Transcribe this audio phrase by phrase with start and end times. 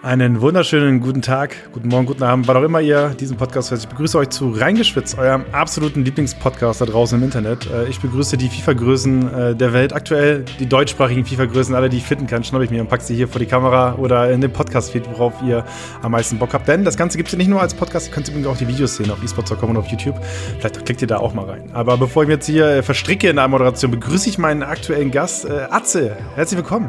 [0.00, 3.80] Einen wunderschönen guten Tag, guten Morgen, guten Abend, wann auch immer ihr diesen Podcast hört.
[3.80, 7.68] Ich begrüße euch zu Reingeschwitzt, eurem absoluten Lieblingspodcast da draußen im Internet.
[7.68, 12.04] Äh, ich begrüße die FIFA-Größen äh, der Welt, aktuell die deutschsprachigen FIFA-Größen, alle, die ich
[12.04, 14.52] finden kann, schnappe ich mir und packe sie hier vor die Kamera oder in den
[14.52, 15.64] Podcast-Feed, worauf ihr
[16.00, 16.68] am meisten Bock habt.
[16.68, 18.68] Denn das Ganze gibt es ja nicht nur als Podcast, ihr könnt übrigens auch die
[18.68, 20.14] Videos sehen auf esports.com und auf YouTube.
[20.60, 21.70] Vielleicht klickt ihr da auch mal rein.
[21.72, 25.10] Aber bevor ich mich jetzt hier äh, verstricke in der Moderation, begrüße ich meinen aktuellen
[25.10, 26.16] Gast, Atze.
[26.36, 26.88] Herzlich willkommen.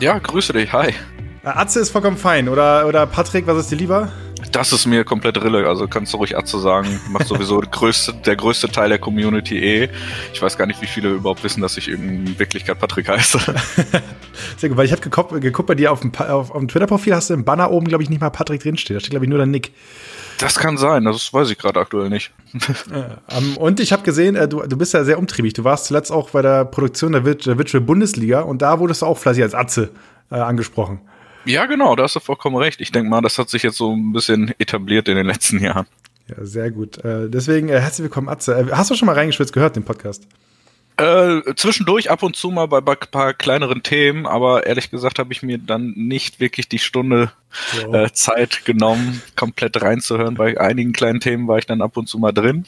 [0.00, 0.94] Ja, grüße dich, hi.
[1.56, 2.48] Atze ist vollkommen fein.
[2.48, 4.10] Oder, oder Patrick, was ist dir lieber?
[4.52, 7.00] Das ist mir komplett Rille, also kannst du ruhig Atze sagen.
[7.10, 9.88] Macht sowieso größte, der größte Teil der Community eh.
[10.32, 13.38] Ich weiß gar nicht, wie viele überhaupt wissen, dass ich in Wirklichkeit Patrick heiße.
[14.56, 17.14] Sehr gut, weil ich habe geguckt, geguckt bei dir auf dem, auf, auf dem Twitter-Profil,
[17.14, 18.96] hast du im Banner oben, glaube ich, nicht mal Patrick drinstehen.
[18.96, 19.72] Da steht, glaube ich, nur der Nick.
[20.38, 22.32] Das kann sein, das weiß ich gerade aktuell nicht.
[23.36, 25.52] Um, und ich habe gesehen, äh, du, du bist ja sehr umtriebig.
[25.52, 29.06] Du warst zuletzt auch bei der Produktion der, der Virtual Bundesliga und da wurdest du
[29.06, 29.90] auch fleißig als Atze
[30.30, 31.00] äh, angesprochen.
[31.44, 32.80] Ja, genau, da hast du vollkommen recht.
[32.80, 35.86] Ich denke mal, das hat sich jetzt so ein bisschen etabliert in den letzten Jahren.
[36.28, 37.02] Ja, sehr gut.
[37.04, 38.54] Äh, deswegen äh, herzlich willkommen, Atze.
[38.54, 40.26] Äh, hast du schon mal reingeschwitzt gehört, den Podcast?
[40.98, 45.20] Äh, zwischendurch ab und zu mal bei, bei ein paar kleineren Themen, aber ehrlich gesagt
[45.20, 47.30] habe ich mir dann nicht wirklich die Stunde
[47.72, 47.94] so.
[47.94, 50.34] äh, Zeit genommen, komplett reinzuhören.
[50.34, 52.66] Bei einigen kleinen Themen war ich dann ab und zu mal drin.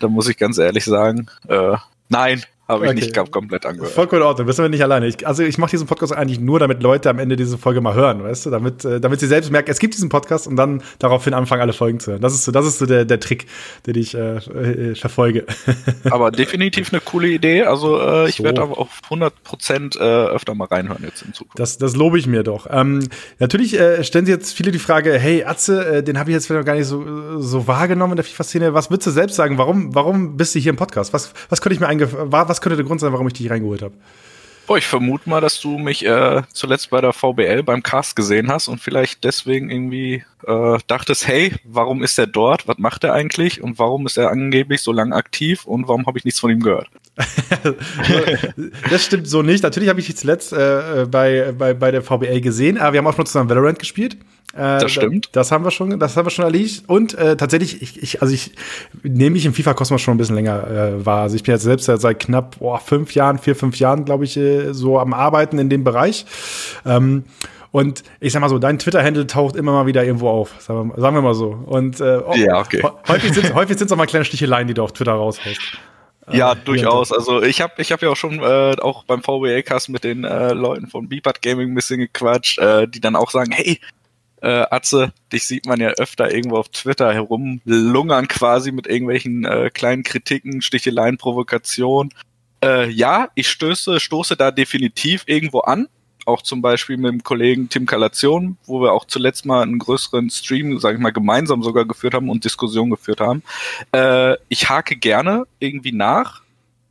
[0.00, 1.76] Da muss ich ganz ehrlich sagen, äh,
[2.10, 3.00] nein, habe ich okay.
[3.00, 3.92] nicht komplett angehört.
[3.92, 5.06] Vollkommen in Ordnung, bist aber nicht alleine.
[5.06, 7.94] Ich, also ich mache diesen Podcast eigentlich nur, damit Leute am Ende diese Folge mal
[7.94, 8.50] hören, weißt du?
[8.50, 11.72] Damit, äh, damit sie selbst merken, es gibt diesen Podcast und dann daraufhin anfangen, alle
[11.72, 12.22] Folgen zu hören.
[12.22, 13.46] Das ist so, das ist so der, der Trick,
[13.86, 15.46] den ich äh, äh, verfolge.
[16.10, 17.62] Aber definitiv eine coole Idee.
[17.62, 18.44] Also äh, ich so.
[18.44, 21.58] werde aber auf 100 Prozent äh, öfter mal reinhören jetzt in Zukunft.
[21.58, 22.66] Das, das lobe ich mir doch.
[22.70, 26.34] Ähm, natürlich äh, stellen sie jetzt viele die Frage, hey Atze, äh, den habe ich
[26.34, 28.74] jetzt vielleicht noch gar nicht so, so wahrgenommen in der FIFA-Szene.
[28.74, 29.58] Was würdest du selbst sagen?
[29.58, 31.12] Warum, warum bist du hier im Podcast?
[31.12, 33.94] Was, was könnte ich mir was könnte der Grund sein, warum ich dich reingeholt habe?
[34.66, 38.48] Boah, ich vermute mal, dass du mich äh, zuletzt bei der VBL beim Cast gesehen
[38.48, 42.68] hast und vielleicht deswegen irgendwie äh, dachtest, hey, warum ist er dort?
[42.68, 43.60] Was macht er eigentlich?
[43.60, 45.66] Und warum ist er angeblich so lang aktiv?
[45.66, 46.88] Und warum habe ich nichts von ihm gehört?
[48.90, 49.64] das stimmt so nicht.
[49.64, 53.06] Natürlich habe ich dich zuletzt äh, bei, bei, bei der VBL gesehen, aber wir haben
[53.08, 54.16] auch schon zusammen Valorant gespielt.
[54.54, 55.30] Äh, das stimmt.
[55.32, 56.84] Das haben wir schon, das haben wir schon erledigt.
[56.86, 58.52] Und äh, tatsächlich, ich, ich, also ich
[59.02, 61.22] nehme mich im FIFA-Kosmos schon ein bisschen länger äh, wahr.
[61.22, 64.36] Also ich bin jetzt selbst seit knapp boah, fünf Jahren, vier, fünf Jahren, glaube ich,
[64.36, 66.26] äh, so am Arbeiten in dem Bereich.
[66.84, 67.24] Ähm,
[67.70, 71.00] und ich sag mal so, dein Twitter-Handle taucht immer mal wieder irgendwo auf, sagen wir,
[71.00, 71.58] sagen wir mal so.
[71.64, 72.82] Und äh, ja, okay.
[73.08, 75.78] häufig sind häufig sind's auch mal kleine Sticheleien, die du auf Twitter raushaust.
[76.30, 77.12] Ja, äh, durchaus.
[77.12, 80.52] Also ich habe ich hab ja auch schon äh, auch beim VWA-Cast mit den äh,
[80.52, 83.80] Leuten von Beepart Gaming ein bisschen gequatscht, äh, die dann auch sagen, hey,
[84.42, 89.70] äh, Atze, dich sieht man ja öfter irgendwo auf Twitter herumlungern quasi mit irgendwelchen äh,
[89.72, 92.12] kleinen Kritiken, Sticheleien, Provokationen.
[92.62, 95.88] Äh, ja, ich stöße, stoße da definitiv irgendwo an.
[96.24, 100.30] Auch zum Beispiel mit dem Kollegen Tim Kalation, wo wir auch zuletzt mal einen größeren
[100.30, 103.42] Stream, sage ich mal, gemeinsam sogar geführt haben und Diskussionen geführt haben.
[103.92, 106.42] Äh, ich hake gerne irgendwie nach,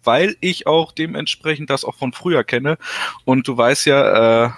[0.03, 2.77] weil ich auch dementsprechend das auch von früher kenne.
[3.23, 4.49] Und du weißt ja, äh,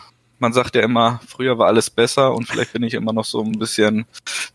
[0.44, 3.42] man sagt ja immer, früher war alles besser und vielleicht bin ich immer noch so
[3.42, 4.06] ein bisschen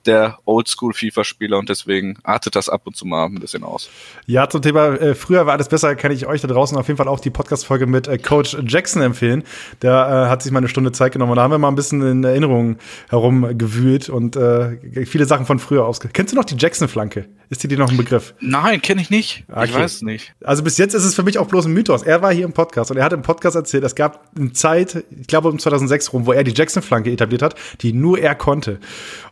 [0.05, 3.89] der Oldschool-FIFA-Spieler und deswegen artet das ab und zu mal ein bisschen aus.
[4.27, 6.99] Ja, zum Thema äh, früher war alles besser, kann ich euch da draußen auf jeden
[6.99, 9.45] Fall auch die Podcast-Folge mit äh, Coach Jackson empfehlen.
[9.81, 11.75] Der äh, hat sich mal eine Stunde Zeit genommen und da haben wir mal ein
[11.75, 12.77] bisschen in Erinnerungen
[13.09, 16.11] herumgewühlt und äh, viele Sachen von früher ausge.
[16.13, 17.31] Kennst du noch die Jackson-Flanke?
[17.49, 18.35] Ist dir die noch ein Begriff?
[18.41, 19.45] Nein, kenne ich nicht.
[19.51, 19.65] Okay.
[19.65, 20.35] Ich weiß nicht.
[20.45, 22.03] Also bis jetzt ist es für mich auch bloß ein Mythos.
[22.03, 25.05] Er war hier im Podcast und er hat im Podcast erzählt, es gab eine Zeit,
[25.19, 28.79] ich glaube um 2006 rum, wo er die Jackson-Flanke etabliert hat, die nur er konnte.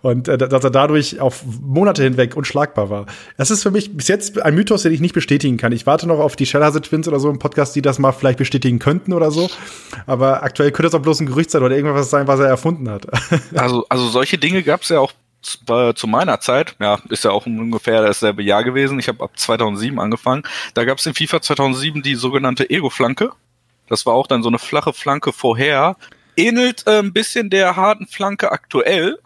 [0.03, 3.07] Und äh, dass er dadurch auf Monate hinweg unschlagbar war.
[3.37, 5.73] Das ist für mich bis jetzt ein Mythos, den ich nicht bestätigen kann.
[5.73, 8.39] Ich warte noch auf die Shellhase Twins oder so im Podcast, die das mal vielleicht
[8.39, 9.51] bestätigen könnten oder so.
[10.07, 12.89] Aber aktuell könnte es auch bloß ein Gerücht sein oder irgendwas sein, was er erfunden
[12.89, 13.07] hat.
[13.55, 15.13] Also, also solche Dinge gab es ja auch
[15.95, 18.99] zu meiner Zeit, ja, ist ja auch ungefähr dasselbe Jahr gewesen.
[18.99, 20.43] Ich habe ab 2007 angefangen.
[20.75, 23.33] Da gab es in FIFA 2007 die sogenannte Ego-Flanke.
[23.89, 25.97] Das war auch dann so eine flache Flanke vorher.
[26.37, 29.19] Ähnelt äh, ein bisschen der harten Flanke aktuell,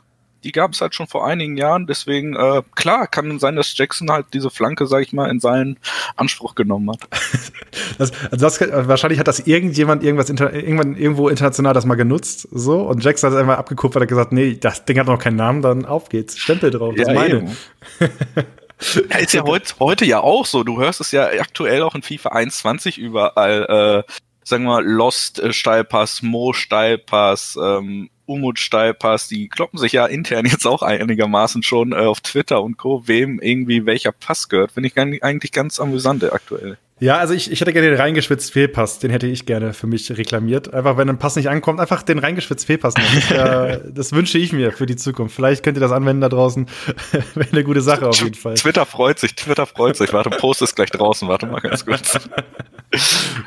[0.44, 1.86] die gab es halt schon vor einigen Jahren.
[1.86, 5.78] Deswegen, äh, klar, kann sein, dass Jackson halt diese Flanke, sag ich mal, in seinen
[6.16, 7.08] Anspruch genommen hat.
[7.98, 12.48] das, also das, wahrscheinlich hat das irgendjemand irgendwas inter, irgendwann irgendwo international das mal genutzt,
[12.50, 15.36] so und Jackson hat es einfach abgekupfert und gesagt, nee, das Ding hat noch keinen
[15.36, 17.56] Namen, dann auf geht's, Stempel drauf, das ja, meine.
[19.10, 20.64] ja, ist ja heute, heute ja auch so.
[20.64, 24.04] Du hörst es ja aktuell auch in FIFA 21 überall.
[24.08, 24.12] Äh,
[24.50, 30.06] sagen wir mal, Lost äh, Steilpass, Mo Steilpass, ähm, Umut Steilpass, die kloppen sich ja
[30.06, 34.72] intern jetzt auch einigermaßen schon äh, auf Twitter und Co., wem irgendwie welcher Pass gehört.
[34.72, 36.78] Finde ich eigentlich ganz amüsant aktuell.
[37.00, 40.16] Ja, also ich, ich hätte gerne den reingeschwitzt Fehlpass, den hätte ich gerne für mich
[40.16, 40.74] reklamiert.
[40.74, 44.52] Einfach, wenn ein Pass nicht ankommt, einfach den reingeschwitzt Fehlpass Das, äh, das wünsche ich
[44.52, 45.34] mir für die Zukunft.
[45.34, 46.66] Vielleicht könnt ihr das anwenden da draußen.
[47.34, 48.54] Wäre eine gute Sache auf jeden Fall.
[48.54, 50.12] Twitter freut sich, Twitter freut sich.
[50.12, 51.26] Warte, Post ist gleich draußen.
[51.26, 52.12] Warte mal ganz kurz.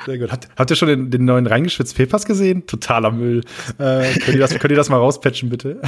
[0.06, 0.32] Sehr gut.
[0.32, 2.66] Habt, habt ihr schon den, den neuen reingeschwitzt Fehlpass gesehen?
[2.66, 3.42] Totaler Müll.
[3.78, 5.82] Äh, könnt, ihr das, könnt ihr das mal rauspatchen, bitte?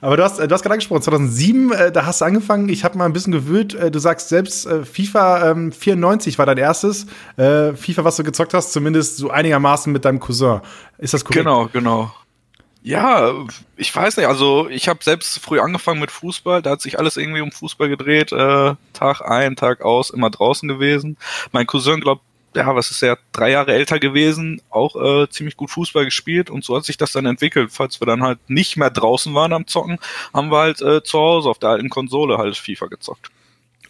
[0.00, 2.68] Aber du hast, du hast gerade angesprochen, 2007, äh, da hast du angefangen.
[2.68, 3.74] Ich habe mal ein bisschen gewühlt.
[3.74, 8.24] Äh, du sagst selbst, äh, FIFA ähm, 94 war dein erstes äh, FIFA, was du
[8.24, 10.60] gezockt hast, zumindest so einigermaßen mit deinem Cousin.
[10.98, 11.44] Ist das korrekt?
[11.44, 12.12] Genau, genau.
[12.82, 13.32] Ja,
[13.76, 14.26] ich weiß nicht.
[14.26, 16.62] Also ich habe selbst früh angefangen mit Fußball.
[16.62, 18.30] Da hat sich alles irgendwie um Fußball gedreht.
[18.30, 21.16] Äh, Tag ein, Tag aus, immer draußen gewesen.
[21.50, 22.22] Mein Cousin, glaubt,
[22.54, 26.64] ja, was ist er, drei Jahre älter gewesen, auch äh, ziemlich gut Fußball gespielt und
[26.64, 27.70] so hat sich das dann entwickelt.
[27.72, 29.98] Falls wir dann halt nicht mehr draußen waren am Zocken,
[30.32, 33.30] haben wir halt äh, zu Hause auf der alten Konsole halt FIFA gezockt.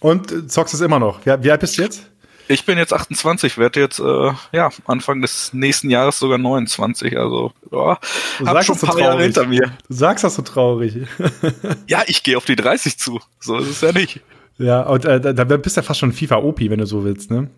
[0.00, 1.25] Und äh, zockst es immer noch?
[1.25, 2.11] Wie, wie alt bist du jetzt?
[2.48, 7.19] Ich bin jetzt 28, werde jetzt äh, ja Anfang des nächsten Jahres sogar 29.
[7.19, 7.98] Also ja,
[8.38, 9.72] du hab schon ein paar so Jahre hinter mir.
[9.88, 10.96] Du sagst das so traurig.
[11.88, 13.20] ja, ich gehe auf die 30 zu.
[13.40, 14.20] So ist es ja nicht.
[14.58, 17.50] Ja, und äh, da bist du ja fast schon FIFA-OP, wenn du so willst, ne?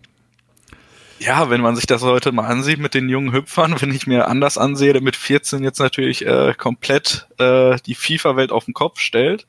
[1.19, 4.27] Ja, wenn man sich das heute mal ansieht mit den jungen Hüpfern, wenn ich mir
[4.27, 8.99] anders ansehe, der mit 14 jetzt natürlich äh, komplett äh, die FIFA-Welt auf den Kopf
[8.99, 9.45] stellt,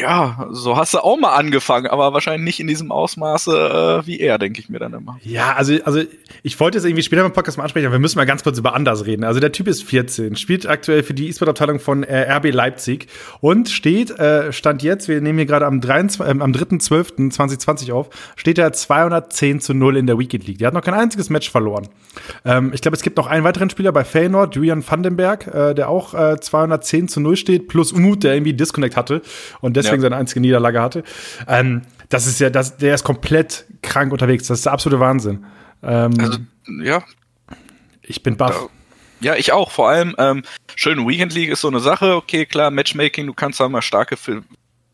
[0.00, 4.18] ja, so hast du auch mal angefangen, aber wahrscheinlich nicht in diesem Ausmaße äh, wie
[4.18, 5.18] er, denke ich mir dann immer.
[5.22, 6.02] Ja, also, also
[6.42, 8.58] ich wollte es irgendwie später im Podcast mal ansprechen, aber wir müssen mal ganz kurz
[8.58, 9.24] über Anders reden.
[9.24, 13.08] Also der Typ ist 14, spielt aktuell für die E-Sport-Abteilung von äh, RB Leipzig
[13.40, 18.08] und steht, äh, stand jetzt, wir nehmen hier gerade am, 23, äh, am 3.12.2020 auf,
[18.36, 20.58] steht er 210 zu 0 in der Weekend League.
[20.58, 21.88] Der hat noch kein einziges Match verloren.
[22.44, 25.88] Ähm, ich glaube, es gibt noch einen weiteren Spieler bei Feyenoord, Julian Vandenberg, äh, der
[25.88, 29.22] auch äh, 210 zu 0 steht, plus Umut, der irgendwie Disconnect hatte
[29.60, 30.06] und deswegen deswegen ja.
[30.06, 31.04] seine einzige Niederlage hatte.
[31.46, 34.46] Ähm, das ist ja, das, der ist komplett krank unterwegs.
[34.48, 35.44] Das ist der absolute Wahnsinn.
[35.82, 36.38] Ähm, also,
[36.82, 37.02] ja.
[38.02, 38.68] Ich bin baff.
[39.20, 39.70] Ja, ich auch.
[39.70, 40.42] Vor allem, ähm,
[40.74, 42.16] schön Weekend League ist so eine Sache.
[42.16, 44.16] Okay, klar, Matchmaking, du kannst da mal starke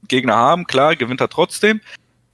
[0.09, 1.81] Gegner haben, klar, gewinnt er trotzdem.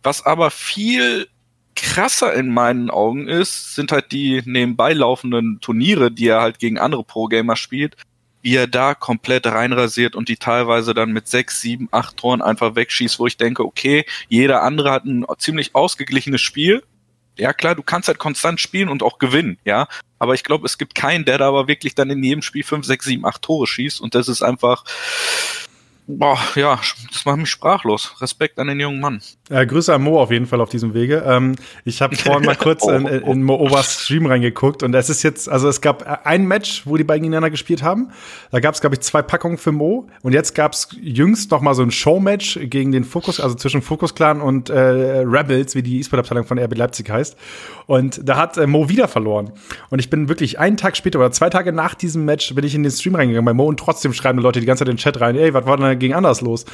[0.02, 1.28] Was aber viel
[1.74, 6.78] krasser in meinen Augen ist, sind halt die nebenbei laufenden Turniere, die er halt gegen
[6.78, 7.96] andere Pro-Gamer spielt,
[8.42, 12.74] wie er da komplett reinrasiert und die teilweise dann mit sechs, sieben, acht Toren einfach
[12.74, 16.82] wegschießt, wo ich denke, okay, jeder andere hat ein ziemlich ausgeglichenes Spiel.
[17.38, 19.88] Ja klar, du kannst halt konstant spielen und auch gewinnen, ja.
[20.18, 22.84] Aber ich glaube, es gibt keinen, der da aber wirklich dann in jedem Spiel fünf,
[22.84, 24.84] sechs, sieben, acht Tore schießt und das ist einfach,
[26.06, 26.78] boah, ja,
[27.12, 28.14] das macht mich sprachlos.
[28.20, 29.20] Respekt an den jungen Mann.
[29.50, 31.22] Äh, Grüße an Mo auf jeden Fall auf diesem Wege.
[31.26, 35.22] Ähm, ich habe vorhin mal kurz in, in Mo Overs Stream reingeguckt und es ist
[35.22, 38.10] jetzt, also es gab ein Match, wo die beiden gegeneinander gespielt haben.
[38.50, 41.60] Da gab es, glaube ich, zwei Packungen für Mo und jetzt gab es jüngst noch
[41.60, 45.82] mal so ein Showmatch gegen den Fokus, also zwischen Focus Clan und äh, Rebels, wie
[45.82, 47.36] die E-Sport-Abteilung von RB Leipzig heißt.
[47.86, 49.52] Und da hat äh, Mo wieder verloren.
[49.90, 52.74] Und ich bin wirklich einen Tag später oder zwei Tage nach diesem Match bin ich
[52.74, 55.00] in den Stream reingegangen bei Mo und trotzdem schreiben Leute die ganze Zeit in den
[55.00, 56.64] Chat rein, ey, was war denn gegen anders los?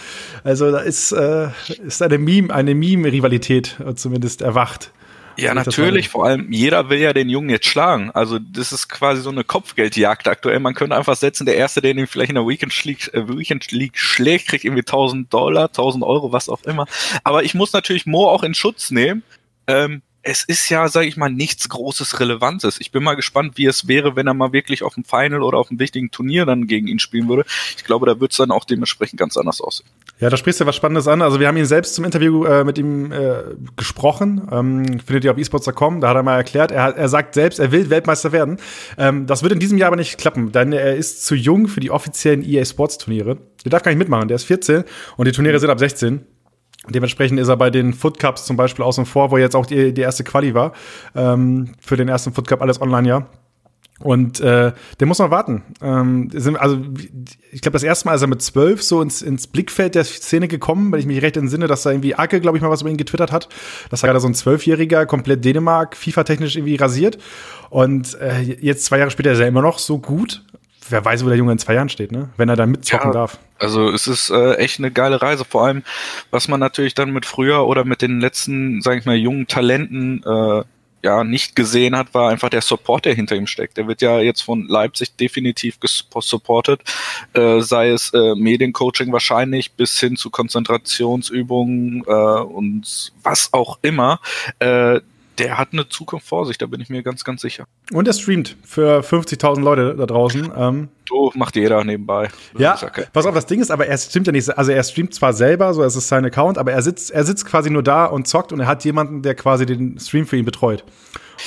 [0.44, 1.48] Also da ist, äh,
[1.86, 4.92] ist eine Meme, eine Meme-Rivalität äh, zumindest erwacht.
[5.38, 6.08] Ja, natürlich.
[6.08, 8.10] Vor allem, jeder will ja den Jungen jetzt schlagen.
[8.10, 10.58] Also, das ist quasi so eine Kopfgeldjagd aktuell.
[10.58, 13.70] Man könnte einfach setzen, der Erste, der ihn vielleicht in der Weekend League, äh, Weekend
[13.70, 16.86] League schlägt, kriegt irgendwie 1000 Dollar, 1000 Euro, was auch immer.
[17.22, 19.22] Aber ich muss natürlich Mo auch in Schutz nehmen.
[19.68, 22.80] Ähm, es ist ja, sage ich mal, nichts Großes Relevantes.
[22.80, 25.56] Ich bin mal gespannt, wie es wäre, wenn er mal wirklich auf dem Final oder
[25.56, 27.46] auf einem wichtigen Turnier dann gegen ihn spielen würde.
[27.76, 29.88] Ich glaube, da wird es dann auch dementsprechend ganz anders aussehen.
[30.20, 31.22] Ja, da sprichst du was Spannendes an.
[31.22, 33.36] Also wir haben ihn selbst zum Interview äh, mit ihm äh,
[33.76, 34.46] gesprochen.
[34.52, 36.02] Ähm, findet ihr auf esports.com.
[36.02, 38.58] Da hat er mal erklärt, er, er sagt selbst, er will Weltmeister werden.
[38.98, 41.80] Ähm, das wird in diesem Jahr aber nicht klappen, denn er ist zu jung für
[41.80, 43.38] die offiziellen EA Sports Turniere.
[43.64, 44.84] Der darf gar nicht mitmachen, der ist 14
[45.16, 46.26] und die Turniere sind ab 16.
[46.90, 49.92] Dementsprechend ist er bei den Foot Cups zum Beispiel außen vor, wo jetzt auch die,
[49.92, 50.72] die erste Quali war.
[51.14, 53.26] Ähm, für den ersten Foot Cup alles online, ja.
[54.00, 55.62] Und äh, der muss noch warten.
[55.82, 56.78] Ähm, also
[57.50, 60.46] ich glaube, das erste Mal ist er mit zwölf so ins, ins Blickfeld der Szene
[60.46, 62.90] gekommen, wenn ich mich recht entsinne, dass da irgendwie Ake, glaube ich, mal was über
[62.90, 63.48] ihn getwittert hat,
[63.90, 67.18] dass er gerade so ein Zwölfjähriger komplett Dänemark FIFA-technisch irgendwie rasiert.
[67.70, 70.44] Und äh, jetzt zwei Jahre später ist er immer noch so gut
[70.90, 72.30] wer weiß, wo der Junge in zwei Jahren steht, ne?
[72.36, 73.38] Wenn er da mitzocken ja, darf.
[73.58, 75.82] Also es ist äh, echt eine geile Reise, vor allem,
[76.30, 80.22] was man natürlich dann mit früher oder mit den letzten, sag ich mal, jungen Talenten
[80.24, 80.62] äh,
[81.02, 83.76] ja nicht gesehen hat, war einfach der Support, der hinter ihm steckt.
[83.76, 86.80] Der wird ja jetzt von Leipzig definitiv supported,
[87.34, 94.20] äh, sei es äh, Mediencoaching wahrscheinlich bis hin zu Konzentrationsübungen äh, und was auch immer.
[94.58, 95.00] Äh,
[95.38, 97.66] der hat eine Zukunft vor sich, da bin ich mir ganz, ganz sicher.
[97.92, 100.52] Und er streamt für 50.000 Leute da draußen.
[100.56, 102.28] Ähm, so macht jeder nebenbei.
[102.58, 103.04] Ja, okay.
[103.12, 105.72] pass auf, das Ding ist, aber er streamt ja nicht, also er streamt zwar selber,
[105.74, 108.52] so es ist sein Account, aber er sitzt, er sitzt quasi nur da und zockt
[108.52, 110.84] und er hat jemanden, der quasi den Stream für ihn betreut.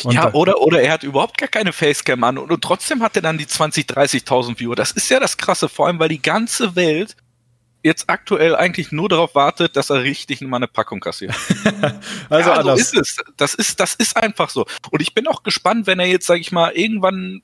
[0.03, 3.15] Und ja, oder, oder er hat überhaupt gar keine Facecam an und, und trotzdem hat
[3.15, 4.75] er dann die 20, 30.000 Viewer.
[4.75, 7.15] Das ist ja das Krasse, vor allem, weil die ganze Welt
[7.83, 11.33] jetzt aktuell eigentlich nur darauf wartet, dass er richtig mal eine Packung kassiert.
[12.29, 13.17] also ja, so ist es.
[13.37, 14.65] Das ist, das ist einfach so.
[14.91, 17.41] Und ich bin auch gespannt, wenn er jetzt, sag ich mal, irgendwann,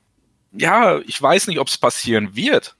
[0.51, 2.75] ja, ich weiß nicht, ob es passieren wird.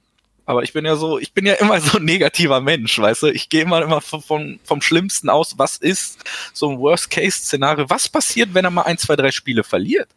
[0.46, 3.28] Aber ich bin ja so, ich bin ja immer so ein negativer Mensch, weißt du?
[3.28, 5.58] Ich gehe immer immer vom, vom Schlimmsten aus.
[5.58, 6.24] Was ist
[6.54, 7.90] so ein Worst-Case-Szenario?
[7.90, 10.08] Was passiert, wenn er mal ein, zwei, drei Spiele verliert?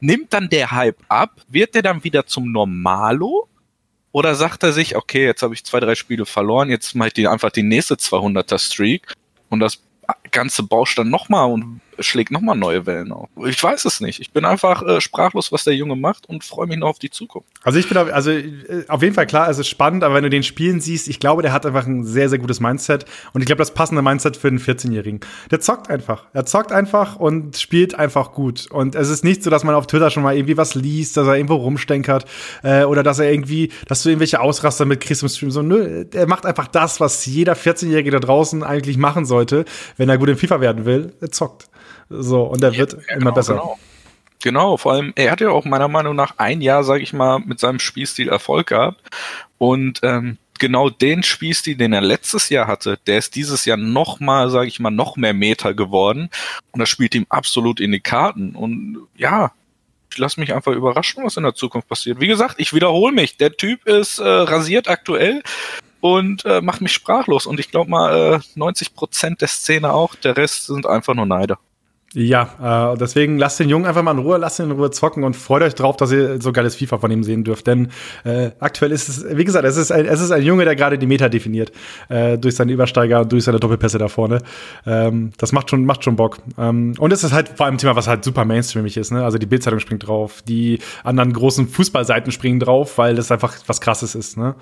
[0.00, 1.40] Nimmt dann der Hype ab?
[1.48, 3.48] Wird der dann wieder zum Normalo?
[4.12, 7.14] Oder sagt er sich, okay, jetzt habe ich zwei, drei Spiele verloren, jetzt mache ich
[7.14, 9.14] die einfach die nächste 200er Streak
[9.48, 9.82] und das
[10.32, 13.28] ganze bauscht dann nochmal und schlägt nochmal neue Wellen auf.
[13.46, 14.20] Ich weiß es nicht.
[14.20, 17.10] Ich bin einfach äh, sprachlos, was der Junge macht und freue mich noch auf die
[17.10, 17.48] Zukunft.
[17.62, 20.24] Also ich bin auf, also äh, auf jeden Fall klar, es ist spannend, aber wenn
[20.24, 23.40] du den Spielen siehst, ich glaube, der hat einfach ein sehr, sehr gutes Mindset und
[23.40, 25.20] ich glaube, das passende Mindset für einen 14-Jährigen.
[25.50, 26.26] Der zockt einfach.
[26.32, 28.70] Er zockt einfach und spielt einfach gut.
[28.70, 31.26] Und es ist nicht so, dass man auf Twitter schon mal irgendwie was liest, dass
[31.26, 32.24] er irgendwo rumstenkert
[32.62, 35.50] äh, oder dass er irgendwie, dass du irgendwelche Ausraster mit kriegst im Stream.
[35.50, 39.64] So, nö, er macht einfach das, was jeder 14-Jährige da draußen eigentlich machen sollte,
[39.96, 41.12] wenn er gut in FIFA werden will.
[41.20, 41.68] Er zockt.
[42.08, 43.54] So, und er wird ja, immer genau, besser.
[43.54, 43.78] Genau.
[44.44, 47.38] Genau, vor allem, er hat ja auch meiner Meinung nach ein Jahr, sage ich mal,
[47.40, 49.00] mit seinem Spielstil Erfolg gehabt.
[49.58, 54.20] Und ähm, genau den Spielstil, den er letztes Jahr hatte, der ist dieses Jahr noch
[54.20, 56.28] mal, sage ich mal, noch mehr Meter geworden.
[56.70, 58.54] Und das spielt ihm absolut in die Karten.
[58.54, 59.52] Und ja,
[60.12, 62.20] ich lasse mich einfach überraschen, was in der Zukunft passiert.
[62.20, 63.36] Wie gesagt, ich wiederhole mich.
[63.38, 65.42] Der Typ ist äh, rasiert aktuell
[66.00, 67.46] und äh, macht mich sprachlos.
[67.46, 70.14] Und ich glaube mal, äh, 90 Prozent der Szene auch.
[70.16, 71.58] Der Rest sind einfach nur Neider.
[72.14, 75.24] Ja, äh, deswegen lasst den Jungen einfach mal in Ruhe, lasst ihn in Ruhe zocken
[75.24, 77.66] und freut euch drauf, dass ihr so geiles FIFA von ihm sehen dürft.
[77.66, 77.88] Denn
[78.24, 80.98] äh, aktuell ist es, wie gesagt, es ist ein, es ist ein Junge, der gerade
[80.98, 81.72] die Meta definiert.
[82.10, 84.40] Äh, durch seine Übersteiger und durch seine Doppelpässe da vorne.
[84.84, 86.38] Ähm, das macht schon, macht schon Bock.
[86.58, 89.10] Ähm, und es ist halt vor allem ein Thema, was halt super mainstreamig ist.
[89.10, 89.24] Ne?
[89.24, 93.80] Also die Bildzeitung springt drauf, die anderen großen Fußballseiten springen drauf, weil das einfach was
[93.80, 94.36] krasses ist.
[94.36, 94.54] Ne?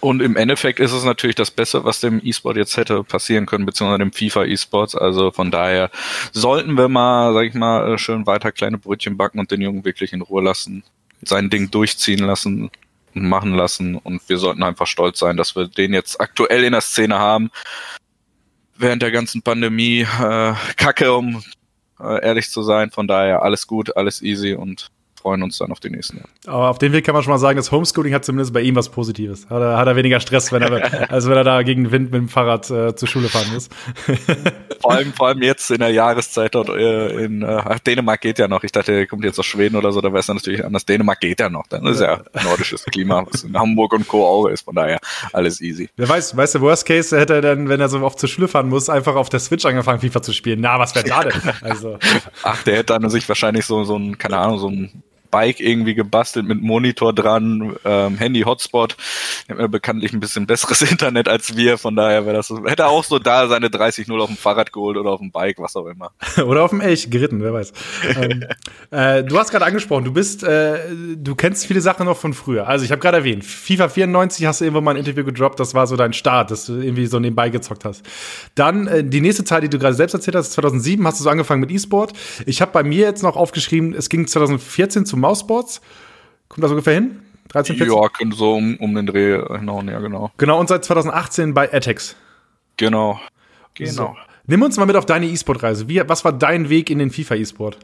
[0.00, 3.66] Und im Endeffekt ist es natürlich das Beste, was dem E-Sport jetzt hätte passieren können,
[3.66, 4.94] beziehungsweise dem FIFA E-Sports.
[4.94, 5.90] Also von daher
[6.32, 10.12] sollten wir mal, sag ich mal, schön weiter kleine Brötchen backen und den Jungen wirklich
[10.12, 10.84] in Ruhe lassen,
[11.22, 12.70] sein Ding durchziehen lassen
[13.14, 13.96] und machen lassen.
[13.96, 17.50] Und wir sollten einfach stolz sein, dass wir den jetzt aktuell in der Szene haben.
[18.76, 21.42] Während der ganzen Pandemie äh, Kacke, um
[22.00, 22.90] äh, ehrlich zu sein.
[22.90, 24.90] Von daher alles gut, alles easy und
[25.28, 26.22] freuen uns dann auf die nächsten.
[26.46, 28.76] Aber auf dem Weg kann man schon mal sagen, das Homeschooling hat zumindest bei ihm
[28.76, 29.46] was Positives.
[29.50, 32.12] Hat er, hat er weniger Stress, wenn er, als wenn er da gegen den Wind
[32.12, 33.68] mit dem Fahrrad äh, zur Schule fahren muss.
[34.80, 38.48] vor, allem, vor allem jetzt in der Jahreszeit dort äh, in äh, Dänemark geht ja
[38.48, 38.64] noch.
[38.64, 40.86] Ich dachte, er kommt jetzt aus Schweden oder so, da wäre es natürlich anders.
[40.86, 41.66] Dänemark geht ja noch.
[41.68, 44.26] Dann ist ja nordisches Klima, was in Hamburg und Co.
[44.26, 44.62] auch ist.
[44.62, 44.98] Von daher
[45.34, 45.90] alles easy.
[45.96, 48.48] Wer weiß, weißt du, Worst Case hätte er dann, wenn er so oft zur Schule
[48.48, 50.60] fahren muss, einfach auf der Switch angefangen, FIFA zu spielen.
[50.62, 51.32] Na, was wäre da denn?
[51.60, 51.98] Also.
[52.42, 55.94] Ach, der hätte dann sich wahrscheinlich so, so ein, keine Ahnung, so ein Bike irgendwie
[55.94, 58.96] gebastelt mit Monitor dran, ähm, Handy Hotspot.
[59.46, 62.88] Er hat bekanntlich ein bisschen besseres Internet als wir, von daher wäre das hätte er
[62.88, 65.86] auch so da seine 30-0 auf dem Fahrrad geholt oder auf dem Bike, was auch
[65.86, 66.12] immer.
[66.44, 67.72] oder auf dem Elch geritten, wer weiß.
[68.20, 68.44] ähm,
[68.90, 70.78] äh, du hast gerade angesprochen, du bist, äh,
[71.16, 72.66] du kennst viele Sachen noch von früher.
[72.66, 75.74] Also ich habe gerade erwähnt, FIFA 94 hast du irgendwo mal ein Interview gedroppt, das
[75.74, 78.02] war so dein Start, dass du irgendwie so nebenbei gezockt hast.
[78.54, 81.30] Dann äh, die nächste Zeit, die du gerade selbst erzählt hast, 2007 hast du so
[81.30, 82.12] angefangen mit E-Sport.
[82.46, 85.80] Ich habe bei mir jetzt noch aufgeschrieben, es ging 2014 zu Mousesports.
[86.48, 87.20] Kommt das ungefähr hin?
[87.48, 87.96] 13, 14?
[87.96, 90.30] Ja, könnte so um, um den Dreh hinhauen, ja, genau.
[90.36, 92.16] Genau, und seit 2018 bei Atex.
[92.76, 93.20] Genau.
[93.74, 93.92] Genau.
[93.92, 94.16] So.
[94.46, 95.86] Nimm uns mal mit auf deine E-Sport-Reise.
[96.08, 97.78] Was war dein Weg in den FIFA-E-Sport?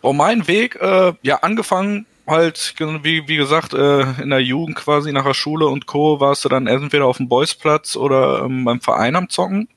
[0.00, 5.12] Oh, mein Weg, äh, ja, angefangen halt, wie, wie gesagt, äh, in der Jugend quasi
[5.12, 6.20] nach der Schule und Co.
[6.20, 9.68] warst du dann entweder auf dem Boysplatz oder ähm, beim Verein am Zocken.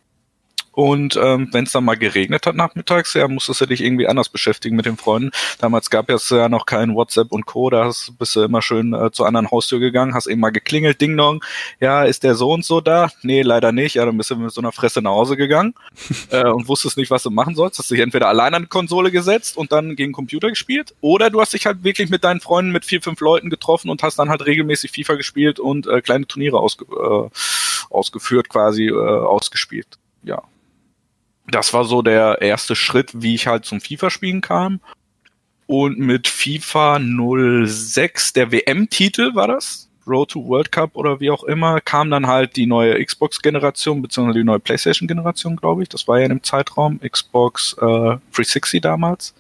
[0.72, 4.30] Und ähm, wenn es dann mal geregnet hat nachmittags, ja, musstest du dich irgendwie anders
[4.30, 5.32] beschäftigen mit den Freunden.
[5.60, 7.70] Damals gab es ja noch kein WhatsApp und Co.
[7.70, 11.02] Da hast, bist du immer schön äh, zur anderen Haustür gegangen, hast eben mal geklingelt,
[11.02, 11.44] Ding Dong.
[11.80, 13.12] Ja, ist der so und so da?
[13.22, 13.96] Nee, leider nicht.
[13.96, 15.74] Ja, dann bist du mit so einer Fresse nach Hause gegangen
[16.30, 17.80] äh, und wusstest nicht, was du machen sollst.
[17.80, 21.42] Hast dich entweder allein an die Konsole gesetzt und dann gegen Computer gespielt, oder du
[21.42, 24.30] hast dich halt wirklich mit deinen Freunden, mit vier, fünf Leuten getroffen und hast dann
[24.30, 27.30] halt regelmäßig FIFA gespielt und äh, kleine Turniere ausge äh,
[27.90, 29.98] ausgeführt, quasi äh, ausgespielt.
[30.24, 30.44] Ja,
[31.52, 34.80] das war so der erste Schritt, wie ich halt zum FIFA-Spielen kam.
[35.68, 41.44] Und mit FIFA 06, der WM-Titel war das, Road to World Cup oder wie auch
[41.44, 45.90] immer, kam dann halt die neue Xbox-Generation, beziehungsweise die neue PlayStation-Generation, glaube ich.
[45.90, 49.34] Das war ja in dem Zeitraum, Xbox äh, 360 damals.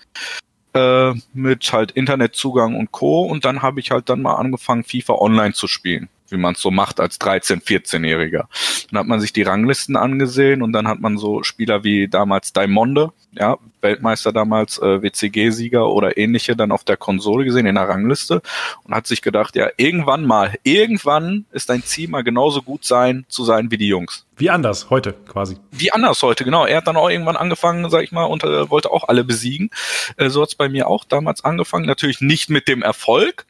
[0.73, 3.23] Äh, mit halt Internetzugang und Co.
[3.23, 6.61] Und dann habe ich halt dann mal angefangen, FIFA Online zu spielen wie man es
[6.61, 8.45] so macht als 13-, 14-Jähriger.
[8.91, 12.53] Dann hat man sich die Ranglisten angesehen und dann hat man so Spieler wie damals
[12.53, 17.87] Daimonde, ja, Weltmeister damals, äh, WCG-Sieger oder ähnliche dann auf der Konsole gesehen, in der
[17.87, 18.41] Rangliste
[18.83, 23.25] und hat sich gedacht, ja, irgendwann mal, irgendwann ist dein Ziel mal genauso gut sein,
[23.27, 24.25] zu sein wie die Jungs.
[24.37, 25.57] Wie anders heute quasi.
[25.71, 26.65] Wie anders heute, genau.
[26.65, 29.69] Er hat dann auch irgendwann angefangen, sag ich mal, und äh, wollte auch alle besiegen.
[30.17, 31.85] Äh, so hat's bei mir auch damals angefangen.
[31.85, 33.45] Natürlich nicht mit dem Erfolg,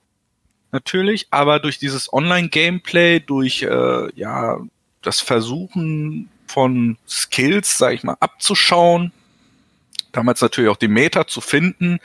[0.72, 4.60] natürlich, aber durch dieses Online-Gameplay, durch äh, ja
[5.02, 9.12] das Versuchen von Skills, sag ich mal, abzuschauen,
[10.12, 12.00] damals natürlich auch die Meta zu finden,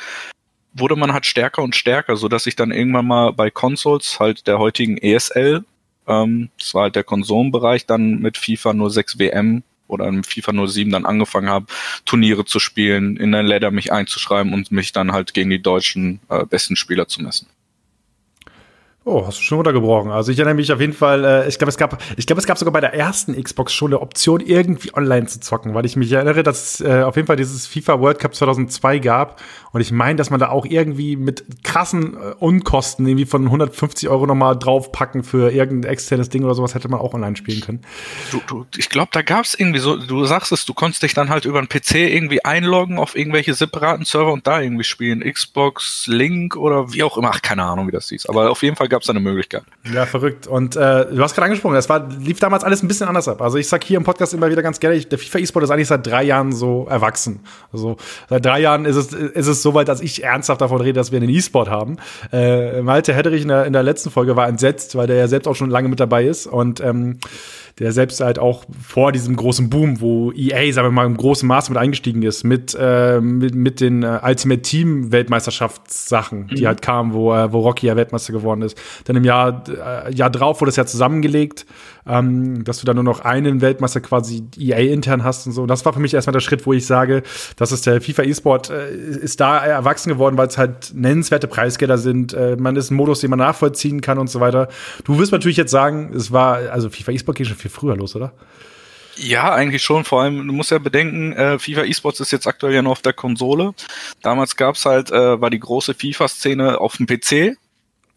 [0.73, 4.47] wurde man halt stärker und stärker, so dass ich dann irgendwann mal bei Consoles halt
[4.47, 5.65] der heutigen ESL,
[6.07, 10.91] ähm, das war halt der Konsolenbereich, dann mit FIFA 06 WM oder mit FIFA 07
[10.91, 11.67] dann angefangen habe,
[12.05, 16.21] Turniere zu spielen, in der Ladder mich einzuschreiben und mich dann halt gegen die deutschen
[16.29, 17.49] äh, besten Spieler zu messen.
[19.09, 20.11] Oh, hast du schon runtergebrochen.
[20.11, 22.47] Also ich erinnere mich auf jeden Fall, äh, ich glaube, es gab, ich glaube, es
[22.47, 25.95] gab sogar bei der ersten Xbox schon eine Option, irgendwie online zu zocken, weil ich
[25.95, 29.41] mich erinnere, dass es äh, auf jeden Fall dieses FIFA World Cup 2002 gab.
[29.71, 34.09] Und ich meine, dass man da auch irgendwie mit krassen äh, Unkosten irgendwie von 150
[34.09, 37.83] Euro nochmal draufpacken für irgendein externes Ding oder sowas hätte man auch online spielen können.
[38.33, 41.15] Du, du, ich glaube, da gab es irgendwie so, du sagst es, du konntest dich
[41.15, 45.21] dann halt über einen PC irgendwie einloggen auf irgendwelche separaten Server und da irgendwie spielen.
[45.21, 47.31] Xbox, Link oder wie auch immer.
[47.33, 48.27] Ach, keine Ahnung, wie das hieß.
[48.27, 49.63] Aber auf jeden Fall gab es da eine Möglichkeit.
[49.93, 50.47] Ja, verrückt.
[50.47, 53.43] Und äh, du hast gerade angesprochen, das war, lief damals alles ein bisschen anders ab.
[53.43, 55.89] Also ich sag hier im Podcast immer wieder ganz gerne, der FIFA E-Sport ist eigentlich
[55.89, 57.41] seit drei Jahren so erwachsen.
[57.75, 57.99] Also
[58.31, 61.13] seit drei Jahren ist es, ist es so weit, dass ich ernsthaft davon rede, dass
[61.13, 61.99] wir einen E-Sport haben.
[62.33, 65.47] Äh, Malte Hedderich in der, in der letzten Folge war entsetzt, weil der ja selbst
[65.47, 66.47] auch schon lange mit dabei ist.
[66.47, 67.19] Und ähm,
[67.79, 71.47] der selbst halt auch vor diesem großen Boom, wo EA, sagen wir mal, im großen
[71.47, 76.67] Maß mit eingestiegen ist, mit, äh, mit, mit den äh, Ultimate Team Weltmeisterschaftssachen, die mhm.
[76.69, 78.79] halt kamen, wo, äh, wo Rocky ja Weltmeister geworden ist.
[79.05, 81.67] Dann im Jahr, äh, Jahr drauf wurde es ja zusammengelegt,
[82.09, 85.63] ähm, dass du dann nur noch einen Weltmeister quasi EA intern hast und so.
[85.63, 87.23] Und das war für mich erstmal der Schritt, wo ich sage,
[87.57, 91.99] dass es der FIFA E-Sport äh, ist da erwachsen geworden, weil es halt nennenswerte Preisgelder
[91.99, 92.33] sind.
[92.33, 94.69] Äh, man ist ein Modus, den man nachvollziehen kann und so weiter.
[95.05, 98.15] Du wirst natürlich jetzt sagen, es war, also FIFA E-Sport ging schon viel früher los,
[98.15, 98.33] oder?
[99.17, 100.05] Ja, eigentlich schon.
[100.05, 103.01] Vor allem, du musst ja bedenken, äh, FIFA eSports ist jetzt aktuell ja nur auf
[103.01, 103.73] der Konsole.
[104.23, 107.57] Damals gab's halt, äh, war die große FIFA-Szene auf dem PC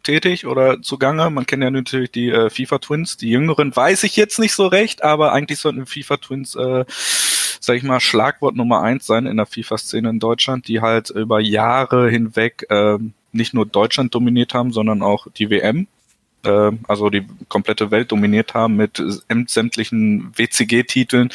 [0.04, 1.30] tätig oder zugange.
[1.30, 3.18] Man kennt ja natürlich die äh, FIFA Twins.
[3.18, 7.76] Die jüngeren weiß ich jetzt nicht so recht, aber eigentlich sollten FIFA Twins, äh, sag
[7.76, 12.10] ich mal, Schlagwort Nummer eins sein in der FIFA-Szene in Deutschland, die halt über Jahre
[12.10, 12.98] hinweg äh,
[13.32, 15.88] nicht nur Deutschland dominiert haben, sondern auch die WM
[16.44, 19.02] äh, also die komplette Welt dominiert haben mit
[19.48, 21.30] sämtlichen WCG-Titeln.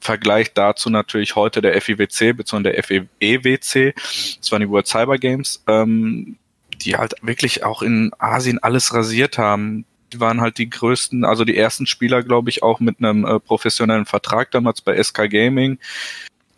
[0.00, 2.62] Vergleich dazu natürlich heute der FIWC bzw.
[2.62, 3.94] der FEWC,
[4.38, 6.36] das waren die World Cyber Games, ähm,
[6.82, 9.84] die halt wirklich auch in Asien alles rasiert haben.
[10.12, 13.38] Die waren halt die größten, also die ersten Spieler, glaube ich, auch mit einem äh,
[13.38, 15.78] professionellen Vertrag damals bei SK Gaming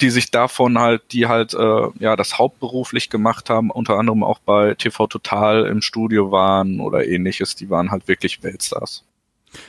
[0.02, 4.40] die sich davon halt, die halt äh, ja das hauptberuflich gemacht haben, unter anderem auch
[4.40, 9.04] bei TV Total im Studio waren oder ähnliches, die waren halt wirklich Weltstars.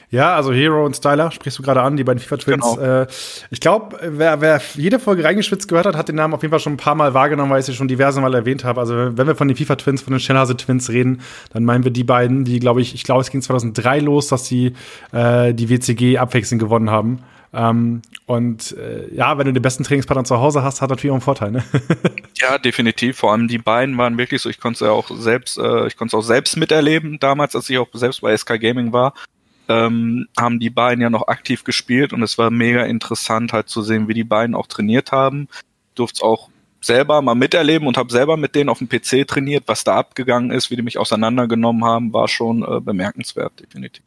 [0.09, 2.75] Ja, also Hero und Styler sprichst du gerade an, die beiden FIFA Twins.
[2.75, 3.01] Genau.
[3.01, 3.07] Äh,
[3.49, 6.59] ich glaube, wer, wer jede Folge reingeschwitzt gehört hat, hat den Namen auf jeden Fall
[6.59, 8.79] schon ein paar Mal wahrgenommen, weil ich sie schon diverse Mal erwähnt habe.
[8.79, 11.91] Also wenn wir von den FIFA Twins, von den Schnellhase Twins reden, dann meinen wir
[11.91, 14.73] die beiden, die glaube ich, ich glaube es ging 2003 los, dass sie
[15.11, 17.23] äh, die WCG abwechselnd gewonnen haben.
[17.53, 21.15] Ähm, und äh, ja, wenn du den besten Trainingspartner zu Hause hast, hat natürlich auch
[21.15, 21.51] einen Vorteil.
[21.51, 21.63] Ne?
[22.37, 23.17] ja, definitiv.
[23.17, 25.95] Vor allem die beiden waren wirklich so, ich konnte es ja auch selbst, äh, ich
[25.95, 29.13] konnte es auch selbst miterleben, damals, als ich auch selbst bei SK Gaming war.
[29.69, 33.81] Ähm, haben die beiden ja noch aktiv gespielt und es war mega interessant halt zu
[33.81, 35.47] sehen, wie die beiden auch trainiert haben.
[35.95, 36.49] Durfte es auch
[36.81, 40.51] selber mal miterleben und habe selber mit denen auf dem PC trainiert, was da abgegangen
[40.51, 44.03] ist, wie die mich auseinandergenommen haben, war schon äh, bemerkenswert, definitiv.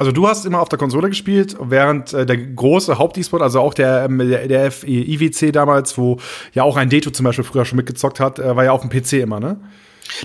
[0.00, 3.74] Also du hast immer auf der Konsole gespielt, während äh, der große Haupt-E-Sport, also auch
[3.74, 6.18] der, ähm, der, der IWC damals, wo
[6.54, 8.88] ja auch ein Deto zum Beispiel früher schon mitgezockt hat, äh, war ja auf dem
[8.88, 9.60] PC immer, ne?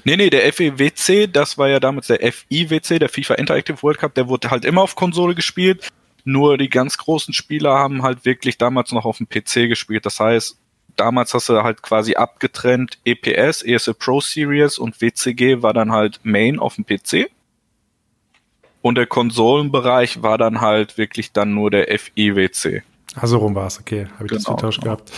[0.04, 4.14] Nee, nee, der FEWC, das war ja damals der FIWC, der FIFA Interactive World Cup,
[4.16, 5.90] der wurde halt immer auf Konsole gespielt.
[6.24, 10.06] Nur die ganz großen Spieler haben halt wirklich damals noch auf dem PC gespielt.
[10.06, 10.58] Das heißt,
[10.96, 16.20] damals hast du halt quasi abgetrennt EPS, ESL Pro Series und WCG war dann halt
[16.24, 17.30] Main auf dem PC.
[18.82, 22.84] Und der Konsolenbereich war dann halt wirklich dann nur der FIWC.
[23.16, 24.96] Also rum war es, okay, habe ich genau, das vertauscht genau.
[24.96, 25.12] gehabt.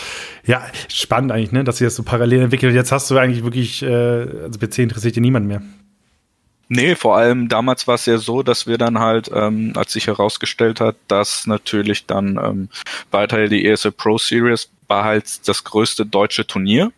[0.44, 2.74] Ja, spannend eigentlich, ne, dass sie das so parallel entwickelt.
[2.74, 5.62] Jetzt hast du eigentlich wirklich, äh, also PC interessiert dir niemand mehr.
[6.68, 10.06] Nee, vor allem damals war es ja so, dass wir dann halt, ähm, als sich
[10.06, 12.68] herausgestellt hat, dass natürlich dann ähm,
[13.10, 16.92] weiter die ESL Pro Series war halt das größte deutsche Turnier.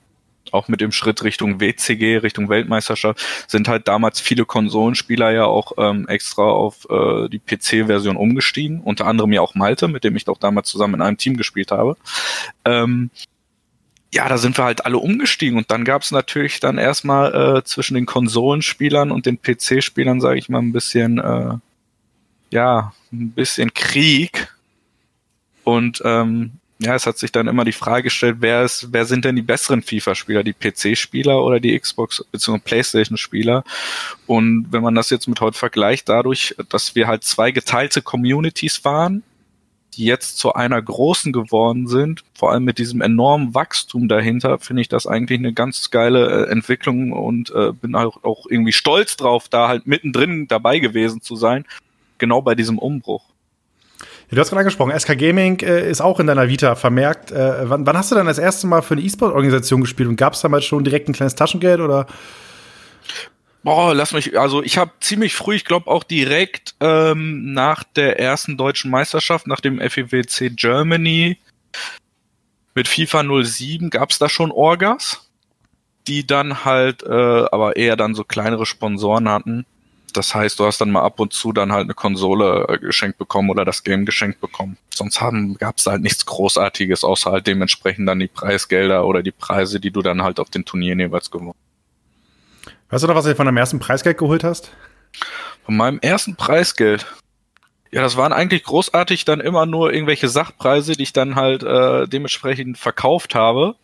[0.52, 5.72] Auch mit dem Schritt Richtung WCG, Richtung Weltmeisterschaft, sind halt damals viele Konsolenspieler ja auch
[5.78, 8.80] ähm, extra auf äh, die PC-Version umgestiegen.
[8.80, 11.70] Unter anderem ja auch Malte, mit dem ich doch damals zusammen in einem Team gespielt
[11.70, 11.96] habe.
[12.64, 13.10] Ähm,
[14.12, 17.64] ja, da sind wir halt alle umgestiegen und dann gab es natürlich dann erstmal äh,
[17.64, 21.54] zwischen den Konsolenspielern und den PC-Spielern, sage ich mal, ein bisschen, äh,
[22.50, 24.52] ja, ein bisschen Krieg.
[25.62, 29.26] Und ähm, ja, es hat sich dann immer die Frage gestellt, wer ist, wer sind
[29.26, 32.58] denn die besseren FIFA-Spieler, die PC-Spieler oder die Xbox bzw.
[32.58, 33.64] PlayStation-Spieler?
[34.26, 38.82] Und wenn man das jetzt mit heute vergleicht, dadurch, dass wir halt zwei geteilte Communities
[38.82, 39.22] waren,
[39.94, 44.80] die jetzt zu einer großen geworden sind, vor allem mit diesem enormen Wachstum dahinter, finde
[44.80, 49.16] ich das eigentlich eine ganz geile äh, Entwicklung und äh, bin auch, auch irgendwie stolz
[49.16, 51.66] drauf, da halt mittendrin dabei gewesen zu sein,
[52.16, 53.29] genau bei diesem Umbruch.
[54.30, 57.32] Du hast gerade angesprochen, SK Gaming äh, ist auch in deiner Vita vermerkt.
[57.32, 60.34] Äh, wann, wann, hast du dann das erste Mal für eine E-Sport-Organisation gespielt und gab
[60.34, 62.06] es damals schon direkt ein kleines Taschengeld oder?
[63.64, 68.20] Boah, lass mich, also ich habe ziemlich früh, ich glaube auch direkt ähm, nach der
[68.20, 71.36] ersten deutschen Meisterschaft, nach dem FEWC Germany
[72.74, 75.28] mit FIFA 07 gab es da schon Orgas,
[76.06, 79.66] die dann halt äh, aber eher dann so kleinere Sponsoren hatten.
[80.12, 83.18] Das heißt, du hast dann mal ab und zu dann halt eine Konsole äh, geschenkt
[83.18, 84.76] bekommen oder das Game geschenkt bekommen.
[84.94, 89.32] Sonst haben gab es halt nichts Großartiges, außer halt dementsprechend dann die Preisgelder oder die
[89.32, 91.54] Preise, die du dann halt auf den Turnieren jeweils gewonnen
[92.90, 94.72] Weißt du noch, was du von deinem ersten Preisgeld geholt hast?
[95.64, 97.06] Von meinem ersten Preisgeld?
[97.92, 102.06] Ja, das waren eigentlich großartig dann immer nur irgendwelche Sachpreise, die ich dann halt äh,
[102.08, 103.76] dementsprechend verkauft habe.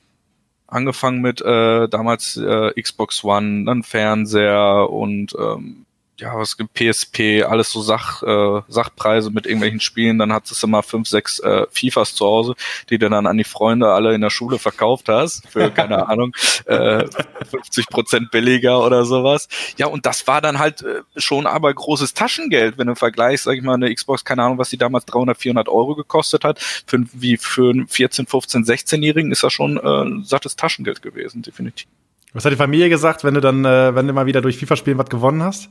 [0.67, 5.86] Angefangen mit äh, damals äh, Xbox One, dann Fernseher und ähm,
[6.19, 10.63] ja, was gibt PSP, alles so Sach, äh, Sachpreise mit irgendwelchen Spielen, dann hat es
[10.63, 12.55] immer fünf, sechs äh, FIFAs zu Hause,
[12.89, 16.35] die du dann an die Freunde alle in der Schule verkauft hast, für, keine Ahnung,
[16.65, 17.07] äh,
[17.51, 19.49] 50 Prozent billiger oder sowas.
[19.77, 23.57] Ja, und das war dann halt äh, schon aber großes Taschengeld, wenn du vergleichst, sag
[23.57, 27.05] ich mal, eine Xbox, keine Ahnung, was die damals 300, 400 Euro gekostet hat, für,
[27.13, 31.89] wie für einen 14, 15, 16-Jährigen ist das schon äh, sattes Taschengeld gewesen, definitiv.
[32.37, 34.99] Was hat die Familie gesagt, wenn du dann, äh, wenn du mal wieder durch FIFA-Spielen
[34.99, 35.71] was gewonnen hast?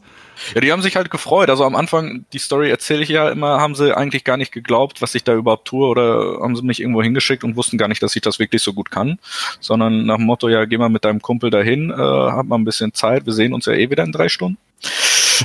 [0.55, 1.51] Ja, die haben sich halt gefreut.
[1.51, 4.99] Also am Anfang, die Story erzähle ich ja immer, haben sie eigentlich gar nicht geglaubt,
[5.03, 8.01] was ich da überhaupt tue oder haben sie mich irgendwo hingeschickt und wussten gar nicht,
[8.01, 9.19] dass ich das wirklich so gut kann,
[9.59, 12.65] sondern nach dem Motto, ja, geh mal mit deinem Kumpel dahin, äh, hab mal ein
[12.65, 14.57] bisschen Zeit, wir sehen uns ja eh wieder in drei Stunden.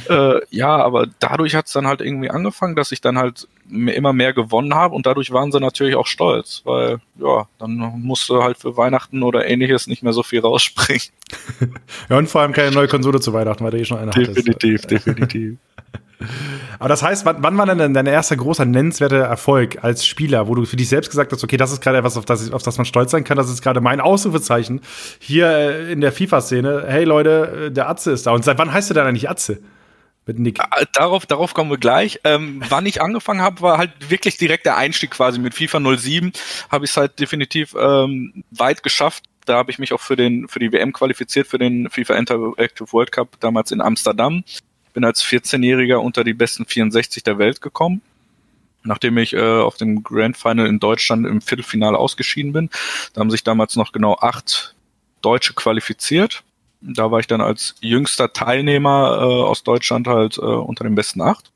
[0.08, 4.12] Äh, ja, aber dadurch hat es dann halt irgendwie angefangen, dass ich dann halt immer
[4.12, 8.58] mehr gewonnen habe und dadurch waren sie natürlich auch stolz, weil ja, dann musste halt
[8.58, 11.02] für Weihnachten oder ähnliches nicht mehr so viel rausspringen.
[12.08, 14.82] ja, und vor allem keine neue Konsole zu Weihnachten, weil du eh schon eine Definitiv,
[14.82, 14.90] hattest.
[15.06, 15.58] definitiv.
[16.78, 20.54] Aber das heißt, wann, wann war denn dein erster großer nennenswerter Erfolg als Spieler, wo
[20.54, 22.76] du für dich selbst gesagt hast, okay, das ist gerade etwas, auf das, auf das
[22.76, 24.80] man stolz sein kann, das ist gerade mein Ausrufezeichen
[25.18, 26.84] hier äh, in der FIFA-Szene.
[26.86, 28.32] Hey Leute, äh, der Atze ist da.
[28.32, 29.60] Und seit wann heißt du denn eigentlich Atze?
[30.26, 30.60] Mit Nick.
[30.60, 32.20] Ah, darauf, darauf kommen wir gleich.
[32.24, 36.32] Ähm, wann ich angefangen habe, war halt wirklich direkt der Einstieg quasi mit FIFA 07.
[36.70, 39.24] Habe ich es halt definitiv ähm, weit geschafft.
[39.46, 42.92] Da habe ich mich auch für den für die WM qualifiziert für den FIFA Interactive
[42.92, 44.44] World Cup damals in Amsterdam.
[44.92, 48.02] Bin als 14-Jähriger unter die besten 64 der Welt gekommen.
[48.82, 52.70] Nachdem ich äh, auf dem Grand Final in Deutschland im Viertelfinale ausgeschieden bin,
[53.12, 54.74] da haben sich damals noch genau acht
[55.22, 56.42] Deutsche qualifiziert
[56.80, 61.20] da war ich dann als jüngster Teilnehmer äh, aus Deutschland halt äh, unter den besten
[61.20, 61.50] acht.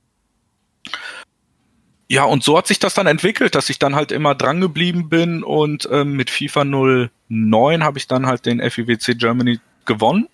[2.08, 5.08] Ja, und so hat sich das dann entwickelt, dass ich dann halt immer dran geblieben
[5.08, 10.28] bin und ähm, mit FIFA 09 habe ich dann halt den FIWC Germany gewonnen.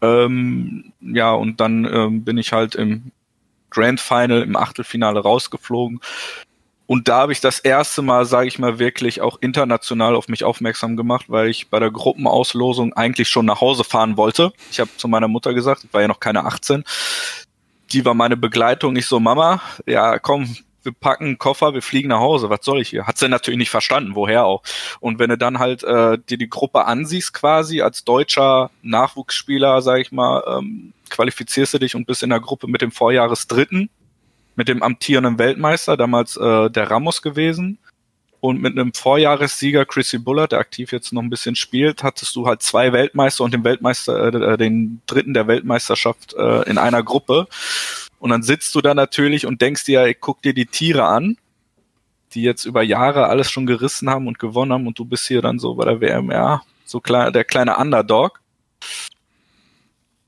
[0.00, 3.12] Ähm, ja, und dann ähm, bin ich halt im
[3.70, 6.00] Grand Final, im Achtelfinale rausgeflogen.
[6.86, 10.44] Und da habe ich das erste Mal, sage ich mal, wirklich auch international auf mich
[10.44, 14.52] aufmerksam gemacht, weil ich bei der Gruppenauslosung eigentlich schon nach Hause fahren wollte.
[14.70, 16.84] Ich habe zu meiner Mutter gesagt, ich war ja noch keine 18.
[17.92, 18.96] Die war meine Begleitung.
[18.96, 22.50] Ich so, Mama, ja, komm, wir packen einen Koffer, wir fliegen nach Hause.
[22.50, 23.06] Was soll ich hier?
[23.06, 24.62] Hat sie natürlich nicht verstanden, woher auch.
[25.00, 30.02] Und wenn du dann halt äh, dir die Gruppe ansiehst, quasi als deutscher Nachwuchsspieler, sage
[30.02, 33.88] ich mal, ähm, qualifizierst du dich und bist in der Gruppe mit dem Vorjahresdritten
[34.56, 37.78] mit dem amtierenden Weltmeister, damals äh, der Ramos gewesen.
[38.40, 42.46] Und mit einem Vorjahressieger Chrissy Bullard, der aktiv jetzt noch ein bisschen spielt, hattest du
[42.46, 47.02] halt zwei Weltmeister und den Weltmeister, äh, äh, den dritten der Weltmeisterschaft äh, in einer
[47.02, 47.46] Gruppe.
[48.18, 51.38] Und dann sitzt du da natürlich und denkst dir, ey, guck dir die Tiere an,
[52.32, 55.40] die jetzt über Jahre alles schon gerissen haben und gewonnen haben und du bist hier
[55.40, 58.40] dann so bei der WM, ja, so klein, der kleine Underdog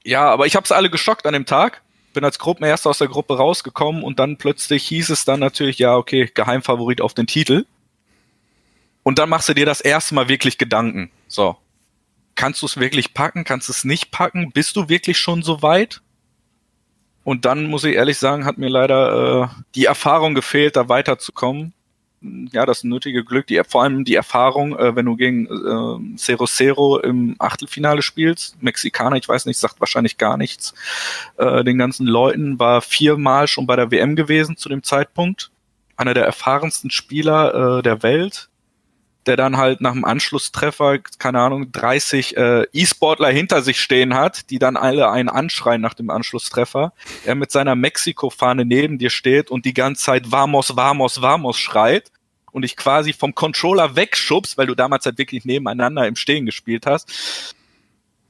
[0.07, 1.83] ja, aber ich habe es alle geschockt an dem Tag.
[2.17, 5.97] Bin als Gruppenerster aus der Gruppe rausgekommen und dann plötzlich hieß es dann natürlich, ja,
[5.97, 7.67] okay, Geheimfavorit auf den Titel.
[9.03, 11.11] Und dann machst du dir das erste Mal wirklich Gedanken.
[11.29, 11.57] So,
[12.35, 13.45] kannst du es wirklich packen?
[13.45, 14.51] Kannst du es nicht packen?
[14.51, 16.01] Bist du wirklich schon so weit?
[17.23, 21.75] Und dann muss ich ehrlich sagen, hat mir leider äh, die Erfahrung gefehlt, da weiterzukommen
[22.21, 26.47] ja, das nötige Glück, die, vor allem die Erfahrung, äh, wenn du gegen äh, Cero
[26.47, 30.75] Cero im Achtelfinale spielst, Mexikaner, ich weiß nicht, sagt wahrscheinlich gar nichts,
[31.37, 35.51] äh, den ganzen Leuten, war viermal schon bei der WM gewesen zu dem Zeitpunkt,
[35.97, 38.49] einer der erfahrensten Spieler äh, der Welt,
[39.27, 44.51] der dann halt nach dem Anschlusstreffer, keine Ahnung, 30 äh, E-Sportler hinter sich stehen hat,
[44.51, 46.93] die dann alle einen anschreien nach dem Anschlusstreffer.
[47.25, 52.11] Er mit seiner Mexiko-Fahne neben dir steht und die ganze Zeit Vamos, Vamos, Vamos schreit
[52.53, 56.87] und dich quasi vom Controller wegschubst, weil du damals halt wirklich nebeneinander im Stehen gespielt
[56.87, 57.55] hast.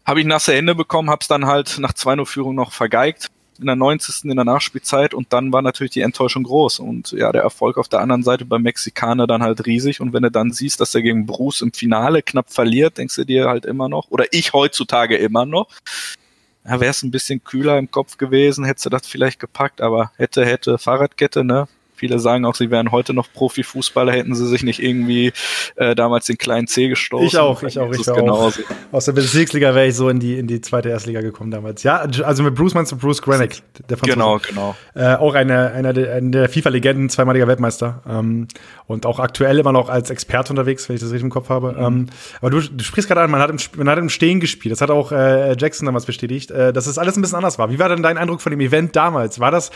[0.05, 4.25] Habe ich nasse Hände bekommen, hab's dann halt nach 2-0-Führung noch vergeigt in der 90.
[4.25, 7.88] in der Nachspielzeit und dann war natürlich die Enttäuschung groß und ja, der Erfolg auf
[7.88, 11.03] der anderen Seite beim Mexikaner dann halt riesig und wenn du dann siehst, dass er
[11.03, 15.16] gegen Bruce im Finale knapp verliert, denkst du dir halt immer noch, oder ich heutzutage
[15.16, 15.69] immer noch,
[16.64, 20.11] ja, wäre es ein bisschen kühler im Kopf gewesen, hättest du das vielleicht gepackt, aber
[20.16, 21.69] hätte, hätte, Fahrradkette, ne?
[21.97, 25.33] Viele sagen auch, sie wären heute noch Profifußballer, hätten sie sich nicht irgendwie
[25.77, 27.27] äh, damals den kleinen C gestoßen.
[27.27, 28.53] Ich auch, ich auch, ich auch.
[28.93, 31.83] Aus der Bezirksliga wäre ich so in die, in die zweite Erstliga gekommen damals.
[31.83, 34.19] Ja, also mit Bruce meinst du Bruce Granick, der Franzose.
[34.19, 34.77] Genau, genau.
[34.95, 38.03] Äh, auch einer eine der, eine der FIFA-Legenden, zweimaliger Weltmeister.
[38.09, 38.49] Ähm,
[38.87, 41.73] und auch aktuell immer noch als Experte unterwegs, wenn ich das richtig im Kopf habe.
[41.73, 41.85] Mhm.
[41.85, 42.07] Ähm,
[42.41, 44.73] aber du, du sprichst gerade an, man hat, im, man hat im Stehen gespielt.
[44.73, 47.71] Das hat auch äh, Jackson damals bestätigt, äh, dass es alles ein bisschen anders war.
[47.71, 49.41] Wie war denn dein Eindruck von dem Event damals?
[49.41, 49.71] War das,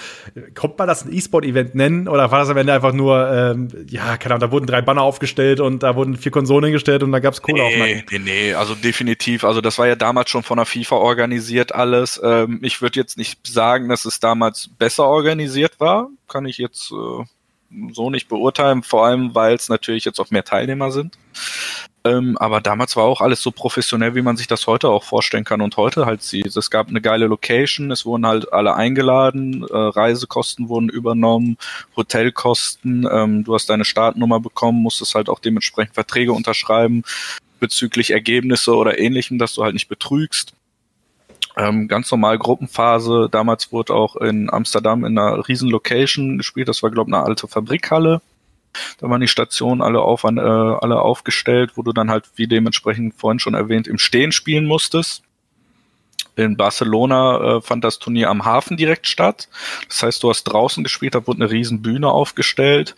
[0.55, 2.09] kommt man das ein E-Sport-Event nennen?
[2.11, 5.03] Oder war das am Ende einfach nur, ähm, ja, keine Ahnung, da wurden drei Banner
[5.03, 8.19] aufgestellt und da wurden vier Konsolen hingestellt und da gab es Kohle nee, auf Nee,
[8.19, 9.45] nee, also definitiv.
[9.45, 12.21] Also das war ja damals schon von der FIFA organisiert alles.
[12.23, 16.09] Ähm, ich würde jetzt nicht sagen, dass es damals besser organisiert war.
[16.27, 17.25] Kann ich jetzt äh,
[17.93, 21.17] so nicht beurteilen, vor allem weil es natürlich jetzt auch mehr Teilnehmer sind.
[22.03, 25.45] Ähm, aber damals war auch alles so professionell, wie man sich das heute auch vorstellen
[25.45, 26.57] kann und heute halt sieht.
[26.57, 31.59] Es gab eine geile Location, es wurden halt alle eingeladen, äh, Reisekosten wurden übernommen,
[31.97, 37.03] Hotelkosten, ähm, du hast deine Startnummer bekommen, musstest halt auch dementsprechend Verträge unterschreiben
[37.61, 40.55] bezüglich Ergebnisse oder ähnlichem, dass du halt nicht betrügst.
[41.57, 43.29] Ähm, ganz normal Gruppenphase.
[43.31, 46.69] Damals wurde auch in Amsterdam in einer riesen Location gespielt.
[46.69, 48.23] Das war, glaube ich, eine alte Fabrikhalle.
[48.99, 53.15] Da waren die Stationen alle, auf, äh, alle aufgestellt, wo du dann halt, wie dementsprechend
[53.15, 55.23] vorhin schon erwähnt, im Stehen spielen musstest.
[56.37, 59.49] In Barcelona äh, fand das Turnier am Hafen direkt statt.
[59.89, 62.97] Das heißt, du hast draußen gespielt, da wurde eine riesen Bühne aufgestellt.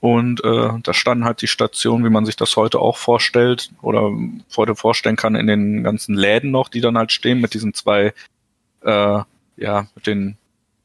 [0.00, 4.10] Und äh, da standen halt die Stationen, wie man sich das heute auch vorstellt oder
[4.56, 8.14] heute vorstellen kann, in den ganzen Läden noch, die dann halt stehen mit diesen zwei,
[8.82, 9.20] äh,
[9.56, 10.38] ja, mit den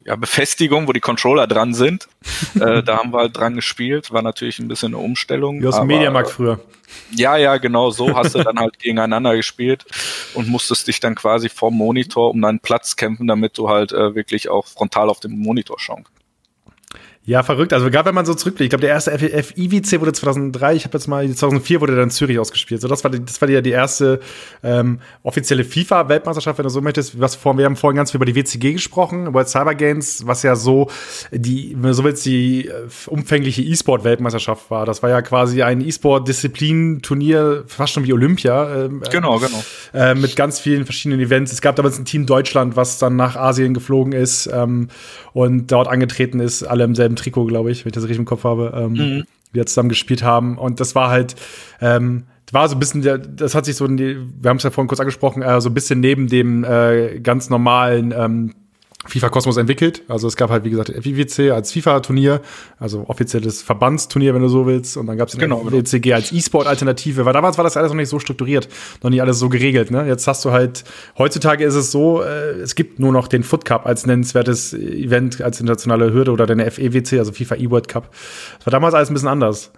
[0.06, 2.08] ja, Befestigung, wo die Controller dran sind.
[2.60, 4.12] äh, da haben wir halt dran gespielt.
[4.12, 5.60] War natürlich ein bisschen eine Umstellung.
[5.60, 6.60] Wie aus dem Mediamarkt früher.
[7.10, 9.84] Ja, ja, genau so hast du dann halt gegeneinander gespielt
[10.34, 14.14] und musstest dich dann quasi vorm Monitor um deinen Platz kämpfen, damit du halt äh,
[14.14, 16.15] wirklich auch frontal auf dem Monitor schauen kannst.
[17.26, 17.72] Ja, verrückt.
[17.72, 20.96] Also gerade wenn man so zurückblickt, ich glaube, der erste FIWC wurde 2003, ich habe
[20.96, 22.80] jetzt mal, 2004 wurde dann in Zürich ausgespielt.
[22.80, 24.20] So, das war die, das war ja die erste
[24.62, 27.20] ähm, offizielle FIFA-Weltmeisterschaft, wenn du so möchtest.
[27.20, 30.44] Was vor, wir haben vorhin ganz viel über die WCG gesprochen, World Cyber Games, was
[30.44, 30.88] ja so
[31.32, 32.72] die, wenn du so willst, die äh,
[33.08, 34.86] umfängliche E-Sport-Weltmeisterschaft war.
[34.86, 38.84] Das war ja quasi ein E-Sport-Disziplin-Turnier, fast schon wie Olympia.
[38.84, 39.64] Ähm, genau, genau.
[39.92, 41.52] Äh, mit ganz vielen verschiedenen Events.
[41.52, 44.90] Es gab damals ein Team Deutschland, was dann nach Asien geflogen ist ähm,
[45.32, 48.24] und dort angetreten ist, alle im selben Trikot, glaube ich, wenn ich das richtig im
[48.24, 49.24] Kopf habe, ähm, mhm.
[49.54, 50.58] die da zusammen gespielt haben.
[50.58, 51.36] Und das war halt,
[51.80, 53.02] ähm, war so ein bisschen,
[53.36, 56.00] das hat sich so, wir haben es ja vorhin kurz angesprochen, äh, so ein bisschen
[56.00, 58.54] neben dem äh, ganz normalen ähm,
[59.06, 60.02] FIFA Cosmos entwickelt.
[60.08, 62.40] Also es gab halt, wie gesagt, FIWC als FIFA-Turnier,
[62.78, 64.96] also offizielles Verbandsturnier, wenn du so willst.
[64.96, 66.16] Und dann gab es den genau, WCG genau.
[66.16, 68.68] als E-Sport-Alternative, weil damals war das alles noch nicht so strukturiert,
[69.02, 69.90] noch nicht alles so geregelt.
[69.90, 70.06] Ne?
[70.06, 70.84] Jetzt hast du halt,
[71.18, 75.40] heutzutage ist es so, äh, es gibt nur noch den Foot Cup als nennenswertes Event,
[75.40, 78.10] als internationale Hürde oder deine FEWC, also FIFA E-World Cup.
[78.58, 79.72] Das war damals alles ein bisschen anders.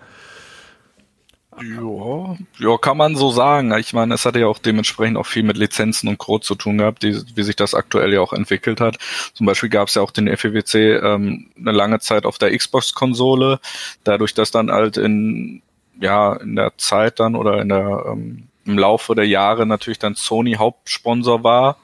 [1.63, 3.77] Ja, ja, kann man so sagen.
[3.79, 6.79] Ich meine, es hatte ja auch dementsprechend auch viel mit Lizenzen und Code zu tun
[6.79, 8.99] gehabt, die, wie sich das aktuell ja auch entwickelt hat.
[9.35, 13.61] Zum Beispiel gab es ja auch den FEWC ähm, eine lange Zeit auf der Xbox-Konsole.
[14.05, 15.63] Dadurch, dass dann halt in,
[16.01, 20.15] ja, in der Zeit dann oder in der, ähm, im Laufe der Jahre natürlich dann
[20.15, 21.79] Sony Hauptsponsor war,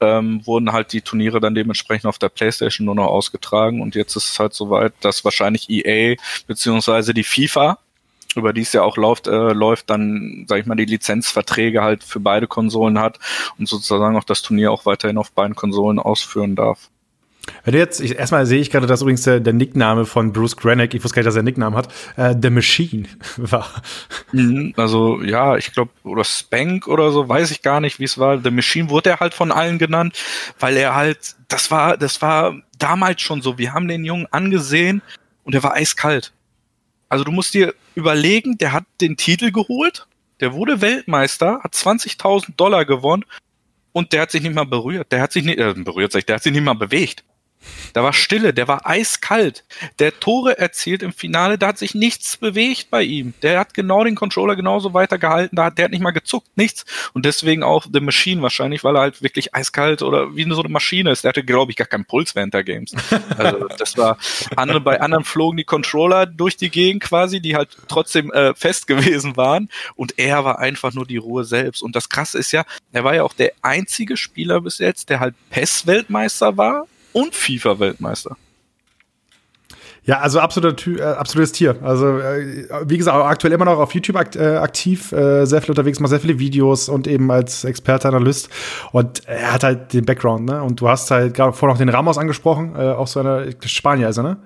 [0.00, 4.16] ähm, wurden halt die Turniere dann dementsprechend auf der PlayStation nur noch ausgetragen und jetzt
[4.16, 7.78] ist es halt soweit, dass wahrscheinlich EA beziehungsweise die FIFA
[8.36, 12.04] über die es ja auch läuft, äh, läuft, dann, sag ich mal, die Lizenzverträge halt
[12.04, 13.18] für beide Konsolen hat
[13.58, 16.90] und sozusagen auch das Turnier auch weiterhin auf beiden Konsolen ausführen darf.
[17.64, 20.56] Wenn du jetzt, ich, erstmal sehe ich gerade, dass übrigens der, der Nickname von Bruce
[20.56, 23.04] Granick, ich wusste gar nicht, dass er einen Nicknamen hat, äh, The Machine
[23.36, 23.68] war.
[24.32, 28.18] Mhm, also ja, ich glaube, oder Spank oder so, weiß ich gar nicht, wie es
[28.18, 28.38] war.
[28.38, 30.18] The Machine wurde er halt von allen genannt,
[30.58, 33.58] weil er halt, das war, das war damals schon so.
[33.58, 35.02] Wir haben den Jungen angesehen
[35.44, 36.32] und er war eiskalt.
[37.08, 40.06] Also du musst dir überlegen, der hat den Titel geholt,
[40.40, 43.24] der wurde Weltmeister, hat 20.000 Dollar gewonnen
[43.92, 45.12] und der hat sich nicht mal berührt.
[45.12, 47.24] Der hat sich nicht, äh, berührt sich, der hat sich nicht mal bewegt.
[47.92, 49.64] Da war Stille, der war eiskalt.
[49.98, 53.34] Der Tore erzielt im Finale, da hat sich nichts bewegt bei ihm.
[53.42, 56.84] Der hat genau den Controller genauso weitergehalten, da hat, der hat nicht mal gezuckt, nichts.
[57.12, 60.68] Und deswegen auch The Machine wahrscheinlich, weil er halt wirklich eiskalt oder wie so eine
[60.68, 61.24] Maschine ist.
[61.24, 62.94] Der hatte, glaube ich, gar keinen Puls während der Games.
[63.36, 64.18] Also das war,
[64.56, 68.86] andere, bei anderen flogen die Controller durch die Gegend quasi, die halt trotzdem äh, fest
[68.86, 69.68] gewesen waren.
[69.94, 71.82] Und er war einfach nur die Ruhe selbst.
[71.82, 75.20] Und das Krasse ist ja, er war ja auch der einzige Spieler bis jetzt, der
[75.20, 78.36] halt PES-Weltmeister war und FIFA-Weltmeister.
[80.06, 81.76] Ja, also absoluter, äh, absolutes Tier.
[81.82, 86.10] Also, äh, wie gesagt, aktuell immer noch auf YouTube äh, aktiv, sehr viel unterwegs, macht
[86.10, 88.50] sehr viele Videos und eben als Experte, Analyst.
[88.92, 90.62] Und er hat halt den Background, ne?
[90.62, 94.18] Und du hast halt gerade vorhin noch den Ramos angesprochen, auch so eine Spanier ist
[94.18, 94.36] er, ne?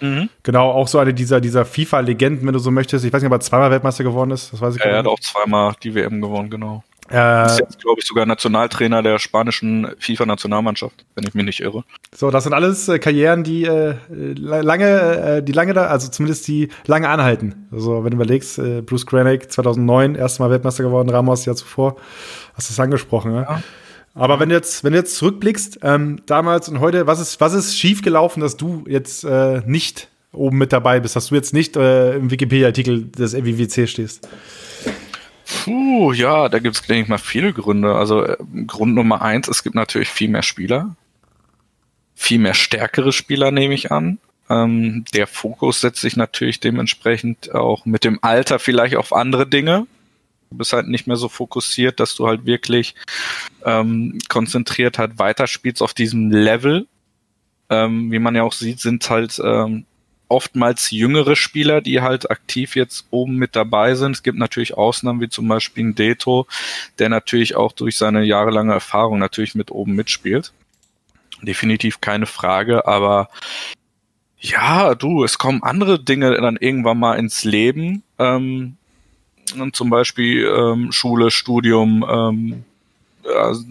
[0.00, 0.28] Mhm.
[0.42, 3.04] Genau, auch so eine dieser, dieser FIFA-Legenden, wenn du so möchtest.
[3.04, 4.52] Ich weiß nicht, ob er zweimal Weltmeister geworden ist.
[4.52, 6.82] Das weiß ich ja, er hat auch zweimal die WM gewonnen, genau.
[7.10, 11.84] Äh, ist jetzt, glaube ich, sogar Nationaltrainer der spanischen FIFA-Nationalmannschaft, wenn ich mich nicht irre.
[12.14, 16.48] So, das sind alles äh, Karrieren, die äh, lange, äh, die lange da, also zumindest
[16.48, 17.68] die lange anhalten.
[17.70, 21.96] Also wenn du überlegst, äh, Bruce Granick 2009 erstmal Weltmeister geworden, Ramos Jahr zuvor,
[22.54, 23.32] hast du es angesprochen.
[23.32, 23.46] Ne?
[23.48, 23.62] Ja.
[24.14, 27.52] Aber wenn du jetzt, wenn du jetzt zurückblickst, ähm, damals und heute, was ist, was
[27.52, 31.76] ist schiefgelaufen, dass du jetzt äh, nicht oben mit dabei bist, dass du jetzt nicht
[31.76, 34.26] äh, im Wikipedia-Artikel des MWWC stehst?
[35.46, 37.94] Puh, ja, da gibt es, denke ich mal, viele Gründe.
[37.94, 40.96] Also äh, Grund Nummer eins, es gibt natürlich viel mehr Spieler.
[42.14, 44.18] Viel mehr stärkere Spieler, nehme ich an.
[44.48, 49.86] Ähm, der Fokus setzt sich natürlich dementsprechend auch mit dem Alter vielleicht auf andere Dinge.
[50.50, 52.94] Du bist halt nicht mehr so fokussiert, dass du halt wirklich
[53.64, 56.86] ähm, konzentriert halt weiterspielst auf diesem Level.
[57.70, 59.86] Ähm, wie man ja auch sieht, sind halt ähm,
[60.28, 64.12] oftmals jüngere Spieler, die halt aktiv jetzt oben mit dabei sind.
[64.12, 66.46] Es gibt natürlich Ausnahmen, wie zum Beispiel ein Deto,
[66.98, 70.52] der natürlich auch durch seine jahrelange Erfahrung natürlich mit oben mitspielt.
[71.42, 73.28] Definitiv keine Frage, aber
[74.38, 78.02] ja, du, es kommen andere Dinge dann irgendwann mal ins Leben.
[78.18, 78.76] Ähm,
[79.72, 82.64] zum Beispiel ähm, Schule, Studium, ähm,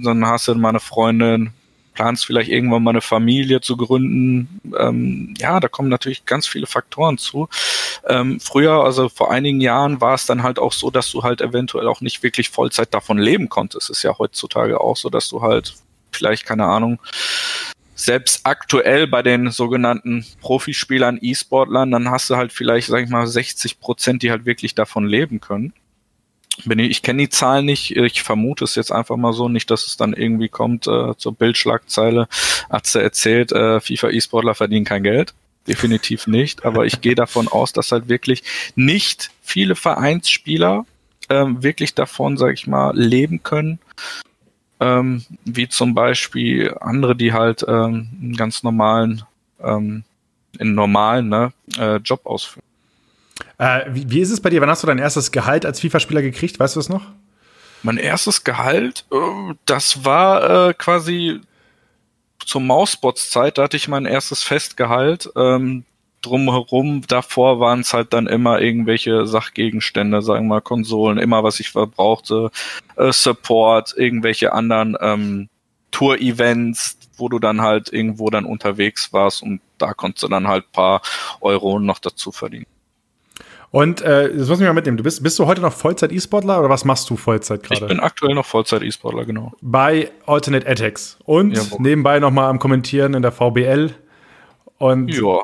[0.04, 1.52] dann hast du mal eine Freundin,
[1.94, 4.62] planst vielleicht irgendwann mal eine Familie zu gründen.
[4.78, 7.50] Ähm, ja, da kommen natürlich ganz viele Faktoren zu.
[8.08, 11.42] Ähm, früher, also vor einigen Jahren, war es dann halt auch so, dass du halt
[11.42, 13.90] eventuell auch nicht wirklich Vollzeit davon leben konntest.
[13.90, 15.76] Ist ja heutzutage auch so, dass du halt
[16.12, 17.00] vielleicht, keine Ahnung,
[17.96, 23.28] selbst aktuell bei den sogenannten Profispielern, E-Sportlern, dann hast du halt vielleicht, sag ich mal,
[23.28, 25.74] 60 Prozent, die halt wirklich davon leben können
[26.66, 29.70] bin ich, ich kenne die Zahlen nicht, ich vermute es jetzt einfach mal so, nicht,
[29.72, 32.28] dass es dann irgendwie kommt äh, zur Bildschlagzeile,
[32.70, 35.34] Atze erzählt, äh, FIFA E-Sportler verdienen kein Geld.
[35.68, 38.44] Definitiv nicht, aber ich gehe davon aus, dass halt wirklich
[38.76, 40.86] nicht viele Vereinsspieler
[41.30, 43.80] ähm, wirklich davon, sag ich mal, leben können.
[44.82, 49.24] Ähm, wie zum Beispiel andere, die halt ähm, einen ganz normalen,
[49.62, 50.04] ähm,
[50.60, 52.66] in normalen ne, äh, Job ausführen.
[53.64, 54.60] Äh, wie, wie, ist es bei dir?
[54.60, 56.60] Wann hast du dein erstes Gehalt als FIFA-Spieler gekriegt?
[56.60, 57.06] Weißt du es noch?
[57.82, 61.40] Mein erstes Gehalt, äh, das war äh, quasi
[62.46, 65.30] zur Mausbots-Zeit, da hatte ich mein erstes Festgehalt.
[65.38, 65.86] Ähm,
[66.22, 71.62] drumherum, davor waren es halt dann immer irgendwelche Sachgegenstände, sagen wir mal Konsolen, immer was
[71.62, 72.52] ich verbrauchte,
[72.98, 75.48] äh, Support, irgendwelche anderen ähm,
[75.92, 80.70] Tour-Events, wo du dann halt irgendwo dann unterwegs warst und da konntest du dann halt
[80.74, 81.02] paar
[81.40, 82.66] Euro noch dazu verdienen.
[83.74, 84.98] Und äh, das muss ich mal mitnehmen.
[84.98, 87.82] Du bist, bist du heute noch Vollzeit-E-Sportler oder was machst du Vollzeit gerade?
[87.82, 89.52] Ich bin aktuell noch Vollzeit-E-Sportler, genau.
[89.62, 91.18] Bei Alternate Attacks.
[91.26, 93.96] Und ja, nebenbei nochmal am Kommentieren in der VBL.
[94.78, 95.42] Und ja.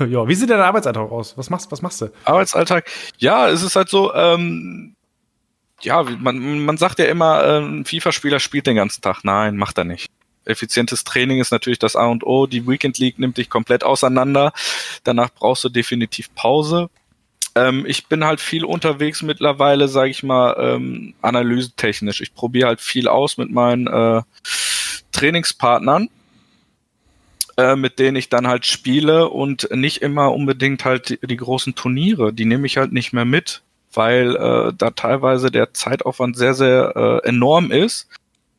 [0.08, 1.38] ja, wie sieht dein Arbeitsalltag aus?
[1.38, 2.10] Was machst, was machst du?
[2.24, 2.90] Arbeitsalltag?
[3.18, 4.96] Ja, es ist halt so, ähm,
[5.82, 9.20] ja, man, man sagt ja immer, äh, ein FIFA-Spieler spielt den ganzen Tag.
[9.22, 10.10] Nein, macht er nicht.
[10.46, 12.48] Effizientes Training ist natürlich das A und O.
[12.48, 14.52] Die Weekend League nimmt dich komplett auseinander.
[15.04, 16.88] Danach brauchst du definitiv Pause.
[17.56, 22.20] Ähm, ich bin halt viel unterwegs mittlerweile, sage ich mal, ähm, analysetechnisch.
[22.20, 24.22] Ich probiere halt viel aus mit meinen äh,
[25.12, 26.10] Trainingspartnern.
[27.56, 31.74] äh, mit denen ich dann halt spiele und nicht immer unbedingt halt die, die großen
[31.74, 32.32] Turniere.
[32.32, 33.62] Die nehme ich halt nicht mehr mit,
[33.94, 36.92] weil äh, da teilweise der Zeitaufwand sehr, sehr
[37.24, 38.08] äh, enorm ist.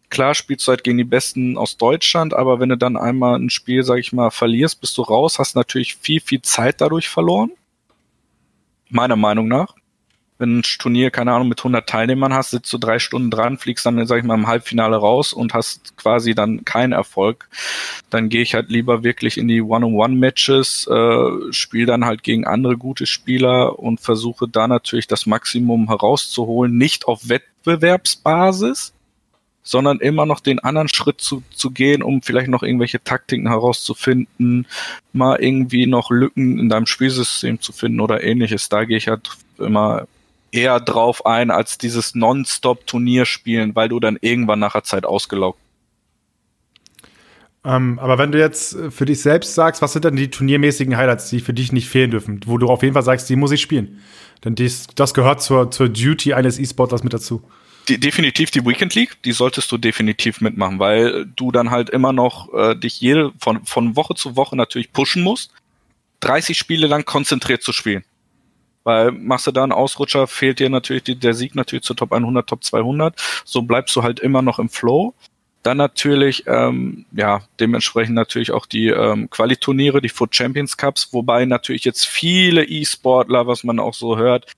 [0.10, 3.50] Klar spielst du halt gegen die Besten aus Deutschland, aber wenn du dann einmal ein
[3.50, 7.52] Spiel, sag ich mal, verlierst, bist du raus, hast natürlich viel, viel Zeit dadurch verloren.
[8.90, 9.76] Meiner Meinung nach
[10.40, 13.86] wenn ein Turnier, keine Ahnung, mit 100 Teilnehmern hast, sitzt du drei Stunden dran, fliegst
[13.86, 17.50] dann, sag ich mal, im Halbfinale raus und hast quasi dann keinen Erfolg,
[18.10, 22.78] dann gehe ich halt lieber wirklich in die One-on-One-Matches, äh, spiele dann halt gegen andere
[22.78, 28.94] gute Spieler und versuche da natürlich das Maximum herauszuholen, nicht auf Wettbewerbsbasis,
[29.68, 34.66] sondern immer noch den anderen Schritt zu, zu gehen, um vielleicht noch irgendwelche Taktiken herauszufinden,
[35.12, 38.70] mal irgendwie noch Lücken in deinem Spielsystem zu finden oder ähnliches.
[38.70, 40.08] Da gehe ich halt immer
[40.52, 45.60] eher drauf ein als dieses Non-Stop-Turnier spielen, weil du dann irgendwann nachher Zeit ausgelaugt.
[47.66, 51.30] Ähm, aber wenn du jetzt für dich selbst sagst, was sind denn die turniermäßigen Highlights,
[51.30, 53.60] die für dich nicht fehlen dürfen, wo du auf jeden Fall sagst, die muss ich
[53.60, 54.00] spielen?
[54.46, 57.44] Denn dies, das gehört zur, zur Duty eines E-Sporters mit dazu.
[57.88, 62.12] Die, definitiv die Weekend League, die solltest du definitiv mitmachen, weil du dann halt immer
[62.12, 65.54] noch äh, dich jede von, von Woche zu Woche natürlich pushen musst,
[66.22, 68.04] 30 Spiele lang konzentriert zu spielen.
[68.84, 72.14] Weil machst du da einen Ausrutscher, fehlt dir natürlich die, der Sieg natürlich zu Top
[72.14, 73.16] 100, Top 200.
[73.44, 75.14] So bleibst du halt immer noch im Flow.
[75.64, 81.44] Dann natürlich, ähm, ja, dementsprechend natürlich auch die ähm, Qualiturniere, die Foot Champions Cups, wobei
[81.44, 84.54] natürlich jetzt viele E-Sportler, was man auch so hört,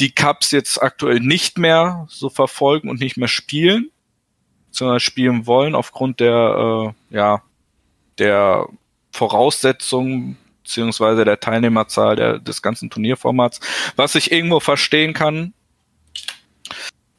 [0.00, 3.90] die Cups jetzt aktuell nicht mehr so verfolgen und nicht mehr spielen,
[4.70, 7.42] sondern spielen wollen aufgrund der, äh, ja,
[8.18, 8.68] der
[9.12, 13.60] Voraussetzungen beziehungsweise der Teilnehmerzahl der, des ganzen Turnierformats,
[13.94, 15.54] was ich irgendwo verstehen kann.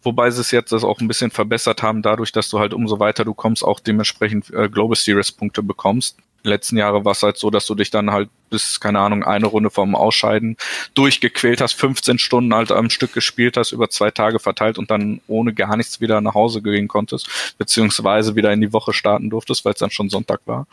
[0.03, 2.99] Wobei sie es jetzt das auch ein bisschen verbessert haben, dadurch, dass du halt umso
[2.99, 6.17] weiter du kommst, auch dementsprechend äh, Global Series Punkte bekommst
[6.47, 9.47] letzten Jahre war es halt so, dass du dich dann halt bis, keine Ahnung, eine
[9.47, 10.57] Runde vom Ausscheiden
[10.93, 15.21] durchgequält hast, 15 Stunden halt am Stück gespielt hast, über zwei Tage verteilt und dann
[15.27, 19.65] ohne gar nichts wieder nach Hause gehen konntest, beziehungsweise wieder in die Woche starten durftest,
[19.65, 20.67] weil es dann schon Sonntag war.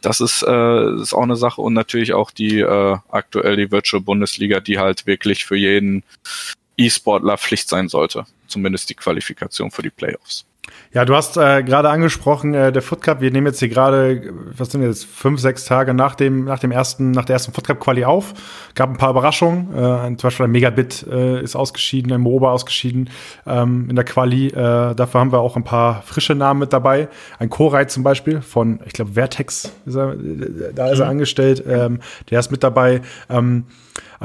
[0.00, 4.00] Das ist, äh, ist auch eine Sache und natürlich auch die äh, aktuell die Virtual
[4.00, 6.04] Bundesliga, die halt wirklich für jeden
[6.76, 8.24] E-Sportler Pflicht sein sollte.
[8.46, 10.46] Zumindest die Qualifikation für die Playoffs.
[10.92, 14.32] Ja, du hast äh, gerade angesprochen, äh, der Foot Cup, wir nehmen jetzt hier gerade,
[14.56, 17.64] was sind jetzt, fünf, sechs Tage nach dem, nach dem ersten, nach der ersten Foot
[17.64, 18.34] Cup Quali auf.
[18.74, 19.72] Gab ein paar Überraschungen.
[19.72, 23.08] Äh, zum Beispiel ein Megabit äh, ist ausgeschieden, ein Moba ausgeschieden
[23.46, 24.48] ähm, in der Quali.
[24.48, 27.08] Äh, dafür haben wir auch ein paar frische Namen mit dabei.
[27.38, 30.16] Ein Koray zum Beispiel von, ich glaube, Vertex, ist er,
[30.74, 31.10] da ist er mhm.
[31.12, 31.62] angestellt.
[31.68, 32.00] Ähm,
[32.30, 33.00] der ist mit dabei.
[33.28, 33.66] Ähm,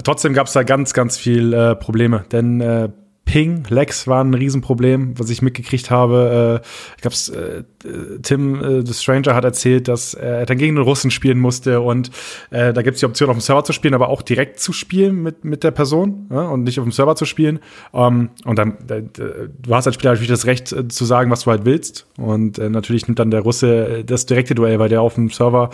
[0.04, 2.90] trotzdem gab es da ganz, ganz viel äh, Probleme, denn äh,
[3.26, 6.62] Ping, Lex waren ein Riesenproblem, was ich mitgekriegt habe.
[6.64, 10.84] Äh, ich glaube, äh, Tim, äh, The Stranger, hat erzählt, dass er dann gegen den
[10.84, 12.12] Russen spielen musste und
[12.52, 15.22] da gibt es die Option, auf dem Server zu spielen, aber auch direkt zu spielen
[15.22, 17.60] mit, mit der Person und nicht auf dem Server zu spielen.
[17.94, 21.66] Ähm, und dann, du hast als Spieler natürlich das Recht zu sagen, was du halt
[21.66, 22.06] willst.
[22.18, 25.70] Und natürlich nimmt dann der Russe das direkte Duell, weil der auf dem Server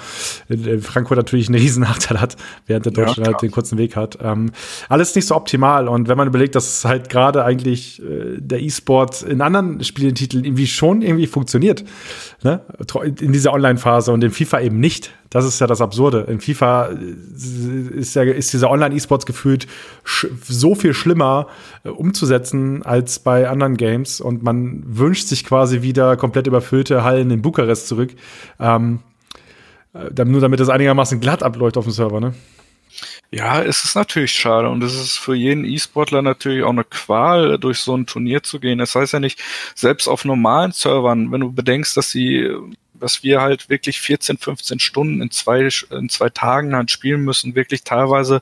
[0.49, 2.38] in Frankfurt natürlich einen riesen Nachteil hat,
[2.68, 4.18] während der Deutsche ja, halt den kurzen Weg hat.
[4.22, 4.52] Ähm,
[4.89, 5.88] alles nicht so optimal.
[5.88, 7.10] Und wenn man überlegt, dass es halt
[7.44, 11.84] eigentlich äh, der E-Sport in anderen Spielentiteln irgendwie schon irgendwie funktioniert.
[12.44, 12.62] Ne?
[13.20, 15.12] In dieser Online-Phase und in FIFA eben nicht.
[15.30, 16.26] Das ist ja das Absurde.
[16.30, 19.68] In FIFA äh, ist ja ist dieser Online-E-Sports gefühlt
[20.44, 21.48] so viel schlimmer
[21.84, 27.32] äh, umzusetzen als bei anderen Games und man wünscht sich quasi wieder komplett überfüllte Hallen
[27.32, 28.12] in Bukarest zurück.
[28.60, 29.00] Ähm,
[29.94, 32.34] äh, nur damit das einigermaßen glatt abläuft auf dem Server, ne?
[33.34, 37.57] Ja, es ist natürlich schade und es ist für jeden E-Sportler natürlich auch eine Qual,
[37.57, 38.77] durch so ein Turnier zu gehen.
[38.79, 39.39] Das heißt ja nicht,
[39.73, 42.49] selbst auf normalen Servern, wenn du bedenkst, dass sie,
[42.93, 47.55] dass wir halt wirklich 14, 15 Stunden in zwei, in zwei Tagen halt spielen müssen,
[47.55, 48.41] wirklich teilweise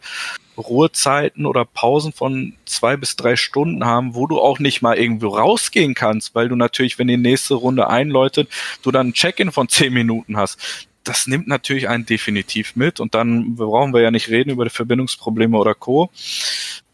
[0.57, 5.29] Ruhezeiten oder Pausen von zwei bis drei Stunden haben, wo du auch nicht mal irgendwo
[5.29, 8.49] rausgehen kannst, weil du natürlich, wenn die nächste Runde einläutet,
[8.81, 13.16] du dann ein Check-in von zehn Minuten hast das nimmt natürlich einen definitiv mit und
[13.16, 16.12] dann brauchen wir ja nicht reden über die Verbindungsprobleme oder Co.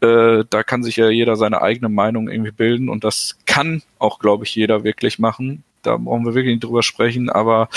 [0.00, 4.18] Äh, da kann sich ja jeder seine eigene Meinung irgendwie bilden und das kann auch,
[4.18, 5.64] glaube ich, jeder wirklich machen.
[5.82, 7.68] Da brauchen wir wirklich nicht drüber sprechen, aber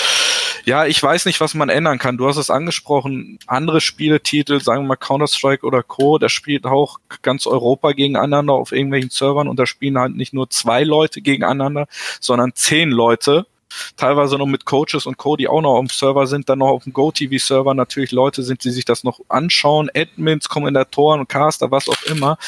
[0.64, 2.16] ja, ich weiß nicht, was man ändern kann.
[2.16, 6.98] Du hast es angesprochen, andere Spieletitel, sagen wir mal Counter-Strike oder Co., da spielt auch
[7.20, 11.86] ganz Europa gegeneinander auf irgendwelchen Servern und da spielen halt nicht nur zwei Leute gegeneinander,
[12.18, 13.46] sondern zehn Leute
[13.96, 16.68] teilweise noch mit Coaches und Co., die auch noch auf dem Server sind, dann noch
[16.68, 21.88] auf dem GoTV-Server natürlich Leute sind, die sich das noch anschauen, Admins, Kommentatoren, Caster, was
[21.88, 22.38] auch immer.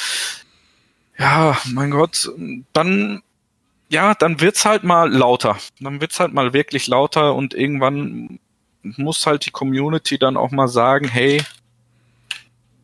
[1.18, 2.30] Ja, mein Gott,
[2.72, 3.22] dann
[3.92, 5.58] ja, dann wird's halt mal lauter.
[5.78, 8.38] Dann wird's halt mal wirklich lauter und irgendwann
[8.82, 11.42] muss halt die Community dann auch mal sagen, hey,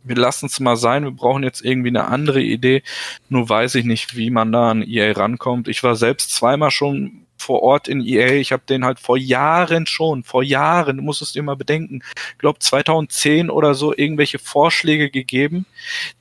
[0.04, 2.82] wir lassen es mal sein, wir brauchen jetzt irgendwie eine andere Idee.
[3.30, 5.66] Nur weiß ich nicht, wie man da an EA rankommt.
[5.68, 8.34] Ich war selbst zweimal schon vor Ort in EA.
[8.34, 12.02] Ich habe den halt vor Jahren schon, vor Jahren, du musst es dir mal bedenken,
[12.32, 15.64] ich glaube 2010 oder so irgendwelche Vorschläge gegeben,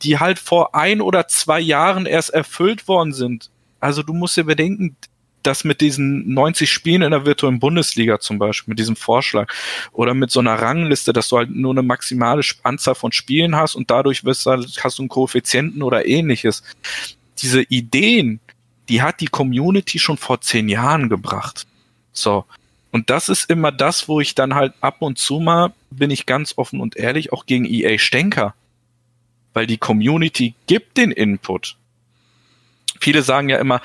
[0.04, 3.52] die halt vor ein oder zwei Jahren erst erfüllt worden sind.
[3.82, 4.96] Also du musst dir bedenken,
[5.44, 9.54] das mit diesen 90 Spielen in der virtuellen Bundesliga zum Beispiel, mit diesem Vorschlag
[9.92, 13.76] oder mit so einer Rangliste, dass du halt nur eine maximale Anzahl von Spielen hast
[13.76, 16.64] und dadurch wirst du, halt, hast du einen Koeffizienten oder ähnliches.
[17.38, 18.40] Diese Ideen,
[18.90, 21.68] die hat die Community schon vor zehn Jahren gebracht.
[22.14, 22.46] So.
[22.92, 26.26] Und das ist immer das, wo ich dann halt ab und zu mal, bin ich
[26.26, 28.56] ganz offen und ehrlich, auch gegen EA Stenker.
[29.54, 31.76] Weil die Community gibt den Input.
[33.00, 33.82] Viele sagen ja immer,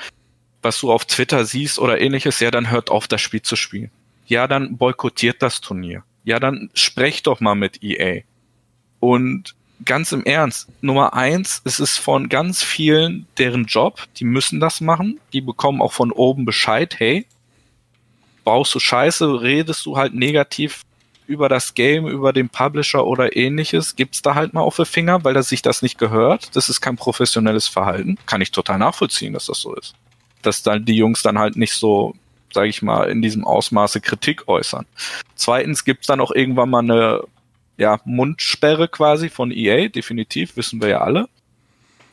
[0.61, 3.91] was du auf Twitter siehst oder ähnliches, ja, dann hört auf, das Spiel zu spielen.
[4.25, 6.03] Ja, dann boykottiert das Turnier.
[6.23, 8.21] Ja, dann sprecht doch mal mit EA.
[8.99, 14.59] Und ganz im Ernst, Nummer eins, es ist von ganz vielen deren Job, die müssen
[14.59, 17.25] das machen, die bekommen auch von oben Bescheid, hey,
[18.43, 20.81] baust du Scheiße, redest du halt negativ
[21.25, 25.23] über das Game, über den Publisher oder ähnliches, gibt's da halt mal auf den Finger,
[25.23, 26.53] weil das sich das nicht gehört.
[26.55, 28.17] Das ist kein professionelles Verhalten.
[28.25, 29.95] Kann ich total nachvollziehen, dass das so ist
[30.45, 32.13] dass dann die Jungs dann halt nicht so,
[32.53, 34.85] sage ich mal, in diesem Ausmaße Kritik äußern.
[35.35, 37.23] Zweitens gibt's dann auch irgendwann mal eine
[37.77, 41.27] ja, Mundsperre quasi von EA, definitiv, wissen wir ja alle.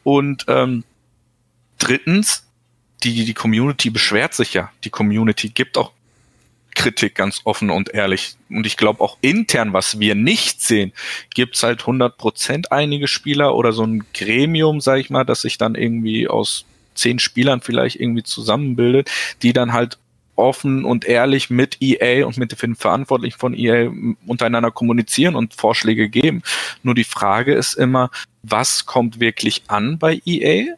[0.04, 0.84] Und ähm,
[1.78, 2.46] drittens,
[3.02, 4.70] die, die Community beschwert sich ja.
[4.84, 5.92] Die Community gibt auch
[6.74, 8.36] Kritik ganz offen und ehrlich.
[8.48, 10.92] Und ich glaube auch intern, was wir nicht sehen,
[11.34, 15.74] gibt's halt 100% einige Spieler oder so ein Gremium, sag ich mal, das sich dann
[15.74, 19.10] irgendwie aus zehn Spielern vielleicht irgendwie zusammenbildet,
[19.42, 19.98] die dann halt
[20.40, 23.90] offen und ehrlich mit EA und mit den Verantwortlichen von EA
[24.26, 26.42] untereinander kommunizieren und Vorschläge geben.
[26.82, 28.10] Nur die Frage ist immer,
[28.42, 30.74] was kommt wirklich an bei EA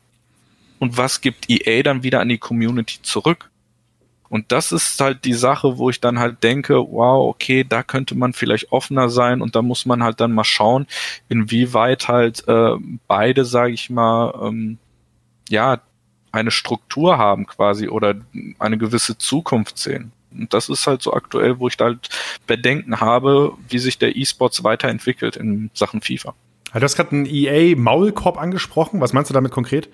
[0.78, 3.50] und was gibt EA dann wieder an die Community zurück?
[4.32, 8.14] Und das ist halt die Sache, wo ich dann halt denke, wow, okay, da könnte
[8.14, 10.86] man vielleicht offener sein und da muss man halt dann mal schauen,
[11.28, 14.78] inwieweit halt äh, beide, sage ich mal, ähm,
[15.50, 15.82] ja,
[16.32, 18.14] eine Struktur haben quasi oder
[18.58, 20.12] eine gewisse Zukunft sehen.
[20.32, 22.08] Und das ist halt so aktuell, wo ich da halt
[22.46, 26.34] Bedenken habe, wie sich der E-Sports weiterentwickelt in Sachen FIFA.
[26.72, 29.00] Du hast gerade einen EA-Maulkorb angesprochen.
[29.00, 29.90] Was meinst du damit konkret?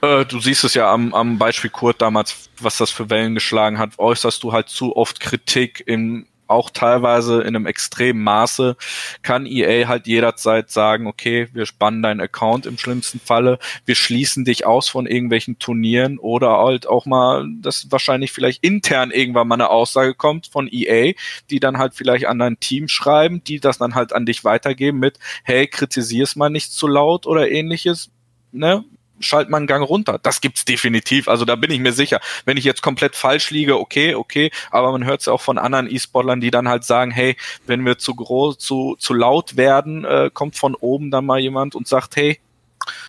[0.00, 3.78] Äh, du siehst es ja am, am Beispiel Kurt damals, was das für Wellen geschlagen
[3.78, 3.98] hat.
[3.98, 8.76] Äußerst du halt zu oft Kritik im auch teilweise in einem extremen Maße
[9.22, 14.44] kann EA halt jederzeit sagen, okay, wir spannen deinen Account im schlimmsten Falle, wir schließen
[14.44, 19.56] dich aus von irgendwelchen Turnieren oder halt auch mal, dass wahrscheinlich vielleicht intern irgendwann mal
[19.56, 21.12] eine Aussage kommt von EA,
[21.50, 24.98] die dann halt vielleicht an dein Team schreiben, die das dann halt an dich weitergeben
[24.98, 28.10] mit, hey, kritisier's mal nicht zu laut oder ähnliches,
[28.52, 28.84] ne?
[29.20, 30.18] Schalt mal einen Gang runter.
[30.22, 31.28] Das gibt's definitiv.
[31.28, 32.20] Also da bin ich mir sicher.
[32.44, 35.58] Wenn ich jetzt komplett falsch liege, okay, okay, aber man hört es ja auch von
[35.58, 37.36] anderen E-Sportlern, die dann halt sagen, hey,
[37.66, 41.74] wenn wir zu groß, zu, zu laut werden, äh, kommt von oben dann mal jemand
[41.74, 42.40] und sagt, hey,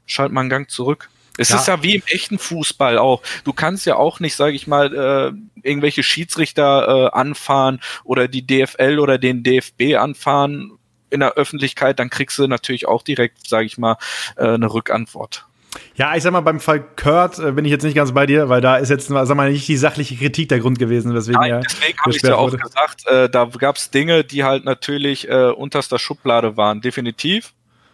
[0.05, 1.09] schalt mal einen Gang zurück.
[1.37, 1.57] Es ja.
[1.57, 3.21] ist ja wie im echten Fußball auch.
[3.43, 8.45] Du kannst ja auch nicht, sage ich mal, äh, irgendwelche Schiedsrichter äh, anfahren oder die
[8.45, 10.77] DFL oder den DFB anfahren
[11.09, 13.97] in der Öffentlichkeit, dann kriegst du natürlich auch direkt, sage ich mal,
[14.35, 15.46] äh, eine Rückantwort.
[15.95, 18.49] Ja, ich sag mal, beim Fall Kurt äh, bin ich jetzt nicht ganz bei dir,
[18.49, 21.49] weil da ist jetzt, sag mal, nicht die sachliche Kritik der Grund gewesen, weswegen Nein,
[21.49, 21.59] ja.
[21.61, 25.49] Deswegen habe ich ja auch gesagt, äh, da gab es Dinge, die halt natürlich äh,
[25.49, 27.53] unterster Schublade waren, definitiv.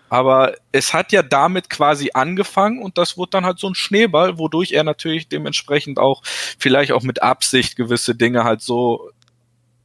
[0.10, 4.38] Aber es hat ja damit quasi angefangen und das wurde dann halt so ein Schneeball,
[4.38, 6.22] wodurch er natürlich dementsprechend auch
[6.60, 9.10] vielleicht auch mit Absicht gewisse Dinge halt so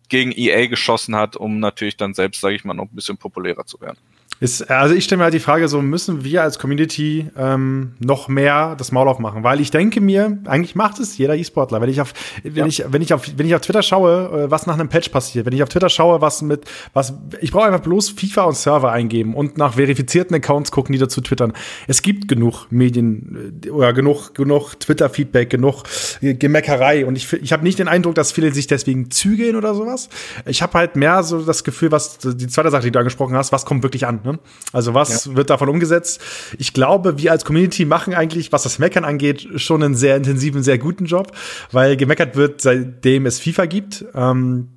[0.08, 3.64] gegen EA geschossen hat, um natürlich dann selbst, sage ich mal, noch ein bisschen populärer
[3.64, 3.98] zu werden.
[4.40, 8.28] Ist, also ich stelle mir halt die Frage, so müssen wir als Community ähm, noch
[8.28, 9.42] mehr das Maul aufmachen?
[9.42, 11.80] Weil ich denke mir, eigentlich macht es jeder E-Sportler.
[11.80, 12.14] Wenn ich auf,
[12.44, 12.66] wenn ja.
[12.66, 15.44] ich, wenn ich auf, wenn ich auf Twitter schaue, äh, was nach einem Patch passiert,
[15.44, 18.92] wenn ich auf Twitter schaue, was mit, was, ich brauche einfach bloß FIFA und Server
[18.92, 21.52] eingeben und nach verifizierten Accounts gucken, die dazu twittern.
[21.88, 25.82] Es gibt genug Medien äh, oder genug, genug Twitter-Feedback, genug
[26.20, 30.08] Gemeckerei und ich, ich habe nicht den Eindruck, dass viele sich deswegen zügeln oder sowas.
[30.46, 33.50] Ich habe halt mehr so das Gefühl, was die zweite Sache, die du angesprochen hast,
[33.50, 34.20] was kommt wirklich an?
[34.28, 34.38] Ne?
[34.72, 35.36] Also was ja.
[35.36, 36.20] wird davon umgesetzt?
[36.58, 40.62] Ich glaube, wir als Community machen eigentlich, was das Meckern angeht, schon einen sehr intensiven,
[40.62, 41.32] sehr guten Job,
[41.72, 44.04] weil gemeckert wird, seitdem es FIFA gibt.
[44.14, 44.68] Ähm,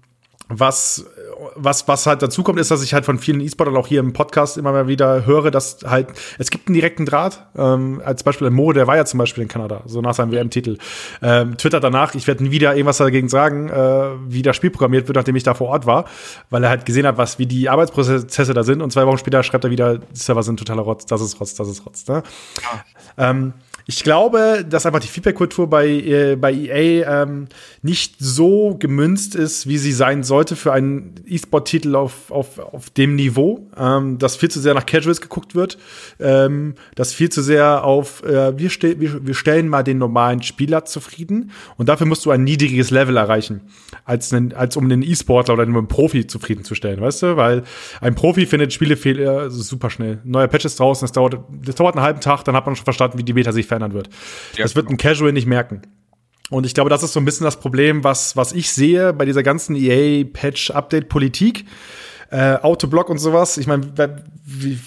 [0.47, 1.05] was
[1.55, 4.13] was, was halt dazu kommt, ist, dass ich halt von vielen E-Sportlern auch hier im
[4.13, 7.45] Podcast immer mal wieder höre, dass halt, es gibt einen direkten Draht.
[7.57, 10.77] Ähm, als Beispiel Mo, der war ja zum Beispiel in Kanada, so nach seinem WM-Titel.
[11.21, 15.07] Ähm, Twitter danach, ich werde nie wieder irgendwas dagegen sagen, äh, wie das Spiel programmiert
[15.07, 16.05] wird, nachdem ich da vor Ort war,
[16.49, 18.81] weil er halt gesehen hat, was, wie die Arbeitsprozesse da sind.
[18.81, 21.55] Und zwei Wochen später schreibt er wieder, die Server sind totaler Rotz, das ist Rotz,
[21.55, 22.07] das ist Rotz.
[22.07, 22.23] Ne?
[23.17, 23.29] Ja.
[23.29, 23.53] Ähm,
[23.85, 27.47] ich glaube, dass einfach die Feedback-Kultur bei, äh, bei EA ähm,
[27.81, 33.15] nicht so gemünzt ist, wie sie sein sollte für einen E-Sport-Titel auf, auf, auf dem
[33.15, 35.77] Niveau, ähm, dass viel zu sehr nach Casuals geguckt wird,
[36.19, 40.43] ähm, dass viel zu sehr auf, äh, wir, ste wir, wir stellen mal den normalen
[40.43, 43.61] Spieler zufrieden und dafür musst du ein niedriges Level erreichen,
[44.05, 47.37] als, einen, als um einen E-Sportler oder einen Profi zufriedenzustellen, weißt du?
[47.37, 47.63] Weil
[47.99, 50.19] ein Profi findet Spielefehler super schnell.
[50.23, 52.85] Neuer Patch ist draußen, das dauert, das dauert einen halben Tag, dann hat man schon
[52.85, 54.09] verstanden, wie die Beta sich verändern wird.
[54.55, 54.95] Ja, das wird genau.
[54.95, 55.81] ein Casual nicht merken.
[56.49, 59.23] Und ich glaube, das ist so ein bisschen das Problem, was, was ich sehe bei
[59.23, 61.65] dieser ganzen EA-Patch-Update-Politik.
[62.29, 63.57] Äh, Autoblock und sowas.
[63.57, 63.93] Ich meine,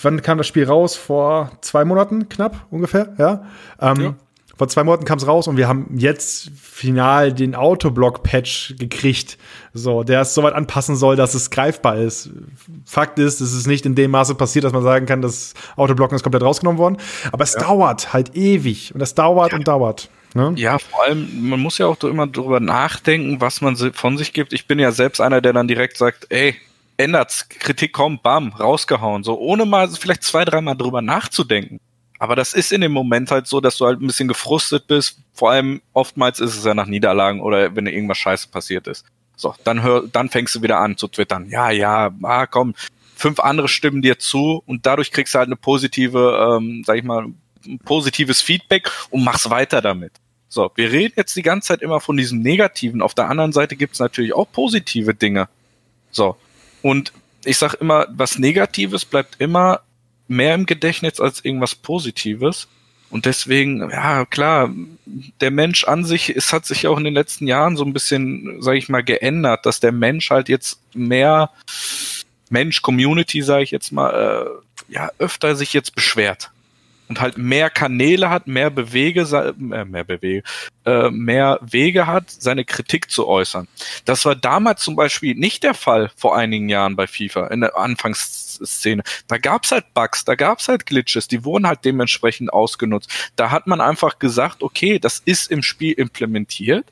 [0.02, 0.96] wann kam das Spiel raus?
[0.96, 3.44] Vor zwei Monaten knapp ungefähr, ja.
[3.80, 4.14] Ähm, ja.
[4.56, 9.38] Vor zwei Monaten kam es raus und wir haben jetzt final den Autoblock-Patch gekriegt,
[9.72, 12.30] so, der es soweit anpassen soll, dass es greifbar ist.
[12.86, 16.14] Fakt ist, es ist nicht in dem Maße passiert, dass man sagen kann, das Autoblocken
[16.14, 16.98] ist komplett rausgenommen worden.
[17.32, 17.60] Aber es ja.
[17.60, 19.58] dauert halt ewig und es dauert ja.
[19.58, 20.08] und dauert.
[20.34, 20.52] Ne?
[20.56, 24.52] Ja, vor allem, man muss ja auch immer drüber nachdenken, was man von sich gibt.
[24.52, 26.56] Ich bin ja selbst einer, der dann direkt sagt, ey,
[26.96, 29.22] ändert's, Kritik kommt, bam, rausgehauen.
[29.22, 31.80] So, ohne mal vielleicht zwei, dreimal drüber nachzudenken.
[32.24, 35.18] Aber das ist in dem Moment halt so, dass du halt ein bisschen gefrustet bist.
[35.34, 39.04] Vor allem oftmals ist es ja nach Niederlagen oder wenn irgendwas scheiße passiert ist.
[39.36, 41.50] So, dann hör, dann fängst du wieder an zu twittern.
[41.50, 42.74] Ja, ja, ah, komm,
[43.14, 47.04] fünf andere stimmen dir zu und dadurch kriegst du halt eine positive, ähm, sag ich
[47.04, 47.26] mal,
[47.84, 50.12] positives Feedback und machst weiter damit.
[50.48, 53.02] So, wir reden jetzt die ganze Zeit immer von diesem Negativen.
[53.02, 55.50] Auf der anderen Seite gibt's natürlich auch positive Dinge.
[56.10, 56.38] So,
[56.80, 57.12] und
[57.44, 59.82] ich sag immer, was Negatives bleibt immer
[60.28, 62.68] mehr im Gedächtnis als irgendwas Positives.
[63.10, 64.70] Und deswegen, ja, klar,
[65.40, 68.60] der Mensch an sich, es hat sich auch in den letzten Jahren so ein bisschen,
[68.60, 71.50] sage ich mal, geändert, dass der Mensch halt jetzt mehr
[72.50, 76.50] Mensch, Community, sage ich jetzt mal, äh, ja, öfter sich jetzt beschwert
[77.08, 80.42] und halt mehr Kanäle hat, mehr Bewege, äh, mehr Bewege,
[80.84, 83.68] äh, mehr Wege hat, seine Kritik zu äußern.
[84.04, 87.76] Das war damals zum Beispiel nicht der Fall vor einigen Jahren bei FIFA in der
[87.76, 89.02] Anfangsszene.
[89.28, 93.10] Da gab's halt Bugs, da gab's halt Glitches, die wurden halt dementsprechend ausgenutzt.
[93.36, 96.86] Da hat man einfach gesagt, okay, das ist im Spiel implementiert.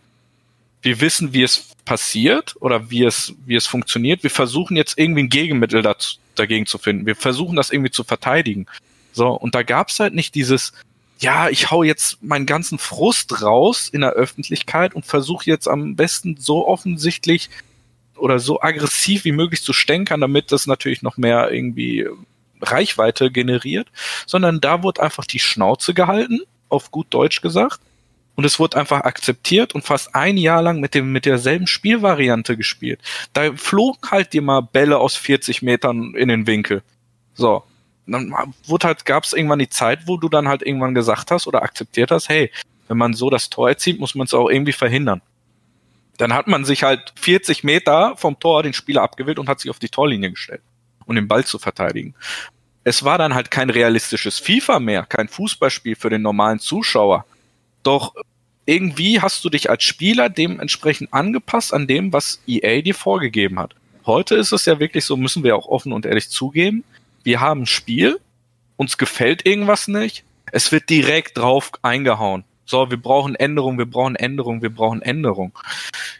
[0.82, 4.22] Wir wissen, wie es passiert oder wie es, wie es funktioniert.
[4.22, 7.06] Wir versuchen jetzt irgendwie ein Gegenmittel dazu, dagegen zu finden.
[7.06, 8.66] Wir versuchen das irgendwie zu verteidigen.
[9.12, 10.72] So, und da gab's halt nicht dieses,
[11.18, 15.94] ja, ich hau jetzt meinen ganzen Frust raus in der Öffentlichkeit und versuche jetzt am
[15.96, 17.50] besten so offensichtlich
[18.16, 22.08] oder so aggressiv wie möglich zu stänkern, damit das natürlich noch mehr irgendwie
[22.60, 23.88] Reichweite generiert,
[24.26, 27.80] sondern da wurde einfach die Schnauze gehalten, auf gut Deutsch gesagt,
[28.34, 32.56] und es wurde einfach akzeptiert und fast ein Jahr lang mit dem mit derselben Spielvariante
[32.56, 33.00] gespielt.
[33.32, 36.82] Da flogen halt dir mal Bälle aus 40 Metern in den Winkel.
[37.34, 37.64] So,
[38.06, 38.34] dann
[38.66, 41.62] wurde halt, gab es irgendwann die Zeit, wo du dann halt irgendwann gesagt hast oder
[41.62, 42.50] akzeptiert hast, hey,
[42.88, 45.22] wenn man so das Tor erzielt, muss man es auch irgendwie verhindern.
[46.18, 49.70] Dann hat man sich halt 40 Meter vom Tor den Spieler abgewählt und hat sich
[49.70, 50.62] auf die Torlinie gestellt,
[51.06, 52.14] um den Ball zu verteidigen.
[52.84, 57.24] Es war dann halt kein realistisches FIFA mehr, kein Fußballspiel für den normalen Zuschauer.
[57.82, 58.14] Doch
[58.66, 63.74] irgendwie hast du dich als Spieler dementsprechend angepasst an dem, was EA dir vorgegeben hat.
[64.04, 66.84] Heute ist es ja wirklich so, müssen wir auch offen und ehrlich zugeben,
[67.24, 68.20] wir haben ein Spiel,
[68.76, 72.44] uns gefällt irgendwas nicht, es wird direkt drauf eingehauen.
[72.64, 75.52] So, wir brauchen Änderung, wir brauchen Änderung, wir brauchen Änderung.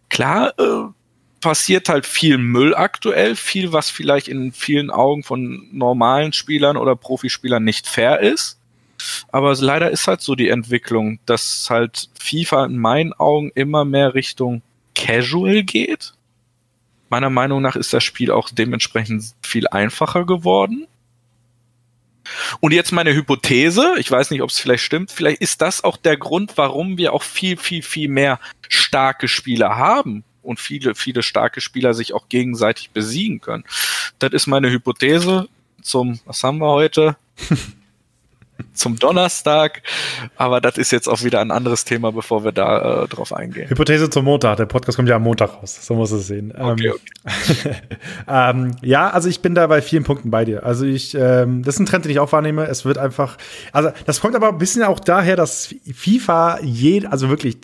[0.08, 0.92] Klar, äh,
[1.40, 6.96] passiert halt viel Müll aktuell, viel, was vielleicht in vielen Augen von normalen Spielern oder
[6.96, 8.58] Profispielern nicht fair ist.
[9.28, 14.14] Aber leider ist halt so die Entwicklung, dass halt FIFA in meinen Augen immer mehr
[14.14, 14.62] Richtung
[14.94, 16.14] Casual geht.
[17.10, 20.86] Meiner Meinung nach ist das Spiel auch dementsprechend viel einfacher geworden.
[22.60, 25.96] Und jetzt meine Hypothese, ich weiß nicht, ob es vielleicht stimmt, vielleicht ist das auch
[25.96, 31.22] der Grund, warum wir auch viel, viel, viel mehr starke Spieler haben und viele, viele
[31.22, 33.64] starke Spieler sich auch gegenseitig besiegen können.
[34.18, 35.48] Das ist meine Hypothese
[35.82, 37.16] zum, was haben wir heute?
[38.74, 39.82] zum Donnerstag.
[40.36, 43.68] Aber das ist jetzt auch wieder ein anderes Thema, bevor wir da äh, drauf eingehen.
[43.68, 44.56] Hypothese zum Montag.
[44.56, 45.78] Der Podcast kommt ja am Montag raus.
[45.82, 46.52] So muss es sehen.
[46.56, 46.94] Okay, ähm,
[47.24, 47.76] okay.
[48.28, 50.64] ähm, ja, also ich bin da bei vielen Punkten bei dir.
[50.64, 52.66] Also ich, ähm, das ist ein Trend, den ich auch wahrnehme.
[52.66, 53.36] Es wird einfach,
[53.72, 57.58] also das kommt aber ein bisschen auch daher, dass FIFA je, also wirklich,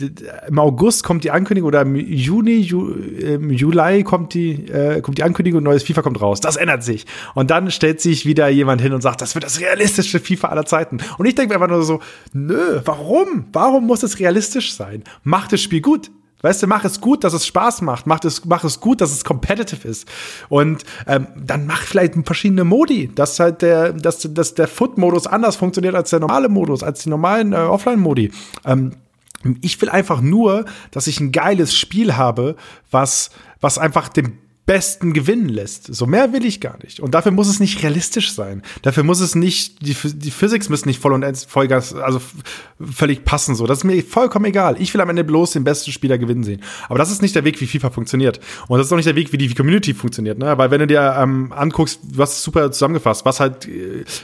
[0.47, 5.19] im August kommt die Ankündigung oder im Juni, Ju, im Juli kommt die, äh, kommt
[5.19, 6.41] die Ankündigung, neues FIFA kommt raus.
[6.41, 7.07] Das ändert sich.
[7.35, 10.67] Und dann stellt sich wieder jemand hin und sagt, das wird das realistische FIFA aller
[10.67, 10.98] Zeiten.
[11.19, 12.01] Und ich denke mir einfach nur so,
[12.33, 13.47] nö, warum?
[13.53, 15.05] Warum muss es realistisch sein?
[15.23, 16.11] Macht das Spiel gut.
[16.41, 18.07] Weißt du, mach es gut, dass es Spaß macht.
[18.07, 20.09] Mach es, mach es gut, dass es competitive ist.
[20.49, 25.57] Und ähm, dann mach vielleicht verschiedene Modi, dass halt der, dass, dass der Foot-Modus anders
[25.57, 28.31] funktioniert als der normale Modus, als die normalen äh, Offline-Modi.
[28.65, 28.93] Ähm,
[29.61, 32.57] ich will einfach nur, dass ich ein geiles Spiel habe,
[32.91, 33.31] was,
[33.61, 34.39] was einfach dem
[34.69, 35.95] Besten gewinnen lässt.
[35.95, 37.01] So mehr will ich gar nicht.
[37.01, 38.61] Und dafür muss es nicht realistisch sein.
[38.83, 42.21] Dafür muss es nicht, die, die Physics müssen nicht voll und Vollgas, also
[42.79, 43.55] völlig passen.
[43.55, 44.77] So, das ist mir vollkommen egal.
[44.79, 46.61] Ich will am Ende bloß den besten Spieler gewinnen sehen.
[46.91, 48.41] Aber das ist nicht der Weg, wie FIFA funktioniert.
[48.69, 50.39] Und das ist auch nicht der Weg, wie die Community funktioniert.
[50.39, 50.59] Ne?
[50.59, 53.67] Weil wenn du dir ähm, anguckst, es super zusammengefasst, was halt,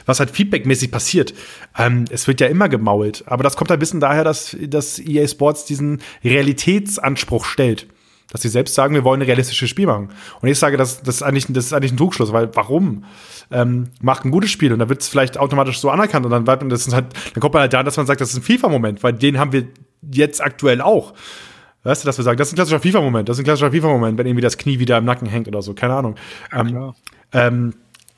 [0.05, 1.33] was halt feedbackmäßig passiert.
[1.75, 3.23] Ähm, es wird ja immer gemault.
[3.25, 7.87] Aber das kommt ein bisschen daher, dass, dass EA Sports diesen Realitätsanspruch stellt
[8.31, 10.09] dass sie selbst sagen, wir wollen ein realistisches Spiel machen.
[10.41, 13.05] Und ich sage, das, das, ist, eigentlich, das ist eigentlich ein Trugschluss, weil warum?
[13.51, 16.47] Ähm, macht ein gutes Spiel und dann wird es vielleicht automatisch so anerkannt und dann,
[16.47, 18.41] und das ist halt, dann kommt man halt da, dass man sagt, das ist ein
[18.41, 19.67] FIFA-Moment, weil den haben wir
[20.11, 21.13] jetzt aktuell auch.
[21.83, 24.17] Weißt du, dass wir sagen, das ist ein klassischer FIFA-Moment, das ist ein klassischer FIFA-Moment,
[24.17, 26.15] wenn irgendwie das Knie wieder im Nacken hängt oder so, keine Ahnung.
[26.51, 26.93] Ähm,
[27.31, 27.73] ähm,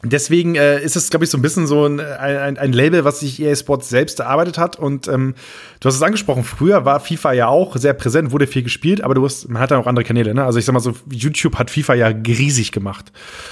[0.09, 3.19] Deswegen äh, ist es, glaube ich, so ein bisschen so ein, ein, ein, Label, was
[3.19, 4.77] sich EA Sports selbst erarbeitet hat.
[4.77, 5.35] Und ähm,
[5.79, 9.13] du hast es angesprochen, früher war FIFA ja auch sehr präsent, wurde viel gespielt, aber
[9.13, 10.33] du hast, man hat ja auch andere Kanäle.
[10.33, 10.43] Ne?
[10.43, 13.11] Also ich sag mal so, YouTube hat FIFA ja riesig gemacht.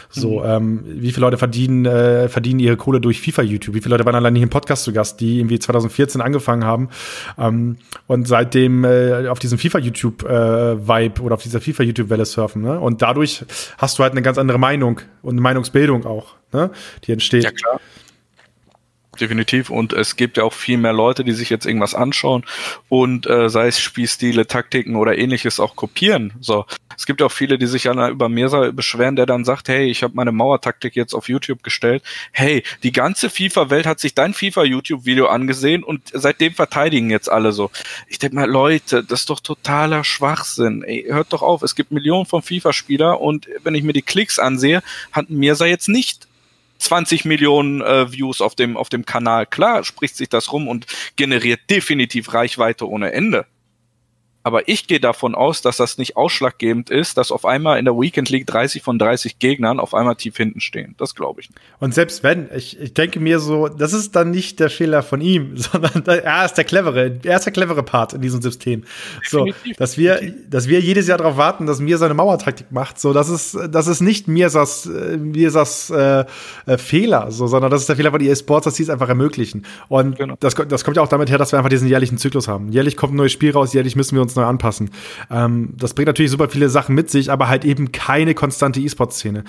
[0.09, 0.45] So, mhm.
[0.45, 3.75] ähm, wie viele Leute verdienen, äh, verdienen ihre Kohle durch FIFA YouTube?
[3.75, 6.89] Wie viele Leute waren allein nicht im Podcast zu Gast, die irgendwie 2014 angefangen haben
[7.37, 7.77] ähm,
[8.07, 10.75] und seitdem äh, auf diesem FIFA YouTube äh,
[11.21, 12.61] oder auf dieser FIFA YouTube Welle surfen.
[12.61, 12.79] Ne?
[12.79, 13.45] Und dadurch
[13.77, 16.71] hast du halt eine ganz andere Meinung und eine Meinungsbildung auch ne,
[17.05, 17.43] die entsteht.
[17.43, 17.79] Ja, klar.
[19.19, 19.69] Definitiv.
[19.69, 22.43] Und es gibt ja auch viel mehr Leute, die sich jetzt irgendwas anschauen
[22.89, 26.33] und äh, sei es Spielstile, Taktiken oder ähnliches auch kopieren.
[26.41, 26.65] So,
[26.97, 30.03] es gibt auch viele, die sich ja über Mirsa beschweren, der dann sagt, hey, ich
[30.03, 32.03] habe meine Mauertaktik jetzt auf YouTube gestellt.
[32.31, 37.71] Hey, die ganze FIFA-Welt hat sich dein FIFA-YouTube-Video angesehen und seitdem verteidigen jetzt alle so.
[38.07, 40.83] Ich denke mal, Leute, das ist doch totaler Schwachsinn.
[40.83, 44.39] Ey, hört doch auf, es gibt Millionen von FIFA-Spieler und wenn ich mir die Klicks
[44.39, 44.81] ansehe,
[45.11, 46.27] hat Mirsa jetzt nicht
[46.79, 49.45] 20 Millionen äh, Views auf dem, auf dem Kanal.
[49.45, 53.45] Klar spricht sich das rum und generiert definitiv Reichweite ohne Ende.
[54.45, 57.95] Aber ich gehe davon aus, dass das nicht ausschlaggebend ist, dass auf einmal in der
[57.95, 60.93] Weekend League 30 von 30 Gegnern auf einmal tief hinten stehen.
[60.99, 61.59] Das glaube ich nicht.
[61.79, 65.19] Und selbst wenn, ich, ich denke mir so, das ist dann nicht der Fehler von
[65.19, 68.83] ihm, sondern er ist der clevere, er ist der clevere Part in diesem System.
[69.27, 72.99] So, dass wir, dass wir jedes Jahr darauf warten, dass mir seine Mauertaktik macht.
[72.99, 76.23] So, das ist, das ist nicht Mirsas, Mirsas äh,
[76.67, 79.09] äh, Fehler, so, sondern das ist der Fehler von EA Sports, dass sie es einfach
[79.09, 79.65] ermöglichen.
[79.87, 80.35] Und genau.
[80.39, 82.69] das, das kommt ja auch damit her, dass wir einfach diesen jährlichen Zyklus haben.
[82.69, 84.89] Jährlich kommt ein neues Spiel raus, jährlich müssen wir uns neu anpassen.
[85.29, 89.43] Ähm, das bringt natürlich super viele Sachen mit sich, aber halt eben keine konstante E-Sport-Szene.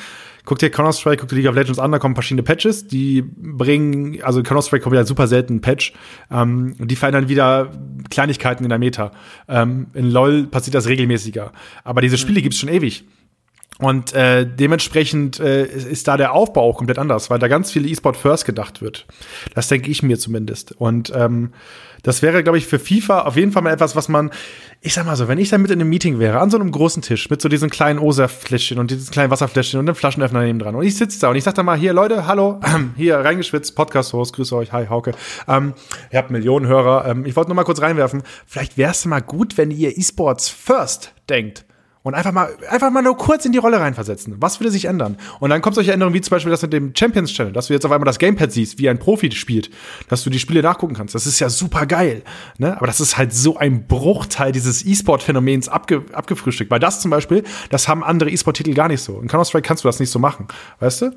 [0.45, 4.23] Guck dir Counter-Strike, guck dir League of Legends an, da kommen verschiedene Patches, die bringen,
[4.23, 5.93] also Counter-Strike kommt ja super selten ein Patch,
[6.31, 7.71] ähm, und die verändern wieder
[8.11, 9.13] Kleinigkeiten in der Meta.
[9.49, 11.53] Ähm, in LoL passiert das regelmäßiger.
[11.85, 12.45] Aber diese Spiele mhm.
[12.45, 13.05] gibt's schon ewig.
[13.79, 17.87] Und äh, dementsprechend äh, ist da der Aufbau auch komplett anders, weil da ganz viel
[17.87, 19.07] E-Sport First gedacht wird.
[19.55, 20.73] Das denke ich mir zumindest.
[20.73, 21.53] Und ähm,
[22.03, 24.31] das wäre, glaube ich, für FIFA auf jeden Fall mal etwas, was man,
[24.81, 26.71] ich sag mal so, wenn ich da mit in einem Meeting wäre, an so einem
[26.71, 30.59] großen Tisch, mit so diesen kleinen Osa-Fläschchen und diesen kleinen Wasserfläschchen und einem Flaschenöffner neben
[30.59, 30.75] dran.
[30.75, 32.61] Und ich sitze da und ich sag da mal, hier, Leute, hallo,
[32.97, 35.13] hier, reingeschwitzt, Podcast-Host, grüße euch, hi, Hauke.
[35.49, 35.75] Ähm,
[36.11, 37.07] ihr habt Millionen Hörer.
[37.07, 40.49] Ähm, ich wollte nur mal kurz reinwerfen, vielleicht wäre es mal gut, wenn ihr E-Sports
[40.49, 41.67] First denkt
[42.07, 44.37] und einfach mal, einfach mal nur kurz in die Rolle reinversetzen.
[44.39, 45.17] Was würde sich ändern?
[45.41, 47.73] Und dann kommt solche Änderungen wie zum Beispiel das mit dem Champions Channel, dass du
[47.73, 49.71] jetzt auf einmal das Gamepad siehst, wie ein Profi spielt,
[50.09, 51.17] dass du die Spiele nachgucken kannst.
[51.17, 52.23] Das ist ja super geil.
[52.59, 52.77] Ne?
[52.77, 56.71] Aber das ist halt so ein Bruchteil dieses E-Sport-Phänomens abge abgefrühstückt.
[56.71, 59.21] Weil das zum Beispiel, das haben andere E-Sport-Titel gar nicht so.
[59.21, 60.47] In Counter-Strike kannst du das nicht so machen.
[60.79, 61.11] Weißt du?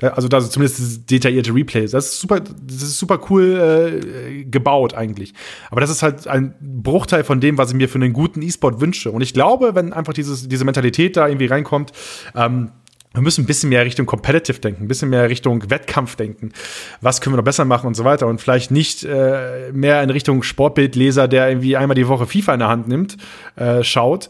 [0.00, 1.90] Also da zumindest das detaillierte Replays.
[1.90, 5.34] Das ist super, das ist super cool äh, gebaut eigentlich.
[5.72, 8.80] Aber das ist halt ein Bruchteil von dem, was ich mir für einen guten E-Sport
[8.80, 9.10] wünsche.
[9.10, 11.92] Und ich glaube, wenn einfach dieses dieses, diese Mentalität da irgendwie reinkommt.
[12.34, 12.70] Ähm,
[13.12, 16.52] wir müssen ein bisschen mehr Richtung Competitive denken, ein bisschen mehr Richtung Wettkampf denken.
[17.00, 18.26] Was können wir noch besser machen und so weiter.
[18.26, 22.60] Und vielleicht nicht äh, mehr in Richtung Sportbildleser, der irgendwie einmal die Woche FIFA in
[22.60, 23.16] der Hand nimmt,
[23.56, 24.28] äh, schaut.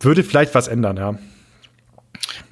[0.00, 1.18] Würde vielleicht was ändern, ja.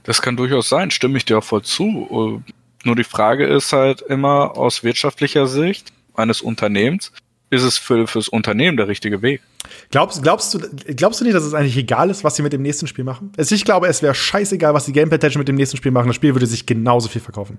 [0.03, 2.43] Das kann durchaus sein, stimme ich dir auch voll zu.
[2.85, 7.13] Nur die Frage ist halt immer aus wirtschaftlicher Sicht, eines Unternehmens,
[7.51, 9.43] ist es für, fürs Unternehmen der richtige Weg.
[9.91, 10.61] Glaubst, glaubst, du,
[10.95, 13.33] glaubst du nicht, dass es eigentlich egal ist, was sie mit dem nächsten Spiel machen?
[13.37, 16.07] Also ich glaube, es wäre scheißegal, was die Gamepad mit dem nächsten Spiel machen.
[16.07, 17.59] Das Spiel würde sich genauso viel verkaufen.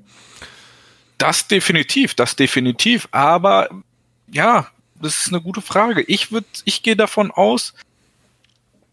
[1.17, 3.07] Das definitiv, das definitiv.
[3.11, 3.69] Aber
[4.31, 4.67] ja,
[5.01, 6.01] das ist eine gute Frage.
[6.03, 7.73] Ich würde, ich gehe davon aus,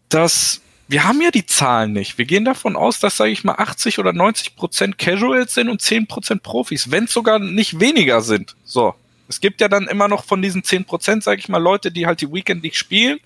[0.09, 2.17] dass wir haben ja die Zahlen nicht.
[2.17, 5.81] Wir gehen davon aus, dass, sage ich mal, 80 oder 90 Prozent Casuals sind und
[5.81, 8.55] 10 Prozent Profis, wenn es sogar nicht weniger sind.
[8.65, 8.95] So.
[9.29, 12.05] Es gibt ja dann immer noch von diesen 10 Prozent, sage ich mal, Leute, die
[12.05, 13.19] halt die Weekend League spielen,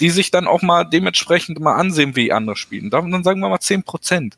[0.00, 2.90] die sich dann auch mal dementsprechend mal ansehen, wie andere spielen.
[2.90, 4.36] Dann sagen wir mal 10 Prozent.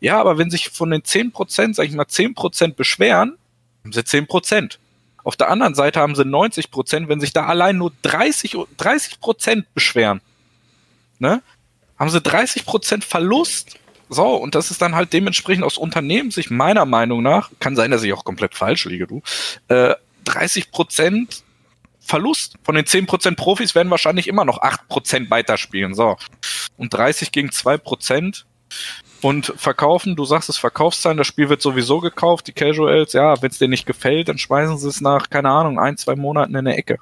[0.00, 3.36] Ja, aber wenn sich von den 10 Prozent, sage ich mal, 10 Prozent beschweren,
[3.82, 4.78] haben sie 10 Prozent.
[5.22, 8.56] Auf der anderen Seite haben sie 90 Prozent, wenn sich da allein nur 30
[9.20, 10.20] Prozent beschweren.
[11.18, 11.42] Ne?
[11.98, 13.78] haben sie 30% Verlust.
[14.08, 18.02] So, und das ist dann halt dementsprechend aus Unternehmenssicht meiner Meinung nach, kann sein, dass
[18.02, 19.22] ich auch komplett falsch liege, du,
[19.68, 19.94] äh,
[20.24, 21.42] 30%
[22.00, 22.56] Verlust.
[22.62, 25.94] Von den 10% Profis werden wahrscheinlich immer noch 8% weiterspielen.
[25.94, 26.16] So.
[26.76, 28.44] Und 30 gegen 2%.
[29.22, 33.50] Und verkaufen, du sagst es Verkaufszahlen, das Spiel wird sowieso gekauft, die Casuals, ja, wenn
[33.50, 36.66] es dir nicht gefällt, dann schmeißen sie es nach, keine Ahnung, ein, zwei Monaten in
[36.66, 36.98] der Ecke.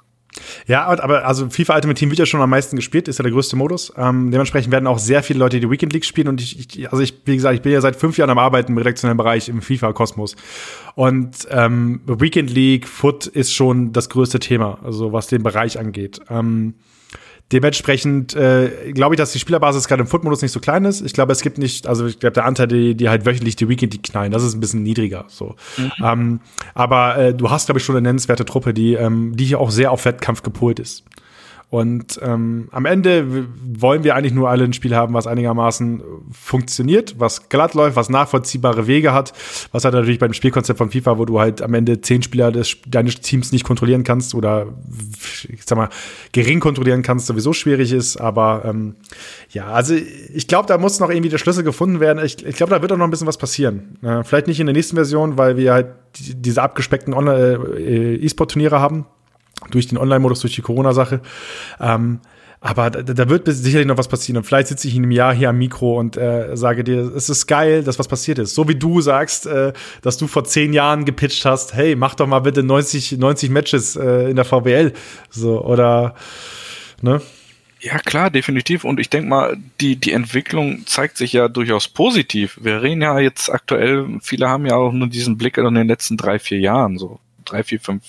[0.67, 3.31] Ja, aber also FIFA Ultimate Team wird ja schon am meisten gespielt, ist ja der
[3.31, 3.93] größte Modus.
[3.97, 7.03] Ähm, dementsprechend werden auch sehr viele Leute die Weekend League spielen und ich, ich, also
[7.03, 9.61] ich, wie gesagt, ich bin ja seit fünf Jahren am Arbeiten im redaktionellen Bereich im
[9.61, 10.35] FIFA-Kosmos.
[10.95, 16.19] Und ähm, Weekend League, Foot ist schon das größte Thema, also was den Bereich angeht.
[16.29, 16.75] Ähm,
[17.53, 21.01] Dementsprechend äh, glaube ich, dass die Spielerbasis gerade im Foot-Modus nicht so klein ist.
[21.01, 23.69] Ich glaube, es gibt nicht, also ich glaube, der Anteil, die, die halt wöchentlich die
[23.69, 25.25] Weekend die knallen, das ist ein bisschen niedriger.
[25.27, 25.55] So.
[25.77, 25.91] Mhm.
[26.03, 26.39] Ähm,
[26.73, 29.69] aber äh, du hast, glaube ich, schon eine nennenswerte Truppe, die, ähm, die hier auch
[29.69, 31.03] sehr auf Wettkampf gepolt ist.
[31.73, 37.15] Und ähm, am Ende wollen wir eigentlich nur alle ein Spiel haben, was einigermaßen funktioniert,
[37.17, 39.33] was glatt läuft, was nachvollziehbare Wege hat.
[39.71, 42.77] Was halt natürlich beim Spielkonzept von FIFA, wo du halt am Ende zehn Spieler des,
[42.85, 44.67] deines Teams nicht kontrollieren kannst oder
[45.49, 45.89] ich sag mal
[46.31, 48.17] gering kontrollieren kannst, sowieso schwierig ist.
[48.17, 48.93] Aber ähm,
[49.49, 52.23] ja, also ich glaube, da muss noch irgendwie der Schlüssel gefunden werden.
[52.23, 53.97] Ich, ich glaube, da wird auch noch ein bisschen was passieren.
[54.03, 55.87] Äh, vielleicht nicht in der nächsten Version, weil wir halt
[56.19, 59.07] diese abgespeckten Online-E-Sport-Turniere äh, haben
[59.71, 61.21] durch den Online-Modus, durch die Corona-Sache.
[61.79, 62.19] Ähm,
[62.65, 64.37] aber da, da, wird sicherlich noch was passieren.
[64.37, 67.29] Und vielleicht sitze ich in einem Jahr hier am Mikro und äh, sage dir, es
[67.29, 68.55] ist geil, dass was passiert ist.
[68.55, 72.25] So wie du sagst, äh, dass du vor zehn Jahren gepitcht hast, hey, mach doch
[72.25, 74.93] mal bitte 90, 90 Matches äh, in der VWL.
[75.29, 76.15] So, oder,
[77.01, 77.21] ne?
[77.81, 78.85] Ja, klar, definitiv.
[78.85, 82.57] Und ich denke mal, die, die Entwicklung zeigt sich ja durchaus positiv.
[82.61, 86.15] Wir reden ja jetzt aktuell, viele haben ja auch nur diesen Blick in den letzten
[86.15, 88.03] drei, vier Jahren so drei, vier, fünf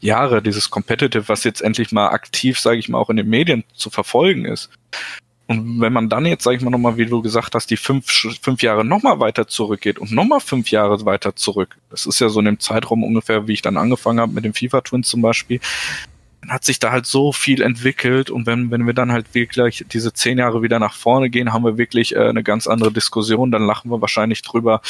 [0.00, 3.64] Jahre, dieses Competitive, was jetzt endlich mal aktiv, sage ich mal, auch in den Medien
[3.74, 4.70] zu verfolgen ist.
[5.48, 8.10] Und wenn man dann jetzt, sage ich mal nochmal, wie du gesagt hast, die fünf,
[8.42, 12.40] fünf Jahre nochmal weiter zurückgeht und nochmal fünf Jahre weiter zurück, das ist ja so
[12.40, 15.58] in dem Zeitraum ungefähr, wie ich dann angefangen habe mit dem FIFA Twins zum Beispiel,
[16.42, 19.86] dann hat sich da halt so viel entwickelt und wenn, wenn wir dann halt wirklich
[19.90, 23.50] diese zehn Jahre wieder nach vorne gehen, haben wir wirklich äh, eine ganz andere Diskussion,
[23.50, 24.82] dann lachen wir wahrscheinlich drüber,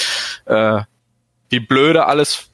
[0.46, 0.80] äh,
[1.50, 2.47] wie blöde alles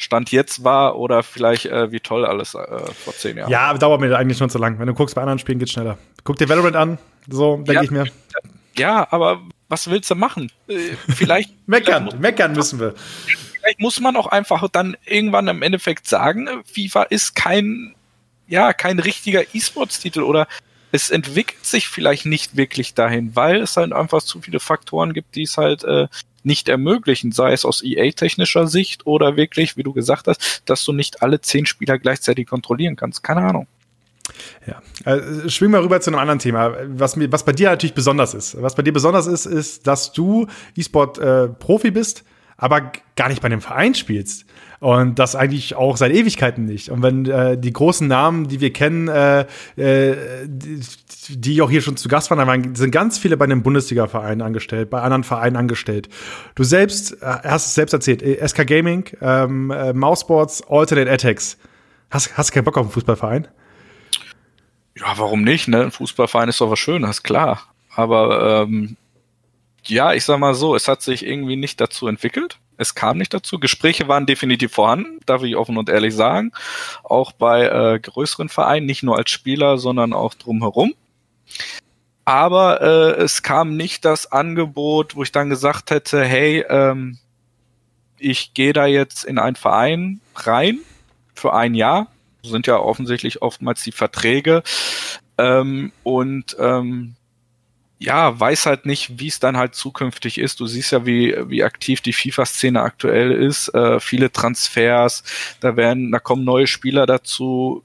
[0.00, 2.58] Stand jetzt war oder vielleicht äh, wie toll alles äh,
[3.04, 3.50] vor zehn Jahren.
[3.50, 4.78] Ja, dauert mir eigentlich schon zu lang.
[4.78, 5.98] Wenn du guckst bei anderen Spielen geht's schneller.
[6.24, 6.98] Guck dir Valorant an,
[7.28, 8.04] so denke ja, ich mir.
[8.76, 10.50] Ja, aber was willst du machen?
[10.68, 12.94] Äh, vielleicht meckern, vielleicht meckern müssen wir.
[13.58, 17.94] Vielleicht muss man auch einfach dann irgendwann im Endeffekt sagen, FIFA ist kein
[18.48, 20.48] ja, kein richtiger E-Sports-Titel oder
[20.92, 25.36] es entwickelt sich vielleicht nicht wirklich dahin, weil es halt einfach zu viele Faktoren gibt,
[25.36, 26.08] die es halt äh,
[26.42, 30.92] nicht ermöglichen, sei es aus EA-technischer Sicht oder wirklich, wie du gesagt hast, dass du
[30.92, 33.22] nicht alle zehn Spieler gleichzeitig kontrollieren kannst.
[33.22, 33.66] Keine Ahnung.
[34.66, 38.34] Ja, also, schwingen wir rüber zu einem anderen Thema, was, was bei dir natürlich besonders
[38.34, 38.60] ist.
[38.60, 42.24] Was bei dir besonders ist, ist, dass du E-Sport-Profi äh, bist,
[42.56, 44.44] aber gar nicht bei einem Verein spielst.
[44.80, 46.88] Und das eigentlich auch seit Ewigkeiten nicht.
[46.88, 49.42] Und wenn äh, die großen Namen, die wir kennen, äh,
[49.76, 50.16] äh,
[50.46, 50.80] die,
[51.28, 54.88] die auch hier schon zu Gast waren, waren sind ganz viele bei einem Bundesliga-Verein angestellt,
[54.88, 56.08] bei anderen Vereinen angestellt.
[56.54, 61.58] Du selbst äh, hast es selbst erzählt, äh, SK Gaming, ähm, äh, Mousesports, Alternate Attacks.
[62.08, 63.48] Hast, hast du keinen Bock auf einen Fußballverein?
[64.96, 65.68] Ja, warum nicht?
[65.68, 65.82] Ne?
[65.82, 67.60] Ein Fußballverein ist doch was Schönes, klar.
[67.94, 68.96] Aber ähm,
[69.84, 72.58] ja, ich sag mal so, es hat sich irgendwie nicht dazu entwickelt.
[72.80, 73.58] Es kam nicht dazu.
[73.58, 76.52] Gespräche waren definitiv vorhanden, darf ich offen und ehrlich sagen.
[77.04, 80.94] Auch bei äh, größeren Vereinen, nicht nur als Spieler, sondern auch drumherum.
[82.24, 87.18] Aber äh, es kam nicht das Angebot, wo ich dann gesagt hätte, hey, ähm,
[88.18, 90.78] ich gehe da jetzt in einen Verein rein
[91.34, 92.06] für ein Jahr.
[92.40, 94.62] So sind ja offensichtlich oftmals die Verträge.
[95.36, 97.16] Ähm, und ähm,
[98.02, 100.58] ja, weiß halt nicht, wie es dann halt zukünftig ist.
[100.58, 103.68] Du siehst ja, wie, wie aktiv die FIFA-Szene aktuell ist.
[103.74, 105.22] Äh, viele Transfers,
[105.60, 107.84] da werden, da kommen neue Spieler dazu.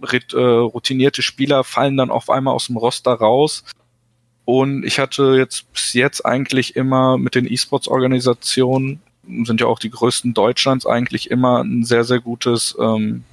[0.00, 3.64] Rit, äh, routinierte Spieler fallen dann auf einmal aus dem Roster raus.
[4.44, 9.02] Und ich hatte jetzt bis jetzt eigentlich immer mit den E-Sports-Organisationen,
[9.44, 13.24] sind ja auch die größten Deutschlands, eigentlich immer ein sehr, sehr gutes ähm,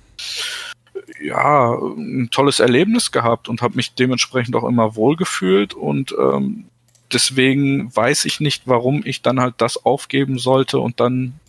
[1.21, 6.65] ja, ein tolles Erlebnis gehabt und habe mich dementsprechend auch immer wohlgefühlt und ähm,
[7.11, 11.39] deswegen weiß ich nicht, warum ich dann halt das aufgeben sollte und dann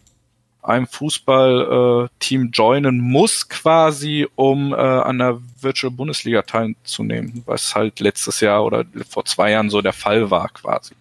[0.63, 8.01] einem Fußballteam äh, joinen muss quasi, um äh, an der Virtual Bundesliga teilzunehmen, was halt
[8.01, 10.95] letztes Jahr oder vor zwei Jahren so der Fall war quasi.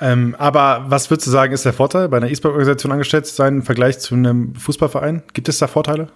[0.00, 3.56] Ähm, aber was würdest du sagen, ist der Vorteil, bei einer E-Sport-Organisation angestellt zu sein
[3.56, 5.22] im Vergleich zu einem Fußballverein?
[5.34, 6.08] Gibt es da Vorteile?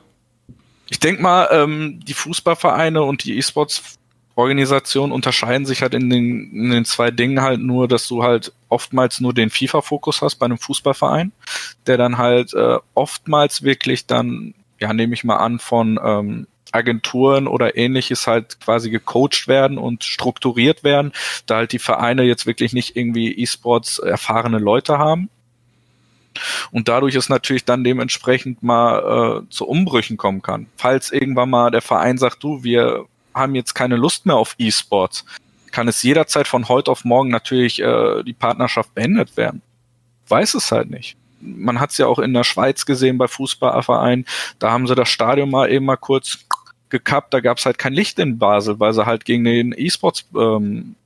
[0.91, 3.99] Ich denke mal, ähm, die Fußballvereine und die E-Sports
[4.39, 8.53] Organisationen unterscheiden sich halt in den, in den zwei Dingen halt nur, dass du halt
[8.69, 11.33] oftmals nur den FIFA-Fokus hast bei einem Fußballverein,
[11.89, 17.49] der dann halt äh, oftmals wirklich dann, ja, nehme ich mal an, von ähm, Agenturen
[17.49, 21.13] oder ähnliches halt quasi gecoacht werden und strukturiert werden,
[21.47, 25.31] da halt die Vereine jetzt wirklich nicht irgendwie E-Sports erfahrene Leute haben.
[26.71, 30.67] Und dadurch ist natürlich dann dementsprechend mal äh, zu Umbrüchen kommen kann.
[30.77, 35.25] Falls irgendwann mal der Verein sagt, du, wir haben jetzt keine Lust mehr auf E-Sports,
[35.71, 39.63] kann es jederzeit von heute auf morgen natürlich äh, die Partnerschaft beendet werden.
[40.29, 41.17] Weiß es halt nicht.
[41.41, 44.27] Man hat es ja auch in der Schweiz gesehen bei Fußballvereinen.
[44.59, 46.39] Da haben sie das Stadion mal eben mal kurz
[46.89, 47.33] gekappt.
[47.33, 50.97] Da gab es halt kein Licht in Basel, weil sie halt gegen den E-Sports ähm,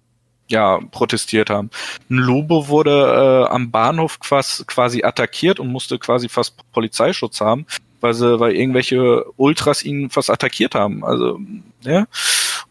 [0.52, 1.70] ja, protestiert haben.
[2.08, 7.66] Ein Lobo wurde äh, am Bahnhof quasi, quasi attackiert und musste quasi fast Polizeischutz haben,
[8.00, 11.04] weil sie, weil irgendwelche Ultras ihn fast attackiert haben.
[11.04, 11.40] Also,
[11.80, 12.06] ja.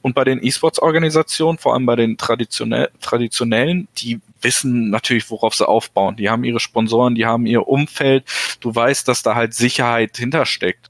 [0.03, 5.67] Und bei den E-Sports-Organisationen, vor allem bei den traditionell, traditionellen, die wissen natürlich, worauf sie
[5.67, 6.15] aufbauen.
[6.15, 8.23] Die haben ihre Sponsoren, die haben ihr Umfeld.
[8.59, 10.89] Du weißt, dass da halt Sicherheit hintersteckt.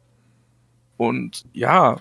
[0.97, 1.97] Und ja,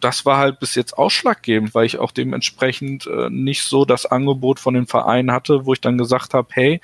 [0.00, 4.60] das war halt bis jetzt ausschlaggebend, weil ich auch dementsprechend äh, nicht so das Angebot
[4.60, 6.80] von den Vereinen hatte, wo ich dann gesagt habe, hey,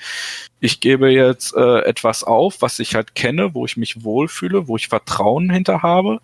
[0.60, 4.76] ich gebe jetzt äh, etwas auf, was ich halt kenne, wo ich mich wohlfühle, wo
[4.76, 6.20] ich Vertrauen hinter habe,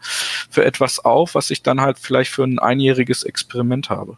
[0.51, 4.17] für etwas auf, was ich dann halt vielleicht für ein einjähriges Experiment habe.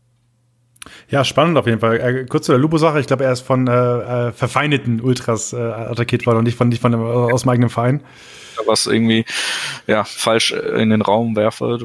[1.08, 2.00] Ja, spannend auf jeden Fall.
[2.00, 3.00] Äh, kurz zu der Lupo-Sache.
[3.00, 6.68] Ich glaube, er ist von äh, äh, verfeindeten Ultras äh, attackiert worden und nicht von,
[6.68, 8.02] nicht von dem, aus dem eigenen Verein
[8.66, 9.24] was irgendwie
[9.86, 11.78] ja falsch in den Raum werfe.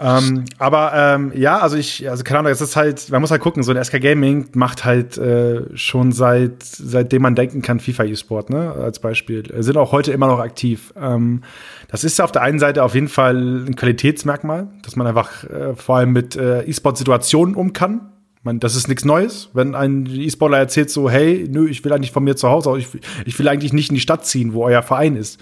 [0.00, 3.40] Ähm, aber ähm, ja, also ich, also keine Ahnung, es ist halt, man muss halt
[3.40, 8.04] gucken, so ein SK Gaming macht halt äh, schon seit seitdem man denken kann FIFA
[8.04, 9.44] E-Sport, ne, als Beispiel.
[9.62, 10.92] Sind auch heute immer noch aktiv.
[11.00, 11.42] Ähm,
[11.88, 15.44] das ist ja auf der einen Seite auf jeden Fall ein Qualitätsmerkmal, dass man einfach
[15.44, 18.12] äh, vor allem mit äh, E-Sport-Situationen um kann
[18.46, 22.12] man, das ist nichts Neues, wenn ein E-Sportler erzählt so, hey, nö, ich will eigentlich
[22.12, 22.88] von mir zu Hause, ich,
[23.26, 25.40] ich will eigentlich nicht in die Stadt ziehen, wo euer Verein ist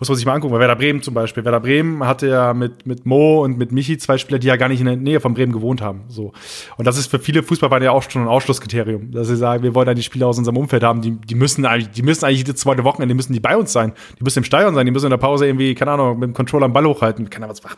[0.00, 0.52] muss man sich mal angucken.
[0.52, 1.44] Bei Werder Bremen zum Beispiel.
[1.44, 4.68] Werder Bremen hatte ja mit, mit Mo und mit Michi zwei Spieler, die ja gar
[4.68, 6.02] nicht in der Nähe von Bremen gewohnt haben.
[6.08, 6.32] So.
[6.76, 9.74] Und das ist für viele Fußballvereine ja auch schon ein Ausschlusskriterium, dass sie sagen, wir
[9.74, 12.38] wollen ja die Spieler aus unserem Umfeld haben, die, die müssen eigentlich, die müssen eigentlich
[12.38, 13.92] jede zweite Wochenende, die müssen die bei uns sein.
[14.18, 16.34] Die müssen im Stadion sein, die müssen in der Pause irgendwie, keine Ahnung, mit dem
[16.34, 17.28] Controller am Ball hochhalten.
[17.28, 17.76] Keine Ahnung, was,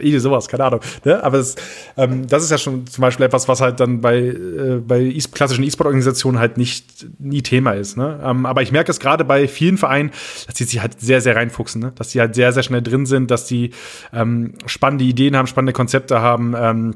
[0.00, 0.80] eh sowas, keine Ahnung.
[1.04, 1.22] Ne?
[1.22, 1.54] Aber das,
[1.96, 5.20] ähm, das ist ja schon zum Beispiel etwas, was halt dann bei, äh, bei e
[5.32, 7.96] klassischen E-Sport-Organisationen halt nicht nie Thema ist.
[7.96, 8.20] Ne?
[8.24, 10.10] Ähm, aber ich merke es gerade bei vielen Vereinen,
[10.46, 11.92] dass die sich halt sehr, sehr reinfuchsen, ne?
[11.94, 13.70] dass die halt sehr, sehr schnell drin sind, dass die
[14.12, 16.54] ähm, spannende Ideen haben, spannende Konzepte haben.
[16.58, 16.94] Ähm,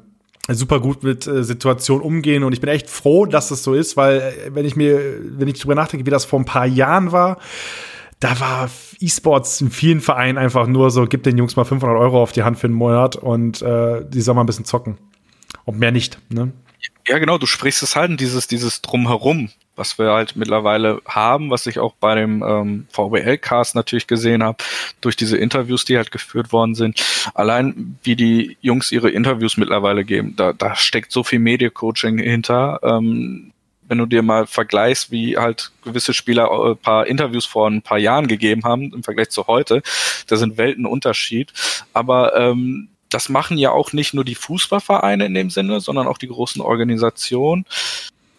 [0.49, 3.97] super gut mit äh, Situationen umgehen und ich bin echt froh, dass das so ist,
[3.97, 7.13] weil äh, wenn ich mir, wenn ich drüber nachdenke, wie das vor ein paar Jahren
[7.13, 7.39] war,
[8.19, 8.71] da war
[9.01, 12.43] E-Sports in vielen Vereinen einfach nur so, gib den Jungs mal 500 Euro auf die
[12.43, 14.99] Hand für einen Monat und äh, die sollen mal ein bisschen zocken.
[15.65, 16.53] Und mehr nicht, ne?
[17.07, 19.51] Ja, genau, du sprichst es halt, dieses, dieses Drumherum,
[19.81, 24.63] was wir halt mittlerweile haben, was ich auch bei dem ähm, VWL-Cast natürlich gesehen habe,
[25.01, 27.03] durch diese Interviews, die halt geführt worden sind.
[27.33, 32.81] Allein wie die Jungs ihre Interviews mittlerweile geben, da, da steckt so viel Media-Coaching hinter.
[32.83, 33.53] Ähm,
[33.89, 37.99] wenn du dir mal vergleichst, wie halt gewisse Spieler ein paar Interviews vor ein paar
[37.99, 39.83] Jahren gegeben haben im Vergleich zu heute,
[40.27, 41.55] da sind Welten Unterschied.
[41.95, 46.19] Aber ähm, das machen ja auch nicht nur die Fußballvereine in dem Sinne, sondern auch
[46.19, 47.65] die großen Organisationen.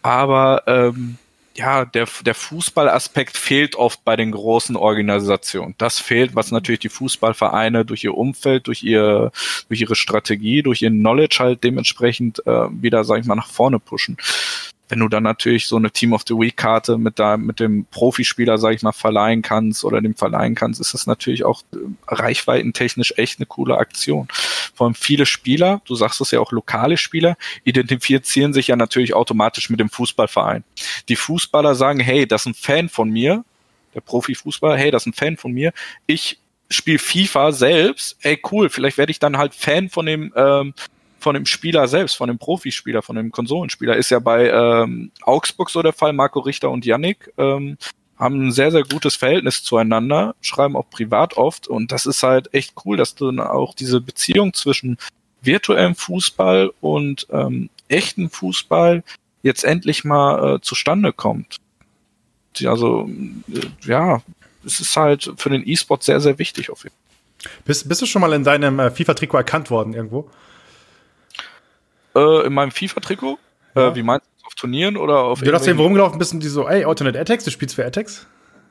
[0.02, 1.18] Aber ähm,
[1.54, 5.74] ja, der, der Fußballaspekt fehlt oft bei den großen Organisationen.
[5.78, 9.32] Das fehlt, was natürlich die Fußballvereine durch ihr Umfeld, durch ihr,
[9.68, 13.78] durch ihre Strategie, durch ihr Knowledge halt dementsprechend äh, wieder, sag ich mal, nach vorne
[13.78, 14.16] pushen
[14.92, 17.86] wenn du dann natürlich so eine Team of the Week Karte mit da mit dem
[17.86, 21.78] Profispieler, sag ich mal, verleihen kannst oder dem verleihen kannst, ist das natürlich auch äh,
[22.08, 24.28] reichweitentechnisch echt eine coole Aktion.
[24.74, 29.14] Vor allem viele Spieler, du sagst es ja auch lokale Spieler, identifizieren sich ja natürlich
[29.14, 30.62] automatisch mit dem Fußballverein.
[31.08, 33.46] Die Fußballer sagen, hey, das ist ein Fan von mir,
[33.94, 35.72] der Profifußballer, hey, das ist ein Fan von mir.
[36.04, 36.38] Ich
[36.68, 40.74] spiele FIFA selbst, ey cool, vielleicht werde ich dann halt Fan von dem ähm,
[41.22, 43.96] von dem Spieler selbst, von dem Profispieler, von dem Konsolenspieler.
[43.96, 46.12] Ist ja bei ähm, Augsburg so der Fall.
[46.12, 47.78] Marco Richter und Yannick ähm,
[48.18, 51.66] haben ein sehr, sehr gutes Verhältnis zueinander, schreiben auch privat oft.
[51.68, 54.98] Und das ist halt echt cool, dass du dann auch diese Beziehung zwischen
[55.42, 59.02] virtuellem Fußball und ähm, echten Fußball
[59.42, 61.56] jetzt endlich mal äh, zustande kommt.
[62.64, 63.08] Also,
[63.52, 64.22] äh, ja,
[64.64, 67.02] es ist halt für den E-Sport sehr, sehr wichtig auf jeden Fall.
[67.64, 70.30] Bist, bist du schon mal in deinem äh, FIFA-Trikot erkannt worden irgendwo?
[72.14, 73.38] Äh, in meinem FIFA-Trikot?
[73.74, 73.88] Äh, ja.
[73.88, 76.48] Äh, wie meinst du, auf Turnieren oder auf Du hast irgendwo rumgelaufen bist und die
[76.48, 78.26] so, ey, Alternate Attacks, du spielst für Attacks?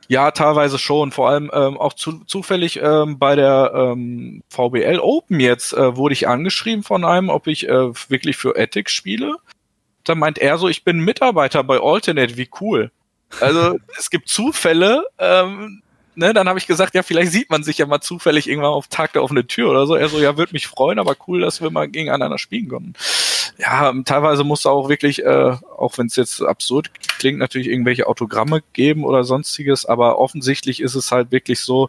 [0.08, 1.12] Ja, teilweise schon.
[1.12, 6.12] Vor allem ähm, auch zu, zufällig ähm, bei der ähm, VBL Open jetzt äh, wurde
[6.12, 9.36] ich angeschrieben von einem, ob ich äh, wirklich für Ethics spiele.
[10.04, 12.90] Da meint er so, ich bin Mitarbeiter bei Alternate, wie cool.
[13.40, 15.82] Also es gibt Zufälle, ähm,
[16.14, 18.88] ne, dann habe ich gesagt, ja, vielleicht sieht man sich ja mal zufällig irgendwann auf
[18.88, 19.94] Tag der offenen Tür oder so.
[19.94, 22.94] Er so, ja, würde mich freuen, aber cool, dass wir mal gegeneinander spielen können.
[23.62, 28.08] Ja, teilweise musst du auch wirklich, äh, auch wenn es jetzt absurd klingt, natürlich irgendwelche
[28.08, 31.88] Autogramme geben oder sonstiges, aber offensichtlich ist es halt wirklich so,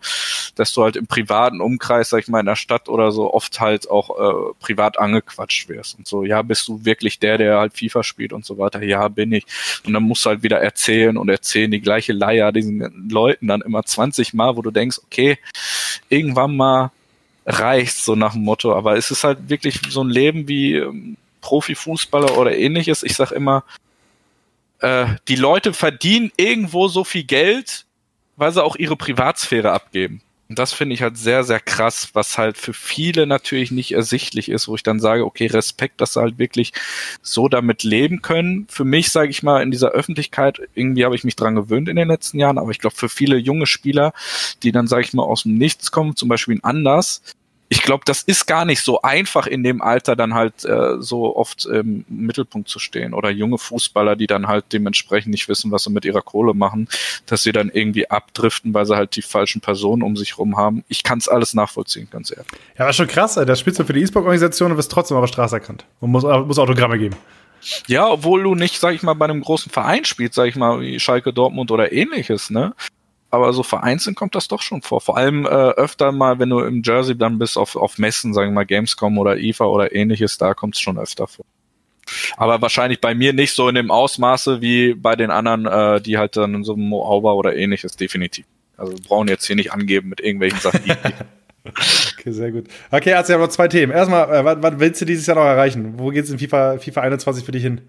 [0.54, 3.60] dass du halt im privaten Umkreis, sag ich mal, in der Stadt oder so oft
[3.60, 7.76] halt auch äh, privat angequatscht wirst und so, ja, bist du wirklich der, der halt
[7.76, 8.84] FIFA spielt und so weiter?
[8.84, 9.46] Ja, bin ich.
[9.84, 13.62] Und dann musst du halt wieder erzählen und erzählen die gleiche Leier diesen Leuten dann
[13.62, 15.40] immer 20 Mal, wo du denkst, okay,
[16.10, 16.92] irgendwann mal
[17.48, 21.18] reicht so nach dem Motto, aber es ist halt wirklich so ein Leben wie ähm,
[21.44, 23.04] Profifußballer oder ähnliches.
[23.04, 23.64] Ich sag immer,
[24.80, 27.86] äh, die Leute verdienen irgendwo so viel Geld,
[28.38, 30.22] weil sie auch ihre Privatsphäre abgeben.
[30.50, 34.50] Und das finde ich halt sehr, sehr krass, was halt für viele natürlich nicht ersichtlich
[34.50, 36.74] ist, wo ich dann sage, okay, Respekt, dass sie halt wirklich
[37.22, 38.68] so damit leben können.
[38.70, 41.96] Für mich, sage ich mal, in dieser Öffentlichkeit, irgendwie habe ich mich dran gewöhnt in
[41.96, 44.14] den letzten Jahren, aber ich glaube, für viele junge Spieler,
[44.62, 47.22] die dann, sage ich mal, aus dem Nichts kommen, zum Beispiel in Anders,
[47.74, 51.36] ich glaube, das ist gar nicht so einfach in dem Alter dann halt äh, so
[51.36, 53.16] oft im Mittelpunkt zu stehen.
[53.16, 56.88] Oder junge Fußballer, die dann halt dementsprechend nicht wissen, was sie mit ihrer Kohle machen,
[57.26, 60.84] dass sie dann irgendwie abdriften, weil sie halt die falschen Personen um sich rum haben.
[60.88, 62.46] Ich kann es alles nachvollziehen, ganz ehrlich.
[62.78, 63.34] Ja, war schon krass.
[63.34, 65.84] Da spielst du für die E-Sport-Organisation und wirst trotzdem aber Straße erkannt.
[66.00, 67.16] Und muss, muss Autogramme geben.
[67.88, 70.80] Ja, obwohl du nicht, sag ich mal, bei einem großen Verein spielst, sag ich mal,
[70.80, 72.76] wie Schalke Dortmund oder ähnliches, ne?
[73.34, 75.02] Aber so vereinzelt kommt das doch schon vor.
[75.02, 78.52] Vor allem äh, öfter mal, wenn du im Jersey dann bist auf, auf Messen, sagen
[78.52, 81.46] wir mal Gamescom oder IFA oder ähnliches, da kommt es schon öfter vor.
[82.38, 86.20] Aber wahrscheinlich bei mir nicht so in dem Ausmaße wie bei den anderen, äh, die
[86.20, 88.46] halt dann so Mo Auber oder ähnliches definitiv.
[88.78, 90.82] Also wir brauchen jetzt hier nicht angeben mit irgendwelchen Sachen.
[91.66, 92.66] okay, sehr gut.
[92.92, 93.92] Okay, also aber zwei Themen.
[93.92, 95.94] Erstmal, äh, was, was willst du dieses Jahr noch erreichen?
[95.98, 97.82] Wo geht es in FIFA, FIFA 21 für dich hin?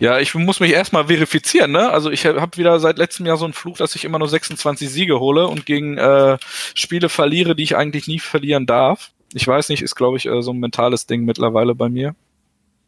[0.00, 1.90] Ja, ich muss mich erstmal verifizieren, ne?
[1.90, 4.88] Also ich habe wieder seit letztem Jahr so einen Fluch, dass ich immer nur 26
[4.88, 6.38] Siege hole und gegen äh,
[6.74, 9.10] Spiele verliere, die ich eigentlich nie verlieren darf.
[9.34, 12.14] Ich weiß nicht, ist glaube ich äh, so ein mentales Ding mittlerweile bei mir.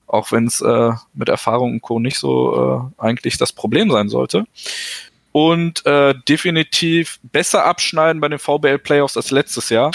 [0.06, 2.00] Auch wenn es äh, mit Erfahrung und Co.
[2.00, 4.46] nicht so äh, eigentlich das Problem sein sollte.
[5.32, 9.90] Und äh, definitiv besser abschneiden bei den VBL Playoffs als letztes Jahr.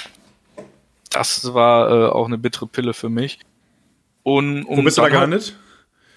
[1.10, 3.40] Das war äh, auch eine bittere Pille für mich.
[4.22, 5.56] Und, um Wo bist du da gelandet?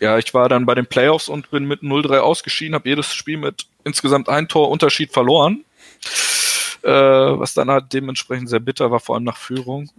[0.01, 3.37] Ja, ich war dann bei den Playoffs und bin mit 0-3 ausgeschieden, habe jedes Spiel
[3.37, 5.65] mit insgesamt ein Tor Unterschied verloren.
[6.83, 9.91] Äh, was dann halt dementsprechend sehr bitter war, vor allem nach Führung.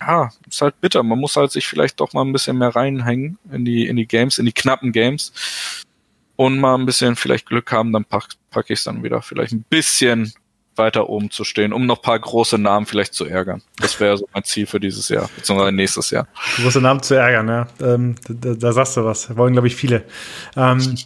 [0.00, 1.02] Ja, ist halt bitter.
[1.02, 4.06] Man muss halt sich vielleicht doch mal ein bisschen mehr reinhängen in die, in die
[4.06, 5.32] Games, in die knappen Games.
[6.36, 9.52] Und mal ein bisschen vielleicht Glück haben, dann packe pack ich es dann wieder vielleicht
[9.52, 10.32] ein bisschen
[10.80, 13.62] weiter oben zu stehen, um noch ein paar große Namen vielleicht zu ärgern.
[13.78, 16.26] Das wäre so mein Ziel für dieses Jahr, beziehungsweise nächstes Jahr.
[16.56, 17.66] Große Namen zu ärgern, ja.
[17.80, 19.36] Ähm, da, da, sagst du was.
[19.36, 20.04] Wollen, glaube ich, viele.
[20.56, 20.96] Ähm,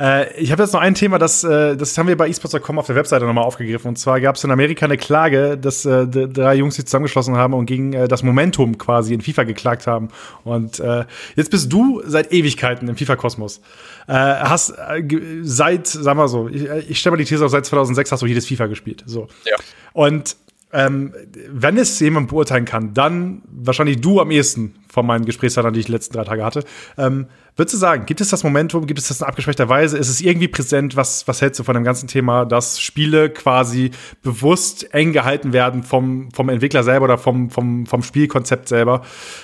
[0.00, 2.86] äh, ich habe jetzt noch ein Thema, das, äh, das haben wir bei esports.com auf
[2.86, 3.88] der Webseite nochmal aufgegriffen.
[3.88, 7.52] Und zwar gab es in Amerika eine Klage, dass äh, drei Jungs sich zusammengeschlossen haben
[7.52, 10.08] und gegen äh, das Momentum quasi in FIFA geklagt haben.
[10.44, 13.60] Und äh, jetzt bist du seit Ewigkeiten im FIFA-Kosmos.
[14.06, 15.02] Äh, hast äh,
[15.42, 18.26] seit, sagen wir so, ich, ich stelle mal die These auf, seit 2006 hast du
[18.26, 19.02] jedes FIFA gespielt.
[19.06, 19.26] So.
[19.44, 19.56] Ja.
[19.92, 20.36] Und
[20.72, 21.14] ähm,
[21.50, 25.86] wenn es jemand beurteilen kann, dann wahrscheinlich du am ehesten von meinen Gesprächspartnern, die ich
[25.86, 26.64] die letzten drei Tage hatte.
[26.96, 29.96] Ähm, würdest du sagen, gibt es das Momentum, gibt es das in abgeschwächter Weise?
[29.96, 30.96] Ist es irgendwie präsent?
[30.96, 33.92] Was, was hältst du von dem ganzen Thema, dass Spiele quasi
[34.22, 39.02] bewusst eng gehalten werden vom, vom Entwickler selber oder vom, vom, vom Spielkonzept selber,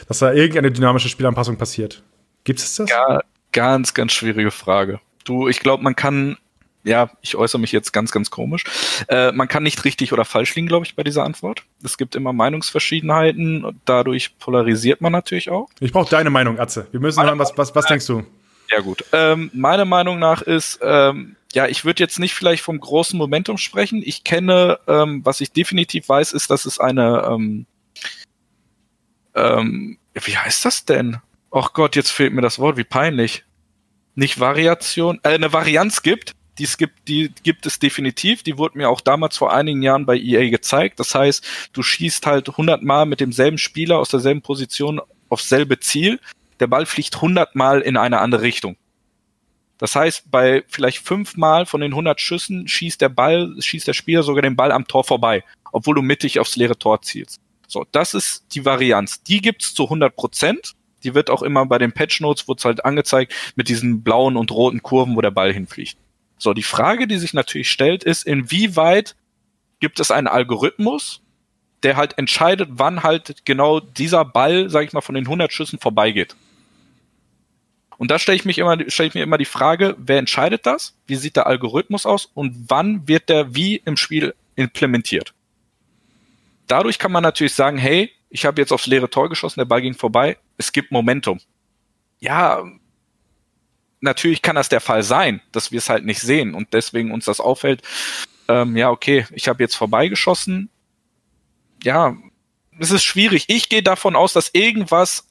[0.09, 2.03] dass da irgendeine dynamische Spielanpassung passiert?
[2.43, 2.91] Gibt es das?
[2.91, 3.21] Ja,
[3.53, 4.99] ganz, ganz schwierige Frage.
[5.25, 6.37] Du, ich glaube, man kann,
[6.85, 8.65] ja, ich äußere mich jetzt ganz, ganz komisch.
[9.09, 11.65] Äh, man kann nicht richtig oder falsch liegen, glaube ich, bei dieser Antwort.
[11.83, 15.69] Es gibt immer Meinungsverschiedenheiten und dadurch polarisiert man natürlich auch.
[15.81, 16.87] Ich brauche deine Meinung, Atze.
[16.93, 18.25] Wir müssen hören, was, was, was denkst du?
[18.71, 19.05] Ja, gut.
[19.13, 23.59] Ähm, meiner Meinung nach ist, ähm, ja, ich würde jetzt nicht vielleicht vom großen Momentum
[23.59, 24.03] sprechen.
[24.05, 27.67] Ich kenne, ähm, was ich definitiv weiß, ist, dass es eine, ähm,
[29.35, 31.19] ähm, wie heißt das denn?
[31.51, 33.45] Ach Gott, jetzt fehlt mir das Wort, wie peinlich.
[34.17, 36.35] Nicht Variation, äh, eine Varianz gibt.
[36.59, 38.43] Die es gibt, die gibt es definitiv.
[38.43, 41.01] Die wurde mir auch damals vor einigen Jahren bei EA gezeigt.
[41.01, 45.81] Das heißt, du schießt halt 100 Mal mit demselben Spieler aus derselben Position aufs selbe
[45.81, 46.21] Ziel.
[46.61, 48.77] Der Ball fliegt 100 Mal in eine andere Richtung.
[49.79, 54.23] Das heißt, bei vielleicht fünfmal von den 100 Schüssen schießt der Ball, schießt der Spieler
[54.23, 57.41] sogar den Ball am Tor vorbei, obwohl du mittig aufs leere Tor zielst.
[57.67, 59.23] So, das ist die Varianz.
[59.25, 60.75] Die gibt's zu 100 Prozent.
[61.03, 64.53] Die wird auch immer bei den Patch Notes wird's halt angezeigt mit diesen blauen und
[64.53, 65.99] roten Kurven, wo der Ball hinfliegt.
[66.45, 69.17] So, die Frage, die sich natürlich stellt, ist, inwieweit
[69.81, 71.23] gibt es einen Algorithmus,
[71.83, 75.79] der halt entscheidet, wann halt genau dieser Ball, sag ich mal, von den 100 Schüssen
[75.79, 76.37] vorbeigeht.
[77.97, 78.43] Und da stelle ich
[78.93, 80.95] stelle ich mir immer die Frage, wer entscheidet das?
[81.07, 82.27] Wie sieht der Algorithmus aus?
[82.27, 85.33] Und wann wird der wie im Spiel implementiert?
[86.67, 89.81] Dadurch kann man natürlich sagen, hey, ich habe jetzt aufs leere Tor geschossen, der Ball
[89.81, 91.41] ging vorbei, es gibt Momentum.
[92.21, 92.65] Ja,
[94.05, 97.25] natürlich kann das der Fall sein, dass wir es halt nicht sehen und deswegen uns
[97.25, 97.83] das auffällt.
[98.47, 100.69] Ähm, ja, okay, ich habe jetzt vorbeigeschossen.
[101.83, 102.17] Ja,
[102.79, 103.47] es ist schwierig.
[103.49, 105.29] Ich gehe davon aus, dass irgendwas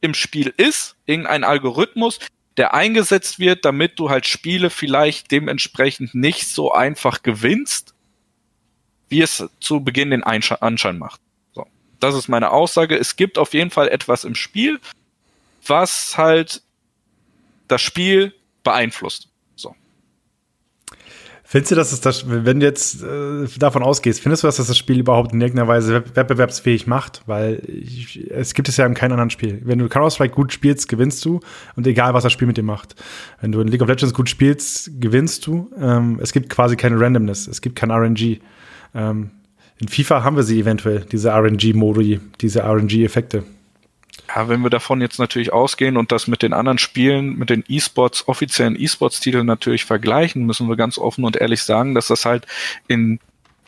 [0.00, 2.20] im Spiel ist, irgendein Algorithmus,
[2.58, 7.94] der eingesetzt wird, damit du halt Spiele vielleicht dementsprechend nicht so einfach gewinnst,
[9.08, 11.20] wie es zu Beginn den Anschein macht.
[11.54, 11.66] So.
[12.00, 12.96] Das ist meine Aussage.
[12.96, 14.80] Es gibt auf jeden Fall etwas im Spiel,
[15.66, 16.62] was halt
[17.68, 19.28] das Spiel beeinflusst.
[19.54, 19.74] So.
[21.44, 24.66] Findest du, dass es das, wenn du jetzt äh, davon ausgehst, findest du, dass das
[24.66, 27.22] das Spiel überhaupt in irgendeiner Weise wettbewerbsfähig macht?
[27.26, 29.60] Weil ich, es gibt es ja in keinem anderen Spiel.
[29.64, 31.40] Wenn du Counter-Strike gut spielst, gewinnst du
[31.76, 32.96] und egal, was das Spiel mit dir macht.
[33.40, 35.70] Wenn du in League of Legends gut spielst, gewinnst du.
[35.80, 38.40] Ähm, es gibt quasi keine Randomness, es gibt kein RNG.
[38.94, 39.30] Ähm,
[39.78, 43.44] in FIFA haben wir sie eventuell, diese RNG-Modi, diese RNG-Effekte.
[44.34, 47.64] Ja, wenn wir davon jetzt natürlich ausgehen und das mit den anderen Spielen, mit den
[47.68, 52.46] E-Sports, offiziellen E-Sports-Titeln natürlich vergleichen, müssen wir ganz offen und ehrlich sagen, dass das halt
[52.88, 53.20] in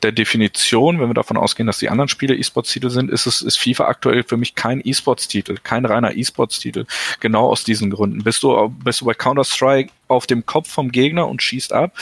[0.02, 3.58] der Definition, wenn wir davon ausgehen, dass die anderen Spiele E-Sports-Titel sind, ist es, ist
[3.58, 6.86] FIFA aktuell für mich kein E-Sports-Titel, kein reiner E-Sports-Titel.
[7.20, 8.22] Genau aus diesen Gründen.
[8.22, 11.92] Bist du, bist du bei Counter-Strike auf dem Kopf vom Gegner und schießt ab,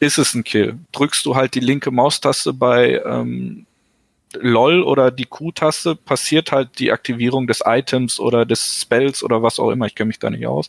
[0.00, 0.78] ist es ein Kill.
[0.92, 3.66] Drückst du halt die linke Maustaste bei ähm,
[4.40, 9.58] LOL oder die Q-Taste passiert halt die Aktivierung des Items oder des Spells oder was
[9.58, 9.86] auch immer.
[9.86, 10.68] Ich kenne mich da nicht aus.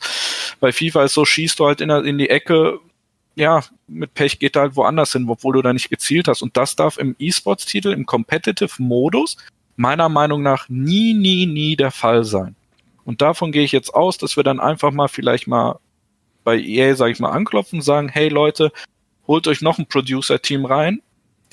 [0.60, 2.80] Bei FIFA ist so, schießt du halt in, in die Ecke,
[3.36, 6.42] ja, mit Pech geht er halt woanders hin, obwohl du da nicht gezielt hast.
[6.42, 9.38] Und das darf im E-Sports-Titel, im Competitive-Modus,
[9.76, 12.56] meiner Meinung nach nie, nie, nie der Fall sein.
[13.06, 15.80] Und davon gehe ich jetzt aus, dass wir dann einfach mal vielleicht mal
[16.44, 18.72] bei EA, sage ich mal, anklopfen sagen, hey Leute,
[19.28, 21.02] holt euch noch ein Producer-Team rein,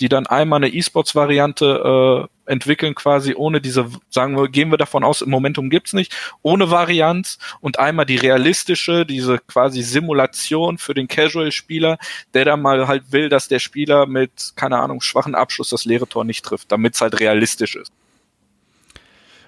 [0.01, 5.05] die dann einmal eine E-Sports-Variante äh, entwickeln, quasi ohne diese, sagen wir, gehen wir davon
[5.05, 10.95] aus, im Momentum gibt's nicht, ohne Varianz und einmal die realistische, diese quasi Simulation für
[10.95, 11.99] den Casual-Spieler,
[12.35, 16.09] der dann mal halt will, dass der Spieler mit, keine Ahnung, schwachen Abschluss das leere
[16.09, 17.93] Tor nicht trifft, damit's halt realistisch ist.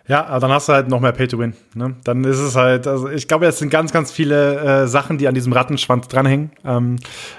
[0.09, 1.55] Ja, dann hast du halt noch mehr Pay to Win.
[1.75, 1.97] Ne?
[2.05, 5.27] Dann ist es halt, also ich glaube, es sind ganz, ganz viele äh, Sachen, die
[5.27, 6.53] an diesem Rattenschwanz dranhängen.
[6.65, 6.97] Ähm,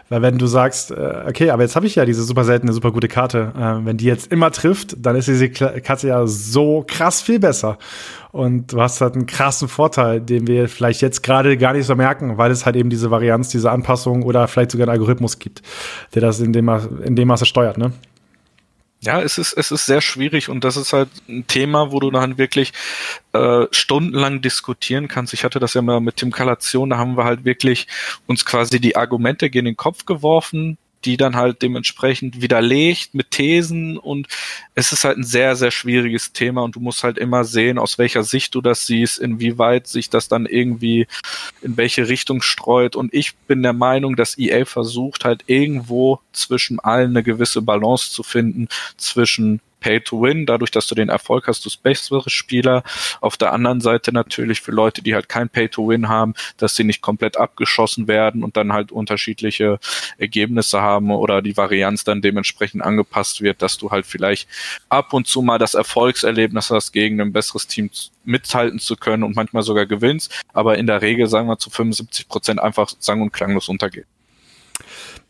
[0.09, 2.91] weil wenn du sagst, äh, okay, aber jetzt habe ich ja diese super seltene, super
[2.91, 7.21] gute Karte, äh, wenn die jetzt immer trifft, dann ist diese Karte ja so krass
[7.21, 7.77] viel besser.
[8.33, 11.95] Und du hast halt einen krassen Vorteil, den wir vielleicht jetzt gerade gar nicht so
[11.95, 15.61] merken, weil es halt eben diese Varianz, diese Anpassung oder vielleicht sogar einen Algorithmus gibt,
[16.13, 16.69] der das in dem,
[17.03, 17.77] in dem Maße steuert.
[17.77, 17.93] Ne?
[18.99, 22.09] Ja, es ist, es ist sehr schwierig und das ist halt ein Thema, wo du
[22.09, 22.73] dann wirklich
[23.33, 25.33] äh, stundenlang diskutieren kannst.
[25.33, 27.87] Ich hatte das ja mal mit Tim Kalation, da haben wir halt wirklich
[28.25, 33.97] uns quasi die Argumente gegen den Kopf geworfen, die dann halt dementsprechend widerlegt mit Thesen
[33.97, 34.27] und
[34.75, 37.97] es ist halt ein sehr, sehr schwieriges Thema und du musst halt immer sehen, aus
[37.97, 41.07] welcher Sicht du das siehst, inwieweit sich das dann irgendwie
[41.61, 46.81] in welche Richtung streut und ich bin der Meinung, dass EA versucht halt irgendwo zwischen
[46.81, 48.67] allen eine gewisse Balance zu finden,
[48.97, 52.83] zwischen Pay to Win, dadurch, dass du den Erfolg hast, du bessere Spieler.
[53.21, 56.75] Auf der anderen Seite natürlich für Leute, die halt kein Pay to Win haben, dass
[56.75, 59.79] sie nicht komplett abgeschossen werden und dann halt unterschiedliche
[60.17, 64.47] Ergebnisse haben oder die Varianz dann dementsprechend angepasst wird, dass du halt vielleicht
[64.89, 67.89] ab und zu mal das Erfolgserlebnis hast, gegen ein besseres Team
[68.23, 72.27] mithalten zu können und manchmal sogar gewinnst, aber in der Regel, sagen wir, zu 75
[72.27, 74.05] Prozent einfach sang- und klanglos untergeht.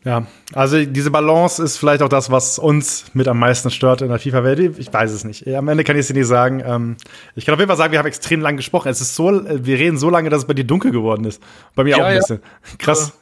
[0.04, 4.08] Ja, also diese Balance ist vielleicht auch das, was uns mit am meisten stört in
[4.08, 4.78] der FIFA-Welt.
[4.78, 5.46] Ich weiß es nicht.
[5.48, 6.62] Am Ende kann ich es dir nicht sagen.
[6.64, 6.96] Ähm,
[7.34, 8.88] ich kann auf jeden Fall sagen, wir haben extrem lang gesprochen.
[8.88, 11.42] Es ist so, wir reden so lange, dass es bei dir dunkel geworden ist.
[11.74, 12.40] Bei mir ja, auch ein bisschen.
[12.40, 12.76] Ja.
[12.78, 13.12] Krass.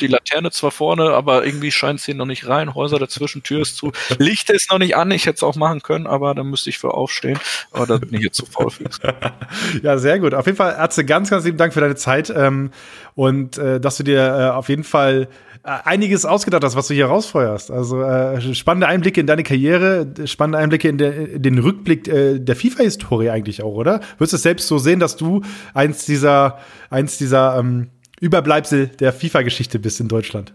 [0.00, 2.74] Die Laterne zwar vorne, aber irgendwie scheint es hier noch nicht rein.
[2.74, 3.92] Häuser dazwischen, Tür ist zu.
[4.18, 5.10] Licht ist noch nicht an.
[5.10, 7.38] Ich hätte es auch machen können, aber dann müsste ich für aufstehen.
[7.70, 8.84] Aber da bin ich jetzt zu faul für.
[9.82, 10.34] ja, sehr gut.
[10.34, 12.72] Auf jeden Fall, Atze, ganz, ganz lieben Dank für deine Zeit ähm,
[13.14, 15.28] und äh, dass du dir äh, auf jeden Fall
[15.62, 17.70] einiges ausgedacht hast, was du hier rausfeuerst.
[17.70, 22.38] Also äh, spannende Einblicke in deine Karriere, spannende Einblicke in, der, in den Rückblick äh,
[22.38, 24.00] der FIFA-Historie eigentlich auch, oder?
[24.18, 26.58] Würdest du es selbst so sehen, dass du eins dieser,
[26.90, 27.90] eins dieser ähm,
[28.20, 30.52] Überbleibsel der FIFA-Geschichte bist in Deutschland?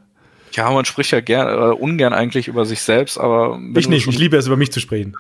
[0.53, 3.59] Ja, man spricht ja gern, äh, ungern eigentlich über sich selbst, aber.
[3.75, 5.15] Ich nicht, ich liebe es, über mich zu sprechen.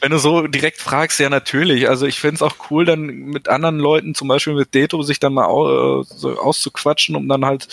[0.00, 1.88] Wenn du so direkt fragst, ja, natürlich.
[1.88, 5.20] Also ich finde es auch cool, dann mit anderen Leuten, zum Beispiel mit Deto, sich
[5.20, 7.68] dann mal au, äh, so auszuquatschen, um dann halt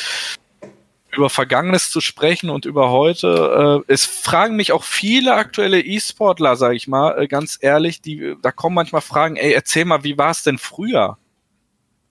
[1.18, 3.84] über Vergangenes zu sprechen und über heute.
[3.88, 8.36] Äh, es fragen mich auch viele aktuelle E-Sportler, sage ich mal, äh, ganz ehrlich, die,
[8.42, 11.18] da kommen manchmal Fragen, ey, erzähl mal, wie war es denn früher?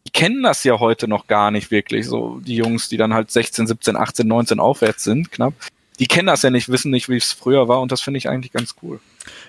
[0.07, 3.31] Die kennen das ja heute noch gar nicht wirklich, so die Jungs, die dann halt
[3.31, 5.55] 16, 17, 18, 19 aufwärts sind, knapp.
[5.99, 8.29] Die kennen das ja nicht, wissen nicht, wie es früher war und das finde ich
[8.29, 9.01] eigentlich ganz cool.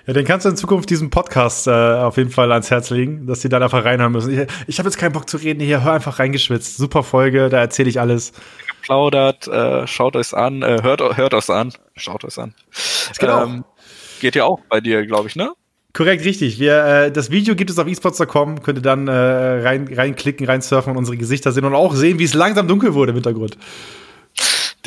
[0.05, 3.27] Ja, den kannst du in Zukunft diesen Podcast äh, auf jeden Fall ans Herz legen,
[3.27, 4.31] dass die dann einfach reinhören müssen.
[4.31, 6.77] Ich, ich habe jetzt keinen Bock zu reden, hier hör einfach reingeschwitzt.
[6.77, 8.33] Super Folge, da erzähle ich alles
[8.69, 9.47] geplaudert.
[9.47, 11.73] Äh, schaut euch an, äh, hört, hört euch an.
[11.95, 12.53] Schaut euch an.
[13.09, 13.63] Das geht, ähm,
[14.19, 15.51] geht ja auch bei dir, glaube ich, ne?
[15.93, 16.59] Korrekt, richtig.
[16.59, 18.61] Wir, äh, das Video gibt es auf esports.com.
[18.61, 22.23] Könnt ihr dann äh, rein, reinklicken, reinsurfen und unsere Gesichter sehen und auch sehen, wie
[22.23, 23.57] es langsam dunkel wurde im Hintergrund.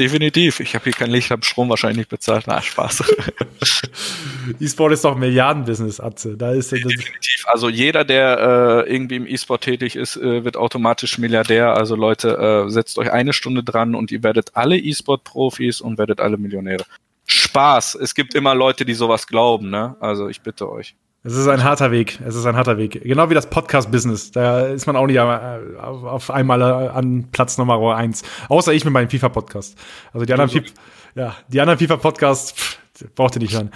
[0.01, 0.61] Definitiv.
[0.61, 2.45] Ich habe hier kein Licht, habe Strom wahrscheinlich nicht bezahlt.
[2.47, 3.05] Na, Spaß.
[4.61, 6.39] E-Sport ist doch Milliardenbusiness, Atze.
[6.39, 7.45] Da ist Definitiv.
[7.45, 11.75] Also jeder, der äh, irgendwie im E-Sport tätig ist, äh, wird automatisch Milliardär.
[11.75, 16.19] Also Leute, äh, setzt euch eine Stunde dran und ihr werdet alle E-Sport-Profis und werdet
[16.19, 16.87] alle Millionäre.
[17.27, 17.97] Spaß.
[17.97, 19.97] Es gibt immer Leute, die sowas glauben, ne?
[20.01, 20.97] Also ich bitte euch.
[21.23, 22.19] Es ist ein harter Weg.
[22.27, 23.03] Es ist ein harter Weg.
[23.03, 24.31] Genau wie das Podcast-Business.
[24.31, 28.23] Da ist man auch nicht auf einmal an Platz Nummer eins.
[28.49, 29.77] Außer ich mit meinem FIFA-Podcast.
[30.15, 30.73] Also die anderen, FIFA,
[31.15, 32.79] ja, die anderen FIFA-Podcasts,
[33.15, 33.71] Braucht ihr nicht hören.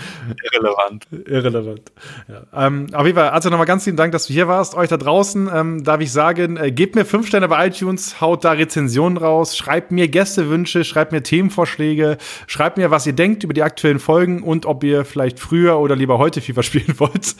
[0.52, 1.06] Irrelevant.
[1.26, 1.92] Irrelevant.
[2.28, 2.66] Ja.
[2.66, 4.74] Ähm, auf jeden Fall, also nochmal ganz vielen Dank, dass du hier warst.
[4.74, 8.44] Euch da draußen ähm, darf ich sagen, äh, gebt mir fünf Sterne bei iTunes, haut
[8.44, 13.54] da Rezensionen raus, schreibt mir Gästewünsche, schreibt mir Themenvorschläge, schreibt mir, was ihr denkt über
[13.54, 17.36] die aktuellen Folgen und ob ihr vielleicht früher oder lieber heute FIFA spielen wollt.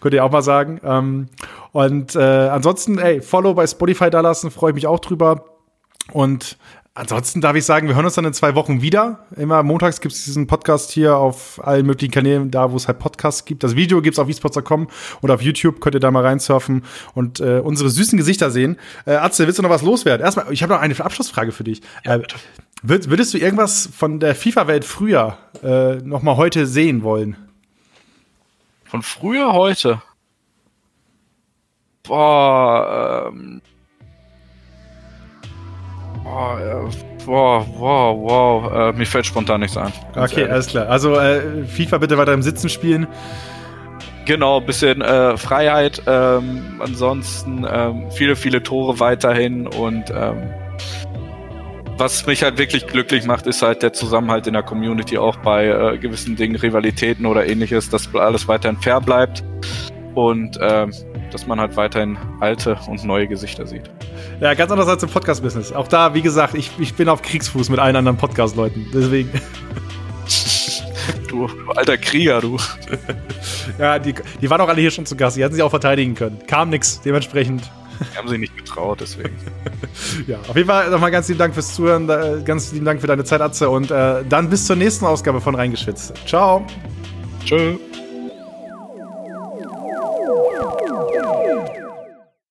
[0.00, 0.80] Könnt ihr auch mal sagen.
[0.84, 1.28] Ähm,
[1.72, 5.44] und äh, ansonsten, ey, Follow bei Spotify da lassen, freue ich mich auch drüber.
[6.12, 6.56] Und
[6.96, 9.26] Ansonsten darf ich sagen, wir hören uns dann in zwei Wochen wieder.
[9.36, 12.98] Immer montags gibt es diesen Podcast hier auf allen möglichen Kanälen, da wo es halt
[13.00, 13.62] Podcasts gibt.
[13.62, 14.88] Das Video gibt's auf esports.com
[15.20, 18.78] oder auf YouTube, könnt ihr da mal reinsurfen und äh, unsere süßen Gesichter sehen.
[19.04, 20.24] Äh, Atze, willst du noch was loswerden?
[20.24, 21.82] Erstmal, ich habe noch eine Abschlussfrage für dich.
[22.02, 22.22] Ja, äh,
[22.82, 27.36] würd, würdest du irgendwas von der FIFA-Welt früher äh, noch mal heute sehen wollen?
[28.86, 30.00] Von früher heute?
[32.04, 33.60] Boah, ähm
[36.26, 36.90] Boah,
[37.24, 38.72] wow, wow, wow.
[38.72, 39.92] Äh, mir fällt spontan nichts ein.
[40.10, 40.52] Okay, ehrlich.
[40.52, 40.88] alles klar.
[40.88, 43.06] Also äh, FIFA bitte weiter im Sitzen spielen.
[44.24, 46.02] Genau, bisschen äh, Freiheit.
[46.06, 50.50] Ähm, ansonsten ähm, viele, viele Tore weiterhin und ähm,
[51.96, 55.66] was mich halt wirklich glücklich macht, ist halt der Zusammenhalt in der Community auch bei
[55.66, 59.44] äh, gewissen Dingen, Rivalitäten oder ähnliches, dass alles weiterhin fair bleibt
[60.14, 60.88] und äh,
[61.36, 63.90] dass man halt weiterhin alte und neue Gesichter sieht.
[64.40, 65.70] Ja, ganz anders als im Podcast-Business.
[65.70, 68.86] Auch da, wie gesagt, ich, ich bin auf Kriegsfuß mit allen anderen Podcast-Leuten.
[68.94, 69.30] Deswegen.
[71.28, 72.56] Du, alter Krieger, du.
[73.78, 75.36] ja, die, die waren auch alle hier schon zu Gast.
[75.36, 76.38] Die hätten sich auch verteidigen können.
[76.46, 77.62] Kam nix, dementsprechend.
[78.00, 79.36] Die haben sich nicht getraut, deswegen.
[80.26, 82.06] ja, auf jeden Fall nochmal ganz lieben Dank fürs Zuhören.
[82.44, 83.68] Ganz lieben Dank für deine Zeit, Atze.
[83.68, 86.14] Und äh, dann bis zur nächsten Ausgabe von Reingeschwitzt.
[86.26, 86.64] Ciao.
[87.44, 87.76] Tschö.